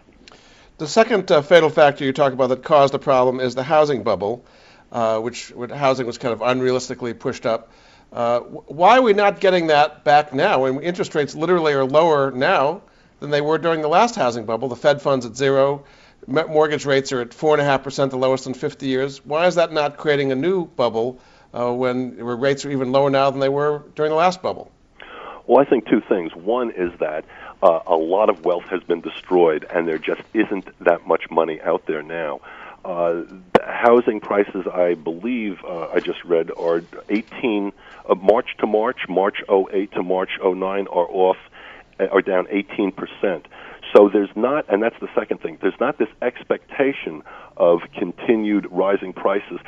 The 0.77 0.87
second 0.87 1.31
uh, 1.31 1.41
fatal 1.41 1.69
factor 1.69 2.05
you 2.05 2.13
talk 2.13 2.33
about 2.33 2.47
that 2.47 2.63
caused 2.63 2.93
the 2.93 2.99
problem 2.99 3.39
is 3.41 3.55
the 3.55 3.63
housing 3.63 4.03
bubble 4.03 4.45
uh, 4.93 5.19
which 5.19 5.51
housing 5.75 6.05
was 6.05 6.17
kind 6.17 6.33
of 6.33 6.39
unrealistically 6.39 7.17
pushed 7.17 7.45
up 7.45 7.71
uh, 8.13 8.39
why 8.41 8.97
are 8.97 9.01
we 9.01 9.13
not 9.13 9.39
getting 9.39 9.67
that 9.67 10.03
back 10.03 10.33
now 10.33 10.63
when 10.63 10.79
interest 10.81 11.15
rates 11.15 11.33
literally 11.33 11.73
are 11.73 11.83
lower 11.83 12.29
now 12.29 12.81
than 13.19 13.31
they 13.31 13.41
were 13.41 13.57
during 13.57 13.81
the 13.81 13.87
last 13.87 14.15
housing 14.15 14.45
bubble? 14.45 14.69
The 14.69 14.75
Fed 14.75 15.01
funds 15.01 15.25
at 15.25 15.35
zero, 15.35 15.83
mortgage 16.27 16.85
rates 16.85 17.11
are 17.11 17.21
at 17.21 17.33
four 17.33 17.55
and 17.55 17.61
a 17.61 17.65
half 17.65 17.83
percent, 17.83 18.11
the 18.11 18.17
lowest 18.17 18.45
in 18.45 18.53
50 18.53 18.85
years. 18.85 19.25
Why 19.25 19.47
is 19.47 19.55
that 19.55 19.73
not 19.73 19.97
creating 19.97 20.31
a 20.31 20.35
new 20.35 20.67
bubble 20.67 21.19
uh, 21.53 21.73
when 21.73 22.15
rates 22.17 22.65
are 22.65 22.71
even 22.71 22.91
lower 22.91 23.09
now 23.09 23.31
than 23.31 23.39
they 23.39 23.49
were 23.49 23.83
during 23.95 24.11
the 24.11 24.15
last 24.15 24.43
bubble? 24.43 24.71
Well, 25.47 25.59
I 25.59 25.67
think 25.67 25.87
two 25.87 26.01
things. 26.07 26.33
One 26.35 26.69
is 26.71 26.91
that 26.99 27.25
uh, 27.63 27.79
a 27.87 27.95
lot 27.95 28.29
of 28.29 28.45
wealth 28.45 28.65
has 28.65 28.83
been 28.83 29.01
destroyed, 29.01 29.65
and 29.73 29.87
there 29.87 29.97
just 29.97 30.21
isn't 30.33 30.67
that 30.85 31.07
much 31.07 31.29
money 31.31 31.59
out 31.61 31.85
there 31.87 32.03
now. 32.03 32.41
Uh, 32.85 33.23
housing 33.61 34.19
prices, 34.19 34.65
I 34.71 34.95
believe, 34.95 35.57
uh, 35.63 35.87
I 35.87 35.99
just 35.99 36.23
read, 36.25 36.51
are 36.57 36.83
18 37.09 37.71
uh, 38.09 38.15
March 38.15 38.57
to 38.59 38.67
March, 38.67 39.07
March 39.07 39.37
08 39.49 39.91
to 39.93 40.03
March 40.03 40.31
09 40.43 40.87
are 40.87 41.07
off, 41.09 41.37
uh, 41.99 42.07
are 42.07 42.21
down 42.21 42.47
18 42.49 42.91
percent. 42.91 43.47
So 43.95 44.09
there's 44.11 44.35
not, 44.35 44.65
and 44.69 44.81
that's 44.81 44.99
the 44.99 45.09
second 45.15 45.41
thing. 45.41 45.59
There's 45.61 45.79
not 45.79 45.97
this 45.97 46.09
expectation 46.21 47.21
of 47.57 47.81
continued 47.97 48.67
rising 48.71 49.13
prices. 49.13 49.59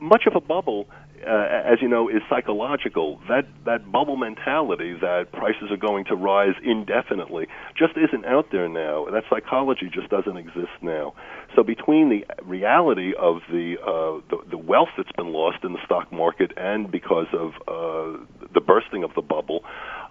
Much 0.00 0.26
of 0.26 0.36
a 0.36 0.40
bubble 0.40 0.86
uh, 1.26 1.62
as 1.64 1.80
you 1.80 1.88
know, 1.88 2.08
is 2.08 2.22
psychological. 2.28 3.20
That 3.28 3.46
that 3.64 3.90
bubble 3.90 4.16
mentality 4.16 4.94
that 5.00 5.32
prices 5.32 5.70
are 5.70 5.76
going 5.76 6.04
to 6.06 6.16
rise 6.16 6.54
indefinitely 6.62 7.46
just 7.76 7.96
isn't 7.96 8.24
out 8.24 8.50
there 8.50 8.68
now. 8.68 9.06
That 9.10 9.24
psychology 9.30 9.90
just 9.92 10.08
doesn't 10.08 10.36
exist 10.36 10.72
now. 10.80 11.14
So 11.54 11.62
between 11.62 12.08
the 12.08 12.26
reality 12.42 13.12
of 13.14 13.42
the 13.50 13.76
uh, 13.80 14.20
the, 14.30 14.50
the 14.50 14.58
wealth 14.58 14.88
that's 14.96 15.12
been 15.12 15.32
lost 15.32 15.64
in 15.64 15.72
the 15.72 15.84
stock 15.84 16.10
market 16.10 16.52
and 16.56 16.90
because 16.90 17.26
of 17.32 17.54
uh, 17.68 18.24
the 18.54 18.60
bursting 18.60 19.04
of 19.04 19.14
the 19.14 19.20
bubble, 19.20 19.64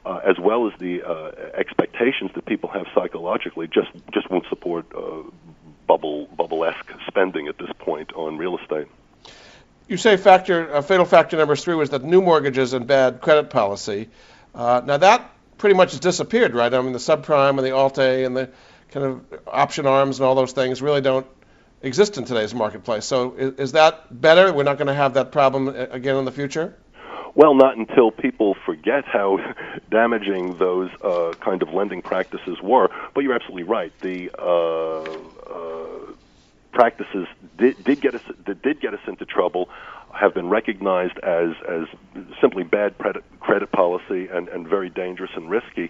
uh, 0.05 0.19
as 0.23 0.37
well 0.39 0.67
as 0.67 0.79
the 0.79 1.01
uh, 1.01 1.31
expectations 1.57 2.31
that 2.35 2.45
people 2.45 2.69
have 2.69 2.85
psychologically, 2.93 3.67
just 3.67 3.89
just 4.13 4.29
won't 4.29 4.45
support 4.49 4.85
uh, 4.95 5.23
bubble 5.87 6.27
bubble 6.27 6.63
esque 6.63 6.91
spending 7.07 7.47
at 7.47 7.57
this 7.57 7.71
point 7.79 8.13
on 8.13 8.37
real 8.37 8.57
estate 8.57 8.87
you 9.87 9.97
say 9.97 10.15
factor 10.17 10.75
uh, 10.75 10.81
fatal 10.81 11.05
factor 11.05 11.37
number 11.37 11.55
three 11.55 11.75
was 11.75 11.89
that 11.89 12.03
new 12.03 12.21
mortgages 12.21 12.73
and 12.73 12.85
bad 12.87 13.19
credit 13.19 13.49
policy. 13.49 14.09
Now 14.53 14.97
that 14.97 15.31
pretty 15.61 15.75
much 15.75 15.91
has 15.91 15.99
disappeared, 15.99 16.55
right? 16.55 16.73
I 16.73 16.81
mean, 16.81 16.91
the 16.91 16.99
subprime 16.99 17.51
and 17.51 17.59
the 17.59 17.71
Alt-A 17.71 18.23
and 18.23 18.35
the 18.35 18.49
kind 18.91 19.05
of 19.05 19.21
option 19.47 19.85
arms 19.87 20.19
and 20.19 20.25
all 20.25 20.35
those 20.35 20.51
things 20.51 20.81
really 20.81 21.01
don't 21.01 21.25
exist 21.81 22.17
in 22.17 22.25
today's 22.25 22.53
marketplace. 22.53 23.05
So 23.05 23.33
is, 23.33 23.53
is 23.55 23.71
that 23.71 24.21
better? 24.21 24.53
We're 24.53 24.63
not 24.63 24.77
going 24.77 24.87
to 24.87 24.93
have 24.93 25.15
that 25.15 25.31
problem 25.31 25.69
uh, 25.69 25.87
again 25.91 26.17
in 26.17 26.25
the 26.25 26.31
future? 26.31 26.77
Well, 27.33 27.55
not 27.55 27.77
until 27.77 28.11
people 28.11 28.55
forget 28.65 29.05
how 29.05 29.39
damaging 29.89 30.57
those 30.57 30.89
uh, 31.01 31.33
kind 31.39 31.61
of 31.61 31.73
lending 31.73 32.01
practices 32.01 32.57
were. 32.61 32.89
But 33.13 33.23
you're 33.23 33.33
absolutely 33.33 33.63
right. 33.63 33.93
The 34.01 34.29
uh, 34.37 35.01
uh, 35.49 36.13
practices 36.73 37.27
did, 37.57 37.81
did 37.83 38.01
get 38.01 38.15
us 38.15 38.21
that 38.45 38.61
did 38.61 38.81
get 38.81 38.93
us 38.93 39.01
into 39.07 39.25
trouble 39.25 39.69
have 40.13 40.33
been 40.33 40.49
recognized 40.49 41.17
as 41.19 41.51
as 41.67 41.87
simply 42.41 42.63
bad 42.63 42.97
credit, 42.97 43.23
credit 43.39 43.71
policy 43.71 44.27
and, 44.27 44.49
and 44.49 44.67
very 44.67 44.89
dangerous 44.89 45.31
and 45.35 45.49
risky, 45.49 45.89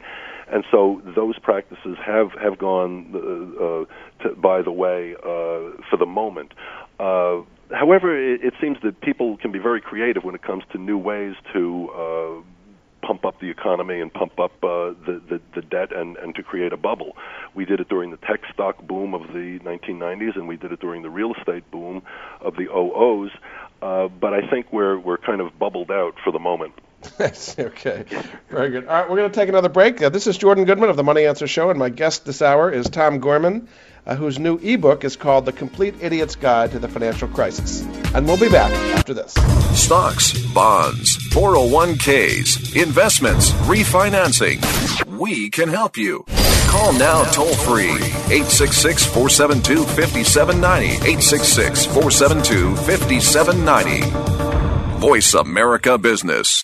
and 0.52 0.64
so 0.72 1.02
those 1.16 1.40
practices 1.40 1.98
have 2.06 2.32
have 2.42 2.58
gone 2.58 3.12
uh, 3.14 3.64
uh, 3.64 3.86
to, 4.24 4.36
by 4.36 4.62
the 4.62 4.72
way 4.72 5.16
uh, 5.16 5.82
for 5.90 5.98
the 5.98 6.06
moment. 6.06 6.54
Uh, 7.00 7.42
however, 7.72 8.16
it, 8.16 8.44
it 8.44 8.54
seems 8.62 8.78
that 8.84 9.02
people 9.02 9.38
can 9.38 9.52
be 9.52 9.60
very 9.60 9.82
creative 9.82 10.24
when 10.24 10.36
it 10.36 10.44
comes 10.44 10.64
to 10.72 10.78
new 10.78 10.98
ways 10.98 11.36
to 11.54 12.44
pump 13.02 13.26
up 13.26 13.40
the 13.40 13.50
economy 13.50 14.00
and 14.00 14.14
pump 14.14 14.40
up 14.40 14.52
uh, 14.64 14.94
the, 15.06 15.22
the 15.30 15.42
the 15.56 15.62
debt 15.62 15.96
and 15.96 16.18
and 16.18 16.36
to 16.36 16.44
create 16.44 16.72
a 16.72 16.78
bubble. 16.78 17.16
We 17.56 17.66
did 17.66 17.80
it 17.80 17.90
during 17.90 18.12
the 18.12 18.18
tech 18.18 18.42
stock 18.54 18.82
boom 18.88 19.14
of 19.14 19.24
the 19.34 19.60
1990s, 19.64 20.36
and 20.36 20.48
we 20.48 20.58
did 20.58 20.72
it 20.72 20.80
during 20.80 21.02
the 21.02 21.10
real 21.10 21.34
estate 21.38 21.70
boom 21.72 22.04
of 22.42 22.56
the 22.56 22.68
OOs. 22.70 23.32
Uh, 23.82 24.08
but 24.08 24.34
I 24.34 24.48
think 24.50 24.72
we're 24.72 25.00
we're 25.00 25.18
kind 25.18 25.42
of 25.42 25.58
bubbled 25.58 25.92
out 25.92 26.14
for 26.24 26.32
the 26.32 26.40
moment. 26.40 26.74
okay. 27.60 28.06
Very 28.50 28.70
good. 28.70 28.88
All 28.88 28.94
right, 28.94 29.10
we're 29.10 29.18
going 29.18 29.32
to 29.32 29.36
take 29.36 29.50
another 29.50 29.70
break. 29.70 30.02
Uh, 30.02 30.10
this 30.10 30.28
is 30.28 30.38
Jordan 30.38 30.66
Goodman 30.66 30.90
of 30.90 30.98
the 30.98 31.04
Money 31.04 31.26
Answer 31.26 31.48
Show, 31.48 31.70
and 31.70 31.80
my 31.80 31.90
guest 31.90 32.26
this 32.26 32.42
hour 32.42 32.72
is 32.72 32.90
Tom 32.90 33.20
Gorman, 33.20 33.68
uh, 34.06 34.16
whose 34.16 34.40
new 34.40 34.58
ebook 34.58 35.04
is 35.04 35.16
called 35.16 35.46
The 35.46 35.52
Complete 35.52 35.96
Idiot's 36.02 36.36
Guide 36.36 36.72
to 36.72 36.80
the 36.80 36.88
Financial 36.88 37.28
Crisis. 37.28 37.82
And 38.14 38.28
we'll 38.28 38.38
be 38.38 38.50
back 38.50 38.72
after 38.96 39.14
this. 39.14 39.34
Stocks, 39.74 40.34
bonds, 40.54 41.18
401ks, 41.34 42.82
investments, 42.82 43.52
refinancing. 43.52 44.60
We 45.18 45.50
can 45.50 45.70
help 45.70 45.98
you. 45.98 46.26
Call 46.68 46.94
now 46.94 47.24
toll 47.32 47.54
free 47.54 47.92
866 47.92 49.06
472 49.06 49.84
5790. 49.84 50.86
866 50.88 51.86
472 51.86 52.76
5790. 52.78 55.00
Voice 55.00 55.34
America 55.34 55.98
Business. 55.98 56.64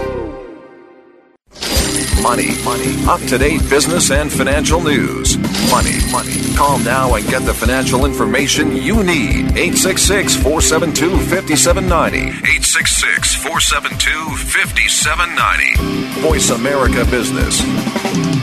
Money, 2.21 2.51
money, 2.63 2.95
up 3.07 3.19
to 3.21 3.37
date 3.37 3.61
business 3.69 4.11
and 4.11 4.31
financial 4.31 4.79
news. 4.79 5.37
Money, 5.71 5.97
money. 6.11 6.53
Call 6.55 6.77
now 6.79 7.15
and 7.15 7.25
get 7.27 7.43
the 7.45 7.53
financial 7.53 8.05
information 8.05 8.75
you 8.75 9.03
need. 9.03 9.57
866 9.57 10.35
472 10.35 11.09
5790. 11.17 12.17
866 12.29 13.35
472 13.35 14.37
5790. 14.37 16.21
Voice 16.21 16.49
America 16.51 17.03
Business. 17.09 18.40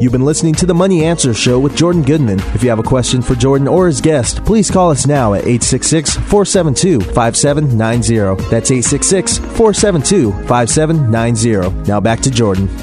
You've 0.00 0.12
been 0.12 0.24
listening 0.24 0.54
to 0.54 0.64
the 0.64 0.72
Money 0.72 1.04
Answer 1.04 1.34
Show 1.34 1.58
with 1.58 1.76
Jordan 1.76 2.00
Goodman. 2.00 2.40
If 2.54 2.62
you 2.62 2.70
have 2.70 2.78
a 2.78 2.82
question 2.82 3.20
for 3.20 3.34
Jordan 3.34 3.68
or 3.68 3.86
his 3.86 4.00
guest, 4.00 4.42
please 4.46 4.70
call 4.70 4.90
us 4.90 5.06
now 5.06 5.34
at 5.34 5.42
866 5.42 6.14
472 6.14 7.00
5790. 7.12 8.42
That's 8.48 8.70
866 8.70 9.36
472 9.36 10.32
5790. 10.46 11.86
Now 11.86 12.00
back 12.00 12.20
to 12.20 12.30
Jordan. 12.30 12.74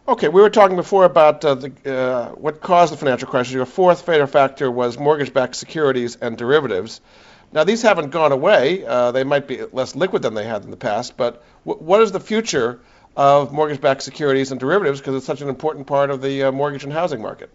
Okay, 0.07 0.29
we 0.29 0.41
were 0.41 0.49
talking 0.49 0.77
before 0.77 1.05
about 1.05 1.45
uh, 1.45 1.55
the, 1.55 1.95
uh, 1.95 2.29
what 2.31 2.63
caused 2.63 2.93
the 2.93 2.97
financial 2.97 3.29
crisis. 3.29 3.53
Your 3.53 3.67
fourth 3.67 4.07
fatal 4.07 4.27
factor 4.27 4.71
was 4.71 4.99
mortgage-backed 4.99 5.55
securities 5.55 6.17
and 6.17 6.39
derivatives. 6.39 7.01
Now, 7.53 7.65
these 7.65 7.83
haven't 7.83 8.11
gone 8.11 8.33
away. 8.33 8.87
Uh, 8.87 9.13
they 9.13 9.25
might 9.25 9.47
be 9.47 9.61
less 9.73 9.95
liquid 9.95 10.23
than 10.23 10.35
they 10.35 10.45
had 10.45 10.65
in 10.65 10.71
the 10.71 10.77
past, 10.77 11.17
but 11.17 11.43
w- 11.67 11.85
what 11.85 12.01
is 12.01 12.13
the 12.13 12.21
future 12.21 12.81
of 13.19 13.53
mortgage-backed 13.53 14.01
securities 14.01 14.53
and 14.53 14.61
derivatives 14.61 15.01
because 15.01 15.17
it's 15.17 15.27
such 15.27 15.43
an 15.43 15.49
important 15.49 15.89
part 15.89 16.09
of 16.09 16.23
the 16.23 16.45
uh, 16.45 16.53
mortgage 16.53 16.85
and 16.85 16.93
housing 16.93 17.21
market? 17.21 17.51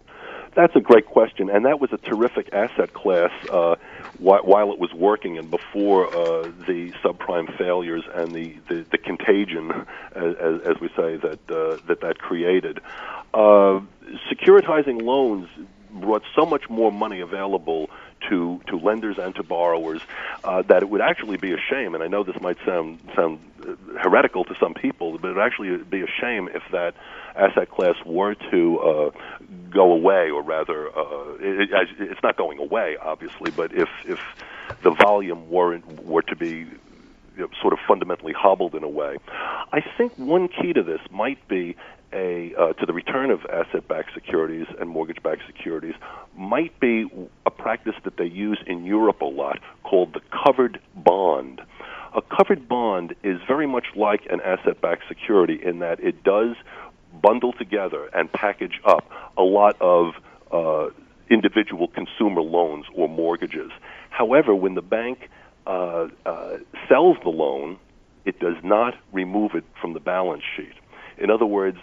That's 0.54 0.76
a 0.76 0.80
great 0.80 1.06
question, 1.06 1.50
and 1.50 1.64
that 1.64 1.80
was 1.80 1.92
a 1.92 1.96
terrific 1.96 2.52
asset 2.52 2.92
class 2.92 3.32
uh, 3.50 3.74
wh- 4.18 4.46
while 4.46 4.72
it 4.72 4.78
was 4.78 4.92
working 4.92 5.38
and 5.38 5.50
before 5.50 6.06
uh, 6.06 6.42
the 6.66 6.92
subprime 7.02 7.56
failures 7.58 8.04
and 8.14 8.30
the, 8.30 8.54
the, 8.68 8.86
the 8.92 8.98
contagion, 8.98 9.72
as, 10.14 10.60
as, 10.64 10.80
we 10.80 10.88
say, 10.90 11.16
that 11.16 11.40
uh, 11.50 11.78
that 11.88 12.02
that 12.02 12.18
created. 12.18 12.78
Uh, 13.32 13.80
securitizing 14.30 15.02
loans 15.02 15.48
brought 15.90 16.22
so 16.36 16.44
much 16.44 16.68
more 16.68 16.92
money 16.92 17.20
available 17.20 17.90
to 18.28 18.60
to 18.68 18.76
lenders 18.76 19.18
and 19.18 19.34
to 19.36 19.42
borrowers 19.42 20.00
uh, 20.44 20.62
that 20.62 20.82
it 20.82 20.88
would 20.88 21.00
actually 21.00 21.36
be 21.36 21.52
a 21.52 21.58
shame. 21.58 21.94
And 21.94 22.02
I 22.02 22.08
know 22.08 22.22
this 22.22 22.40
might 22.40 22.58
sound 22.64 22.98
sound 23.14 23.38
heretical 23.98 24.44
to 24.44 24.54
some 24.60 24.74
people, 24.74 25.18
but 25.18 25.28
it 25.28 25.34
would 25.34 25.42
actually 25.42 25.76
be 25.78 26.02
a 26.02 26.06
shame 26.20 26.48
if 26.48 26.62
that 26.72 26.94
asset 27.36 27.70
class 27.70 27.96
were 28.04 28.34
to 28.50 28.78
uh, 28.80 29.10
go 29.70 29.92
away, 29.92 30.30
or 30.30 30.42
rather, 30.42 30.88
uh, 30.88 31.34
it, 31.40 31.68
it's 31.98 32.22
not 32.22 32.36
going 32.36 32.58
away, 32.58 32.96
obviously, 33.00 33.50
but 33.50 33.72
if 33.72 33.88
if 34.06 34.20
the 34.82 34.90
volume 34.90 35.50
weren't 35.50 36.04
were 36.04 36.22
to 36.22 36.36
be 36.36 36.66
sort 37.60 37.72
of 37.72 37.78
fundamentally 37.86 38.32
hobbled 38.32 38.74
in 38.74 38.84
a 38.84 38.88
way. 38.88 39.16
I 39.72 39.80
think 39.96 40.16
one 40.16 40.48
key 40.48 40.72
to 40.72 40.82
this 40.82 41.00
might 41.10 41.46
be 41.48 41.76
a 42.14 42.54
uh, 42.58 42.72
to 42.74 42.86
the 42.86 42.92
return 42.92 43.30
of 43.30 43.40
asset-backed 43.46 44.14
securities 44.14 44.66
and 44.78 44.88
mortgage-backed 44.88 45.42
securities 45.46 45.94
might 46.36 46.78
be 46.80 47.06
a 47.44 47.50
practice 47.50 47.94
that 48.04 48.16
they 48.16 48.26
use 48.26 48.58
in 48.66 48.84
Europe 48.84 49.20
a 49.20 49.26
lot 49.26 49.58
called 49.82 50.14
the 50.14 50.20
covered 50.44 50.80
bond. 50.94 51.60
A 52.14 52.22
covered 52.22 52.68
bond 52.68 53.14
is 53.24 53.40
very 53.46 53.66
much 53.66 53.86
like 53.96 54.26
an 54.30 54.40
asset-backed 54.40 55.02
security 55.08 55.58
in 55.62 55.80
that 55.80 55.98
it 56.00 56.22
does 56.22 56.54
bundle 57.20 57.52
together 57.52 58.08
and 58.14 58.32
package 58.32 58.80
up 58.84 59.10
a 59.36 59.42
lot 59.42 59.76
of 59.80 60.14
uh, 60.52 60.90
individual 61.30 61.88
consumer 61.88 62.40
loans 62.42 62.86
or 62.94 63.08
mortgages. 63.08 63.70
However, 64.10 64.54
when 64.54 64.74
the 64.74 64.82
bank 64.82 65.28
uh, 65.66 66.08
uh, 66.24 66.58
sells 66.88 67.16
the 67.24 67.30
loan, 67.30 67.78
it 68.24 68.38
does 68.38 68.56
not 68.62 68.94
remove 69.12 69.54
it 69.54 69.64
from 69.80 69.92
the 69.92 70.00
balance 70.00 70.42
sheet. 70.56 70.74
In 71.18 71.30
other 71.30 71.46
words, 71.46 71.78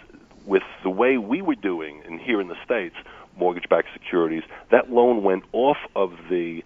with 0.46 0.62
the 0.82 0.90
way 0.90 1.18
we 1.18 1.42
were 1.42 1.54
doing 1.54 2.02
in 2.06 2.18
here 2.18 2.40
in 2.40 2.48
the 2.48 2.56
states, 2.64 2.96
mortgage-backed 3.36 3.88
securities, 3.92 4.42
that 4.70 4.90
loan 4.90 5.22
went 5.22 5.44
off 5.52 5.78
of 5.96 6.12
the 6.28 6.62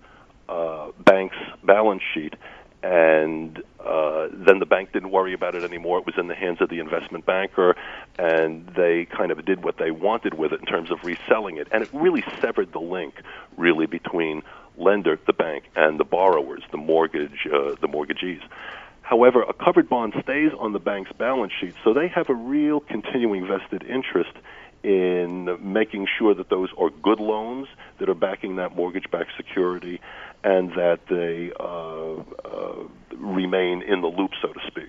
uh, 0.49 0.89
bank's 1.05 1.37
balance 1.65 2.03
sheet, 2.15 2.35
and 2.83 3.63
uh, 3.85 4.29
then 4.33 4.59
the 4.59 4.67
bank 4.67 4.93
didn't 4.93 5.11
worry 5.11 5.33
about 5.33 5.55
it 5.55 5.65
anymore. 5.65 5.99
It 5.99 6.07
was 6.07 6.17
in 6.19 6.29
the 6.29 6.35
hands 6.35 6.61
of 6.61 6.69
the 6.69 6.79
investment 6.79 7.27
banker, 7.27 7.75
and 8.19 8.67
they 8.77 9.07
kind 9.07 9.31
of 9.31 9.45
did 9.45 9.65
what 9.65 9.79
they 9.79 9.91
wanted 9.91 10.35
with 10.35 10.53
it 10.53 10.61
in 10.61 10.67
terms 10.67 10.91
of 10.91 11.03
reselling 11.05 11.57
it, 11.57 11.69
and 11.73 11.83
it 11.83 11.91
really 11.93 12.25
severed 12.41 12.73
the 12.73 12.81
link, 12.81 13.15
really, 13.57 13.87
between 13.87 14.43
lender, 14.77 15.19
the 15.27 15.33
bank, 15.33 15.65
and 15.75 15.99
the 15.99 16.05
borrowers, 16.05 16.63
the 16.71 16.77
mortgage, 16.77 17.47
uh, 17.47 17.75
the 17.81 17.89
mortgagees. 17.89 18.41
However, 19.07 19.43
a 19.43 19.53
covered 19.53 19.89
bond 19.89 20.15
stays 20.21 20.51
on 20.59 20.73
the 20.73 20.81
bank's 20.81 21.13
balance 21.13 21.53
sheet, 21.61 21.75
so 21.85 21.95
they 21.95 22.09
have 22.09 22.29
a 22.29 22.35
real 22.35 22.81
continuing 22.81 23.47
vested 23.47 23.85
interest 23.85 24.33
in 24.83 25.57
making 25.61 26.09
sure 26.19 26.35
that 26.35 26.49
those 26.49 26.71
are 26.77 26.91
good 26.91 27.21
loans 27.21 27.69
that 28.01 28.09
are 28.09 28.15
backing 28.15 28.57
that 28.57 28.75
mortgage-backed 28.75 29.31
security 29.37 30.01
and 30.43 30.71
that 30.71 30.99
they 31.09 31.53
uh, 31.61 32.15
uh, 32.45 32.85
remain 33.17 33.83
in 33.83 34.01
the 34.01 34.09
loop, 34.09 34.33
so 34.43 34.53
to 34.53 34.59
speak. 34.67 34.89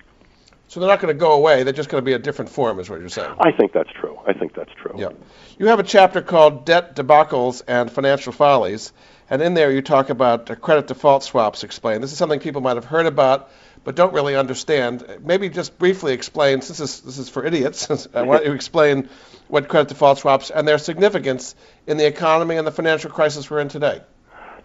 So 0.66 0.80
they're 0.80 0.88
not 0.88 1.00
going 1.00 1.14
to 1.14 1.18
go 1.18 1.34
away. 1.34 1.62
They're 1.62 1.72
just 1.72 1.88
going 1.88 2.02
to 2.02 2.04
be 2.04 2.12
a 2.12 2.18
different 2.18 2.50
form, 2.50 2.80
is 2.80 2.90
what 2.90 2.98
you're 2.98 3.08
saying. 3.08 3.36
I 3.38 3.52
think 3.52 3.72
that's 3.72 3.90
true. 4.00 4.18
I 4.26 4.32
think 4.32 4.52
that's 4.52 4.72
true. 4.82 4.96
Yeah. 4.96 5.10
You 5.60 5.68
have 5.68 5.78
a 5.78 5.84
chapter 5.84 6.22
called 6.22 6.66
Debt 6.66 6.96
Debacles 6.96 7.62
and 7.68 7.88
Financial 7.88 8.32
Follies, 8.32 8.92
and 9.30 9.40
in 9.42 9.54
there 9.54 9.70
you 9.70 9.80
talk 9.80 10.10
about 10.10 10.60
credit 10.60 10.88
default 10.88 11.22
swaps 11.22 11.62
explained. 11.62 12.02
This 12.02 12.10
is 12.10 12.18
something 12.18 12.40
people 12.40 12.62
might 12.62 12.74
have 12.76 12.84
heard 12.84 13.06
about 13.06 13.50
but 13.88 13.94
don't 13.94 14.12
really 14.12 14.36
understand. 14.36 15.02
Maybe 15.24 15.48
just 15.48 15.78
briefly 15.78 16.12
explain, 16.12 16.60
since 16.60 16.76
this, 16.76 17.00
this 17.00 17.16
is 17.16 17.30
for 17.30 17.42
idiots, 17.42 18.06
I 18.14 18.20
want 18.20 18.44
you 18.44 18.50
to 18.50 18.54
explain 18.54 19.08
what 19.46 19.66
credit 19.68 19.88
default 19.88 20.18
swaps 20.18 20.50
and 20.50 20.68
their 20.68 20.76
significance 20.76 21.54
in 21.86 21.96
the 21.96 22.06
economy 22.06 22.56
and 22.56 22.66
the 22.66 22.70
financial 22.70 23.10
crisis 23.10 23.48
we're 23.48 23.60
in 23.60 23.70
today. 23.70 24.02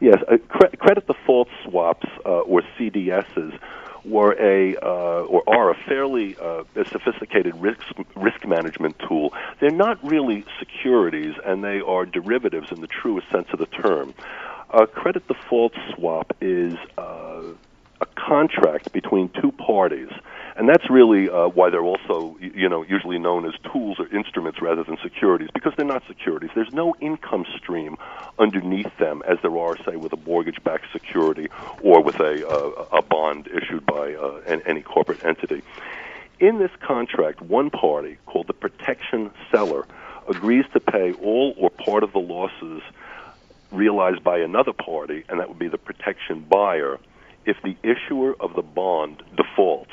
Yes, 0.02 0.18
uh, 0.30 0.40
cre- 0.50 0.76
credit 0.76 1.08
default 1.08 1.48
swaps, 1.64 2.06
uh, 2.26 2.40
or 2.40 2.64
CDSs, 2.78 3.58
were 4.04 4.34
a 4.34 4.76
uh, 4.76 5.24
or 5.24 5.42
are 5.48 5.70
a 5.70 5.76
fairly 5.88 6.36
uh, 6.36 6.66
sophisticated 6.92 7.56
risk 7.62 7.80
risk 8.18 8.46
management 8.46 9.00
tool. 9.08 9.34
They're 9.62 9.72
not 9.72 10.04
really 10.04 10.44
securities, 10.60 11.36
and 11.46 11.64
they 11.64 11.80
are 11.80 12.06
derivatives 12.06 12.74
in 12.74 12.82
the 12.82 12.88
truest 12.88 13.30
sense 13.32 13.48
of 13.54 13.60
the 13.60 13.68
term. 13.68 14.14
A 14.70 14.86
credit 14.86 15.26
default 15.30 15.72
swap 15.96 16.36
is 16.42 16.76
uh, 16.98 17.44
a 18.04 18.06
contract 18.20 18.92
between 18.92 19.30
two 19.42 19.52
parties. 19.52 20.10
And 20.56 20.70
that's 20.70 20.88
really 20.90 21.30
uh, 21.30 21.48
why 21.48 21.72
they're 21.72 21.90
also, 21.94 22.38
you 22.40 22.70
know, 22.70 22.84
usually 22.84 23.18
known 23.18 23.46
as 23.46 23.54
tools 23.72 23.98
or 24.00 24.08
instruments 24.16 24.62
rather 24.62 24.84
than 24.84 24.98
securities, 25.02 25.50
because 25.52 25.74
they're 25.76 25.94
not 25.96 26.04
securities. 26.08 26.52
There's 26.54 26.74
no 26.74 26.94
income 27.00 27.46
stream 27.58 27.98
underneath 28.38 28.96
them, 29.00 29.24
as 29.28 29.38
there 29.42 29.58
are, 29.58 29.76
say, 29.86 29.96
with 29.96 30.14
a 30.14 30.18
mortgage-backed 30.18 30.86
security 30.92 31.48
or 31.82 32.04
with 32.04 32.20
a, 32.20 32.48
uh, 32.48 33.00
a 33.00 33.02
bond 33.02 33.48
issued 33.48 33.84
by 33.86 34.14
uh, 34.14 34.60
any 34.68 34.82
corporate 34.82 35.26
entity. 35.26 35.64
In 36.40 36.60
this 36.60 36.72
contract, 36.82 37.42
one 37.42 37.70
party, 37.72 38.18
called 38.28 38.48
the 38.48 38.54
protection 38.54 39.32
seller, 39.50 39.88
agrees 40.28 40.66
to 40.74 40.80
pay 40.80 41.14
all 41.14 41.56
or 41.58 41.70
part 41.72 42.04
of 42.04 42.12
the 42.12 42.20
losses 42.20 42.82
realized 43.72 44.24
by 44.24 44.38
another 44.38 44.74
party, 44.74 45.24
and 45.30 45.40
that 45.40 45.48
would 45.50 45.58
be 45.58 45.68
the 45.68 45.80
protection 45.80 46.46
buyer 46.48 47.00
if 47.46 47.58
the 47.64 47.76
issuer 47.84 48.36
of 48.40 48.56
the 48.56 48.62
bond 48.62 49.24
defaults. 49.36 49.92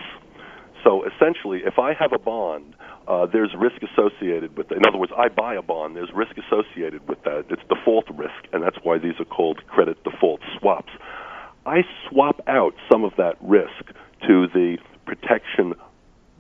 So 0.85 1.05
essentially, 1.05 1.61
if 1.65 1.79
I 1.79 1.93
have 1.95 2.13
a 2.13 2.19
bond, 2.19 2.75
uh, 3.07 3.27
there's 3.27 3.55
risk 3.59 3.83
associated 3.83 4.57
with 4.57 4.71
it. 4.71 4.79
In 4.79 4.87
other 4.87 4.99
words, 4.99 5.13
I 5.17 5.29
buy 5.29 5.55
a 5.55 5.63
bond, 5.63 5.97
there's 5.97 6.13
risk 6.15 6.33
associated 6.39 7.07
with 7.09 7.23
that. 7.25 7.47
It's 7.51 7.63
default 7.69 8.09
risk, 8.17 8.47
and 8.53 8.63
that's 8.63 8.79
why 8.83 8.99
these 8.99 9.19
are 9.19 9.25
called 9.25 9.67
credit 9.67 10.03
default 10.05 10.41
swaps. 10.59 10.93
I 11.67 11.83
swap 12.09 12.41
out 12.47 12.75
some 12.91 13.05
of 13.05 13.13
that 13.19 13.37
risk 13.41 13.93
to 14.27 14.47
the 14.49 14.79
protection 15.05 15.75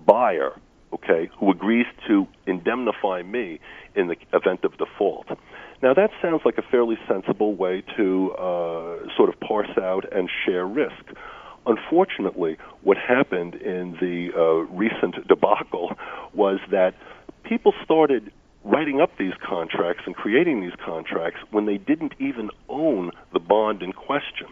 buyer, 0.07 0.53
okay, 0.95 1.29
who 1.39 1.51
agrees 1.51 1.87
to 2.09 2.27
indemnify 2.47 3.23
me 3.23 3.61
in 3.95 4.09
the 4.09 4.17
event 4.33 4.65
of 4.65 4.77
default. 4.79 5.27
Now, 5.83 5.95
that 5.95 6.11
sounds 6.21 6.43
like 6.45 6.59
a 6.59 6.63
fairly 6.63 6.99
sensible 7.09 7.55
way 7.55 7.83
to 7.97 8.33
uh, 8.33 9.17
sort 9.17 9.31
of 9.31 9.41
parse 9.41 9.79
out 9.79 10.05
and 10.13 10.29
share 10.45 10.67
risk. 10.67 11.05
Unfortunately, 11.67 12.59
what 12.83 12.99
happened 12.99 13.55
in 13.55 13.93
the 14.01 14.29
uh, 14.37 14.43
recent 14.75 15.27
debacle 15.27 15.93
was 16.35 16.59
that 16.71 16.95
people 17.45 17.73
started 17.83 18.31
writing 18.65 19.01
up 19.01 19.11
these 19.19 19.33
contracts 19.43 20.03
and 20.05 20.15
creating 20.15 20.61
these 20.61 20.75
contracts 20.85 21.41
when 21.51 21.65
they 21.65 21.79
didn't 21.79 22.13
even 22.19 22.51
own 22.69 23.11
the 23.33 23.41
bond 23.41 23.83
in 23.83 23.93
question. 23.93 24.49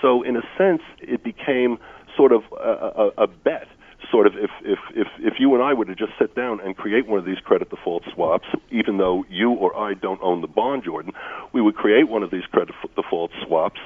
So, 0.00 0.22
in 0.22 0.36
a 0.36 0.42
sense, 0.56 0.82
it 1.00 1.24
became 1.24 1.78
sort 2.16 2.32
of 2.32 2.42
a, 2.52 3.10
a, 3.18 3.24
a 3.24 3.26
bet 3.26 3.66
sort 4.10 4.26
of 4.26 4.34
if, 4.36 4.50
if, 4.62 4.78
if, 4.94 5.08
if 5.18 5.34
you 5.38 5.54
and 5.54 5.62
I 5.62 5.74
were 5.74 5.84
to 5.84 5.94
just 5.94 6.12
sit 6.18 6.34
down 6.34 6.60
and 6.60 6.76
create 6.76 7.06
one 7.06 7.18
of 7.18 7.24
these 7.24 7.38
credit 7.38 7.70
default 7.70 8.04
swaps, 8.14 8.46
even 8.70 8.98
though 8.98 9.24
you 9.28 9.50
or 9.50 9.76
I 9.76 9.94
don't 9.94 10.20
own 10.22 10.40
the 10.40 10.48
bond, 10.48 10.84
Jordan, 10.84 11.12
we 11.52 11.60
would 11.60 11.74
create 11.74 12.08
one 12.08 12.22
of 12.22 12.30
these 12.30 12.44
credit 12.44 12.74
default 12.96 13.30
swaps, 13.46 13.80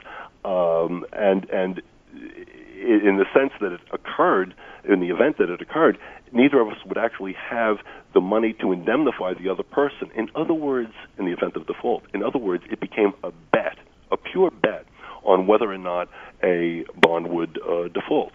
um, 0.44 1.04
and 1.12 1.48
and 1.50 1.82
in 2.12 3.16
the 3.16 3.24
sense 3.34 3.52
that 3.60 3.72
it 3.72 3.80
occurred, 3.92 4.54
in 4.88 5.00
the 5.00 5.08
event 5.08 5.38
that 5.38 5.48
it 5.48 5.60
occurred, 5.60 5.98
neither 6.32 6.60
of 6.60 6.68
us 6.68 6.76
would 6.86 6.98
actually 6.98 7.32
have 7.32 7.78
the 8.12 8.20
money 8.20 8.52
to 8.60 8.72
indemnify 8.72 9.34
the 9.34 9.48
other 9.48 9.62
person. 9.62 10.10
In 10.14 10.28
other 10.34 10.54
words, 10.54 10.92
in 11.18 11.24
the 11.24 11.32
event 11.32 11.56
of 11.56 11.66
default, 11.66 12.04
in 12.12 12.22
other 12.22 12.38
words, 12.38 12.64
it 12.70 12.80
became 12.80 13.14
a 13.22 13.32
bet, 13.52 13.78
a 14.12 14.16
pure 14.16 14.50
bet 14.50 14.84
on 15.24 15.46
whether 15.46 15.72
or 15.72 15.78
not 15.78 16.08
a 16.42 16.84
bond 17.00 17.28
would 17.30 17.58
uh, 17.62 17.88
default. 17.88 18.32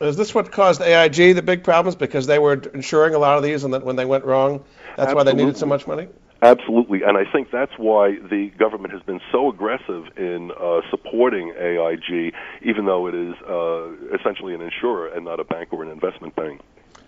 Is 0.00 0.16
this 0.16 0.34
what 0.34 0.52
caused 0.52 0.80
AIG 0.80 1.34
the 1.34 1.42
big 1.42 1.64
problems 1.64 1.96
because 1.96 2.26
they 2.26 2.38
were 2.38 2.54
insuring 2.72 3.14
a 3.14 3.18
lot 3.18 3.36
of 3.36 3.42
these, 3.42 3.64
and 3.64 3.74
that 3.74 3.84
when 3.84 3.96
they 3.96 4.04
went 4.04 4.24
wrong, 4.24 4.64
that's 4.96 5.10
Absolutely. 5.10 5.14
why 5.14 5.24
they 5.24 5.34
needed 5.34 5.56
so 5.56 5.66
much 5.66 5.86
money? 5.86 6.08
Absolutely, 6.40 7.02
and 7.02 7.16
I 7.16 7.24
think 7.24 7.50
that's 7.50 7.72
why 7.78 8.16
the 8.30 8.52
government 8.58 8.92
has 8.92 9.02
been 9.02 9.20
so 9.32 9.48
aggressive 9.48 10.04
in 10.16 10.52
uh, 10.52 10.82
supporting 10.88 11.52
AIG, 11.58 12.32
even 12.62 12.84
though 12.84 13.08
it 13.08 13.14
is 13.14 13.34
uh, 13.42 14.14
essentially 14.14 14.54
an 14.54 14.60
insurer 14.60 15.08
and 15.08 15.24
not 15.24 15.40
a 15.40 15.44
bank 15.44 15.72
or 15.72 15.82
an 15.82 15.90
investment 15.90 16.36
bank. 16.36 16.60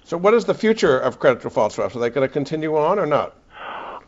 So, 0.02 0.16
what 0.16 0.34
is 0.34 0.46
the 0.46 0.54
future 0.54 0.98
of 0.98 1.20
credit 1.20 1.42
default 1.42 1.72
swaps? 1.72 1.94
Are 1.94 2.00
they 2.00 2.10
going 2.10 2.26
to 2.26 2.32
continue 2.32 2.76
on 2.76 2.98
or 2.98 3.06
not? 3.06 3.36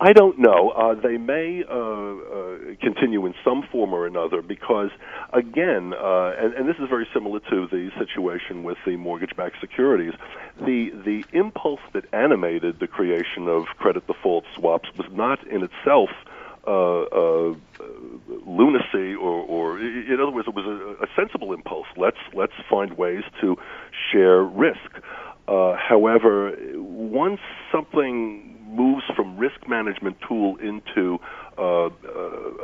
I 0.00 0.12
don't 0.12 0.38
know. 0.38 0.70
Uh, 0.70 0.94
they 0.94 1.16
may 1.16 1.62
uh, 1.62 1.74
uh, 1.74 2.58
continue 2.80 3.24
in 3.24 3.34
some 3.44 3.62
form 3.70 3.92
or 3.92 4.06
another 4.06 4.42
because, 4.42 4.90
again, 5.32 5.94
uh, 5.94 6.32
and, 6.38 6.54
and 6.54 6.68
this 6.68 6.76
is 6.80 6.88
very 6.88 7.06
similar 7.14 7.38
to 7.50 7.68
the 7.68 7.90
situation 7.98 8.64
with 8.64 8.78
the 8.84 8.96
mortgage-backed 8.96 9.60
securities. 9.60 10.12
The 10.58 10.90
the 11.04 11.24
impulse 11.32 11.80
that 11.92 12.04
animated 12.12 12.80
the 12.80 12.88
creation 12.88 13.46
of 13.48 13.66
credit 13.78 14.06
default 14.06 14.44
swaps 14.56 14.88
was 14.98 15.06
not 15.12 15.46
in 15.46 15.62
itself. 15.62 16.10
Uh, 16.64 17.02
uh, 17.02 17.54
lunacy, 18.46 19.14
or, 19.16 19.42
or 19.42 19.80
in 19.80 20.18
other 20.20 20.30
words, 20.30 20.46
it 20.46 20.54
was 20.54 20.64
a, 20.64 21.04
a 21.04 21.08
sensible 21.16 21.52
impulse. 21.52 21.86
Let's 21.96 22.18
let's 22.34 22.52
find 22.70 22.96
ways 22.96 23.24
to 23.40 23.56
share 24.12 24.42
risk. 24.42 24.78
Uh, 25.48 25.74
however, 25.76 26.56
once 26.76 27.40
something 27.72 28.51
moves 28.72 29.04
from 29.14 29.36
risk 29.36 29.68
management 29.68 30.16
tool 30.26 30.56
into 30.56 31.18
uh, 31.58 31.86
uh, 31.86 31.88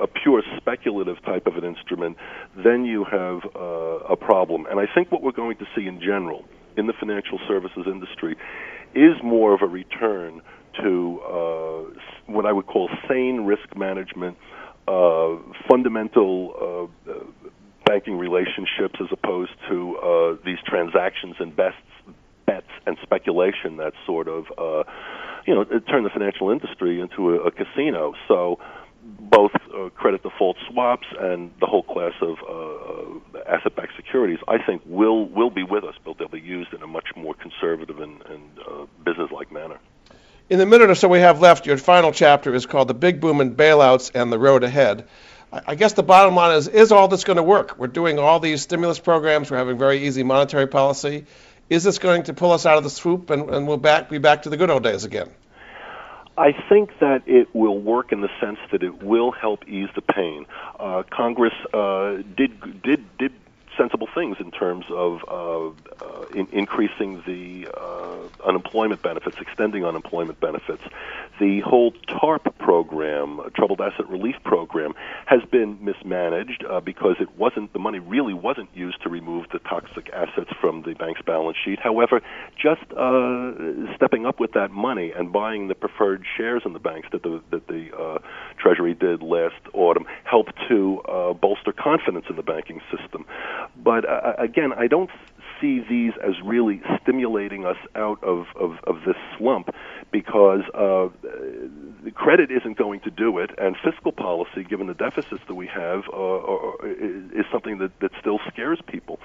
a 0.02 0.06
pure 0.06 0.42
speculative 0.56 1.22
type 1.24 1.46
of 1.46 1.56
an 1.56 1.64
instrument, 1.64 2.16
then 2.56 2.84
you 2.84 3.04
have 3.04 3.40
uh, 3.54 4.12
a 4.12 4.16
problem. 4.16 4.66
And 4.70 4.80
I 4.80 4.86
think 4.94 5.12
what 5.12 5.22
we're 5.22 5.32
going 5.32 5.58
to 5.58 5.66
see 5.76 5.86
in 5.86 6.00
general 6.00 6.44
in 6.76 6.86
the 6.86 6.94
financial 6.98 7.38
services 7.46 7.84
industry 7.86 8.36
is 8.94 9.14
more 9.22 9.52
of 9.52 9.60
a 9.62 9.66
return 9.66 10.40
to 10.80 11.20
uh, 11.20 12.00
what 12.26 12.46
I 12.46 12.52
would 12.52 12.66
call 12.66 12.88
sane 13.08 13.42
risk 13.42 13.76
management, 13.76 14.38
uh, 14.86 15.36
fundamental 15.68 16.88
uh, 17.06 17.12
banking 17.84 18.16
relationships 18.16 18.94
as 19.00 19.08
opposed 19.12 19.52
to 19.68 20.38
these 20.44 20.58
transactions 20.66 21.36
and 21.40 21.54
bets, 21.54 21.76
bets 22.46 22.66
and 22.86 22.96
speculation 23.02 23.76
that's 23.76 23.96
sort 24.06 24.28
of 24.28 24.46
you 25.48 25.54
know, 25.54 25.62
it 25.62 25.86
turned 25.88 26.04
the 26.04 26.10
financial 26.10 26.50
industry 26.50 27.00
into 27.00 27.30
a, 27.30 27.46
a 27.46 27.50
casino. 27.50 28.12
So 28.28 28.60
both 29.02 29.52
uh, 29.74 29.88
credit 29.96 30.22
default 30.22 30.58
swaps 30.68 31.06
and 31.18 31.50
the 31.58 31.64
whole 31.64 31.82
class 31.82 32.12
of 32.20 32.36
uh, 32.46 33.40
asset-backed 33.48 33.96
securities, 33.96 34.40
I 34.46 34.58
think, 34.58 34.82
will 34.84 35.26
will 35.26 35.48
be 35.48 35.62
with 35.62 35.84
us, 35.84 35.94
but 36.04 36.18
they'll 36.18 36.28
be 36.28 36.38
used 36.38 36.74
in 36.74 36.82
a 36.82 36.86
much 36.86 37.06
more 37.16 37.32
conservative 37.32 37.98
and, 37.98 38.20
and 38.26 38.42
uh, 38.58 38.84
business-like 39.06 39.50
manner. 39.50 39.78
In 40.50 40.58
the 40.58 40.66
minute 40.66 40.90
or 40.90 40.94
so 40.94 41.08
we 41.08 41.20
have 41.20 41.40
left, 41.40 41.64
your 41.64 41.78
final 41.78 42.12
chapter 42.12 42.54
is 42.54 42.66
called 42.66 42.88
"The 42.88 42.94
Big 42.94 43.18
Boom 43.18 43.40
and 43.40 43.56
Bailouts 43.56 44.10
and 44.14 44.30
the 44.30 44.38
Road 44.38 44.64
Ahead." 44.64 45.08
I 45.50 45.76
guess 45.76 45.94
the 45.94 46.02
bottom 46.02 46.34
line 46.34 46.58
is: 46.58 46.68
Is 46.68 46.92
all 46.92 47.08
this 47.08 47.24
going 47.24 47.38
to 47.38 47.42
work? 47.42 47.78
We're 47.78 47.86
doing 47.86 48.18
all 48.18 48.38
these 48.38 48.60
stimulus 48.60 48.98
programs. 48.98 49.50
We're 49.50 49.56
having 49.56 49.78
very 49.78 50.06
easy 50.06 50.22
monetary 50.24 50.66
policy. 50.66 51.24
Is 51.70 51.84
this 51.84 51.98
going 51.98 52.24
to 52.24 52.34
pull 52.34 52.52
us 52.52 52.64
out 52.66 52.78
of 52.78 52.84
the 52.84 52.90
swoop 52.90 53.30
and, 53.30 53.50
and 53.50 53.68
we'll 53.68 53.76
back, 53.76 54.08
be 54.08 54.18
back 54.18 54.42
to 54.42 54.50
the 54.50 54.56
good 54.56 54.70
old 54.70 54.82
days 54.82 55.04
again? 55.04 55.30
I 56.38 56.52
think 56.68 56.90
that 57.00 57.22
it 57.26 57.48
will 57.52 57.78
work 57.78 58.12
in 58.12 58.20
the 58.20 58.28
sense 58.40 58.58
that 58.70 58.82
it 58.82 59.02
will 59.02 59.32
help 59.32 59.66
ease 59.66 59.88
the 59.96 60.02
pain. 60.02 60.46
Uh, 60.78 61.02
Congress 61.10 61.52
uh, 61.74 62.22
did 62.36 62.82
did 62.82 63.04
did 63.18 63.32
sensible 63.78 64.08
things 64.14 64.36
in 64.40 64.50
terms 64.50 64.84
of 64.90 65.20
uh, 65.28 65.68
uh, 66.04 66.26
in 66.34 66.46
increasing 66.52 67.22
the 67.26 67.68
uh, 67.74 68.46
unemployment 68.46 69.00
benefits, 69.02 69.36
extending 69.40 69.84
unemployment 69.84 70.40
benefits. 70.40 70.82
The 71.40 71.60
whole 71.60 71.92
TARP 72.08 72.58
program, 72.58 73.40
Troubled 73.54 73.80
Asset 73.80 74.08
Relief 74.08 74.36
Program, 74.44 74.92
has 75.26 75.40
been 75.50 75.78
mismanaged 75.82 76.64
uh, 76.68 76.80
because 76.80 77.16
it 77.20 77.28
wasn't 77.38 77.72
the 77.72 77.78
money 77.78 78.00
really 78.00 78.34
wasn't 78.34 78.68
used 78.74 79.00
to 79.02 79.08
remove 79.08 79.46
the 79.52 79.60
toxic 79.60 80.10
assets 80.12 80.50
from 80.60 80.82
the 80.82 80.94
bank's 80.94 81.22
balance 81.22 81.56
sheet. 81.64 81.78
However, 81.78 82.20
just 82.60 82.82
uh, 82.92 83.94
stepping 83.94 84.26
up 84.26 84.40
with 84.40 84.52
that 84.52 84.72
money 84.72 85.12
and 85.12 85.32
buying 85.32 85.68
the 85.68 85.74
preferred 85.74 86.24
shares 86.36 86.62
in 86.64 86.72
the 86.72 86.80
banks 86.80 87.08
that 87.12 87.22
the 87.22 87.40
that 87.50 87.68
the 87.68 87.96
uh, 87.96 88.18
Treasury 88.58 88.94
did 88.94 89.22
last 89.22 89.60
autumn 89.72 90.06
helped 90.24 90.54
to 90.68 91.00
uh, 91.02 91.32
bolster 91.34 91.72
confidence 91.72 92.26
in 92.28 92.36
the 92.36 92.42
banking 92.42 92.80
system. 92.90 93.24
But 93.76 94.08
uh, 94.08 94.34
again, 94.38 94.72
I 94.72 94.86
don't 94.86 95.10
see 95.60 95.80
these 95.88 96.12
as 96.22 96.34
really 96.44 96.80
stimulating 97.02 97.64
us 97.64 97.76
out 97.94 98.22
of, 98.22 98.46
of, 98.56 98.78
of 98.84 98.96
this 99.06 99.16
slump 99.36 99.74
because 100.10 100.62
uh, 100.74 101.08
credit 102.14 102.50
isn't 102.50 102.78
going 102.78 103.00
to 103.00 103.10
do 103.10 103.38
it, 103.38 103.50
and 103.58 103.76
fiscal 103.84 104.12
policy, 104.12 104.64
given 104.64 104.86
the 104.86 104.94
deficits 104.94 105.42
that 105.46 105.54
we 105.54 105.66
have, 105.66 106.04
uh, 106.12 106.68
is 106.84 107.44
something 107.52 107.78
that, 107.78 107.98
that 108.00 108.10
still 108.20 108.38
scares 108.50 108.80
people. 108.86 109.18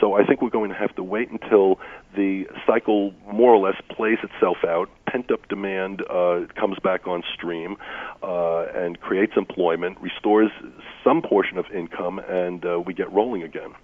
So 0.00 0.14
I 0.14 0.24
think 0.24 0.42
we're 0.42 0.50
going 0.50 0.70
to 0.70 0.76
have 0.76 0.94
to 0.96 1.02
wait 1.02 1.30
until 1.30 1.80
the 2.14 2.46
cycle 2.66 3.12
more 3.32 3.52
or 3.52 3.66
less 3.66 3.80
plays 3.88 4.18
itself 4.22 4.58
out, 4.64 4.88
pent 5.06 5.30
up 5.30 5.48
demand 5.48 6.02
uh, 6.08 6.40
comes 6.54 6.78
back 6.78 7.06
on 7.06 7.22
stream, 7.34 7.76
uh, 8.22 8.66
and 8.74 9.00
creates 9.00 9.32
employment, 9.36 9.98
restores 10.00 10.50
some 11.02 11.22
portion 11.22 11.58
of 11.58 11.66
income, 11.74 12.18
and 12.18 12.64
uh, 12.64 12.80
we 12.80 12.94
get 12.94 13.12
rolling 13.12 13.42
again. 13.42 13.74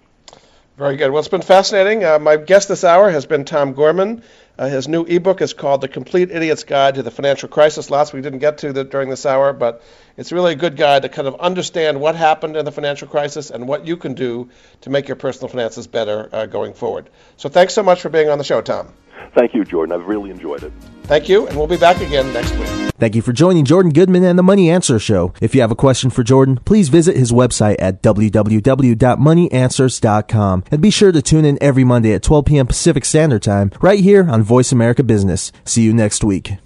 Very 0.77 0.97
good. 0.97 1.09
Well, 1.09 1.19
it's 1.19 1.29
been 1.29 1.41
fascinating. 1.41 2.03
Uh, 2.03 2.19
my 2.19 2.35
guest 2.35 2.67
this 2.67 2.83
hour 2.83 3.09
has 3.09 3.25
been 3.25 3.45
Tom 3.45 3.73
Gorman. 3.73 4.23
Uh, 4.57 4.67
his 4.67 4.87
new 4.87 5.03
ebook 5.03 5.41
is 5.41 5.53
called 5.53 5.81
The 5.81 5.87
Complete 5.87 6.31
Idiot's 6.31 6.63
Guide 6.63 6.95
to 6.95 7.03
the 7.03 7.11
Financial 7.11 7.49
Crisis. 7.49 7.89
Lots 7.89 8.13
we 8.13 8.21
didn't 8.21 8.39
get 8.39 8.59
to 8.59 8.71
the, 8.71 8.83
during 8.83 9.09
this 9.09 9.25
hour, 9.25 9.51
but 9.51 9.83
it's 10.17 10.31
really 10.31 10.53
a 10.53 10.55
good 10.55 10.77
guide 10.77 11.01
to 11.01 11.09
kind 11.09 11.27
of 11.27 11.35
understand 11.35 11.99
what 11.99 12.15
happened 12.15 12.55
in 12.55 12.63
the 12.63 12.71
financial 12.71 13.07
crisis 13.07 13.49
and 13.49 13.67
what 13.67 13.85
you 13.85 13.97
can 13.97 14.13
do 14.13 14.49
to 14.81 14.89
make 14.89 15.07
your 15.07 15.17
personal 15.17 15.49
finances 15.49 15.87
better 15.87 16.29
uh, 16.31 16.45
going 16.45 16.73
forward. 16.73 17.09
So 17.37 17.49
thanks 17.49 17.73
so 17.73 17.83
much 17.83 18.01
for 18.01 18.09
being 18.09 18.29
on 18.29 18.37
the 18.37 18.43
show, 18.43 18.61
Tom. 18.61 18.93
Thank 19.35 19.53
you, 19.53 19.65
Jordan. 19.65 19.99
I've 19.99 20.07
really 20.07 20.31
enjoyed 20.31 20.63
it. 20.63 20.71
Thank 21.03 21.27
you, 21.27 21.47
and 21.47 21.57
we'll 21.57 21.67
be 21.67 21.77
back 21.77 22.01
again 22.01 22.31
next 22.33 22.55
week. 22.55 22.85
Thank 22.97 23.13
you 23.13 23.21
for 23.21 23.33
joining 23.33 23.65
Jordan 23.65 23.91
Goodman 23.91 24.23
and 24.23 24.39
the 24.39 24.43
Money 24.43 24.71
Answer 24.71 24.99
Show. 24.99 25.33
If 25.41 25.53
you 25.53 25.59
have 25.59 25.71
a 25.71 25.75
question 25.75 26.09
for 26.09 26.23
Jordan, 26.23 26.61
please 26.63 26.87
visit 26.87 27.17
his 27.17 27.33
website 27.33 27.75
at 27.77 28.01
www.moneyanswers.com 28.01 30.63
and 30.71 30.81
be 30.81 30.89
sure 30.89 31.11
to 31.11 31.21
tune 31.21 31.43
in 31.43 31.57
every 31.61 31.83
Monday 31.83 32.13
at 32.13 32.23
12 32.23 32.45
p.m. 32.45 32.67
Pacific 32.67 33.03
Standard 33.03 33.43
Time 33.43 33.73
right 33.81 33.99
here 33.99 34.29
on 34.29 34.43
Voice 34.45 34.71
America 34.71 35.03
Business. 35.03 35.51
See 35.65 35.81
you 35.81 35.93
next 35.93 36.23
week. 36.23 36.64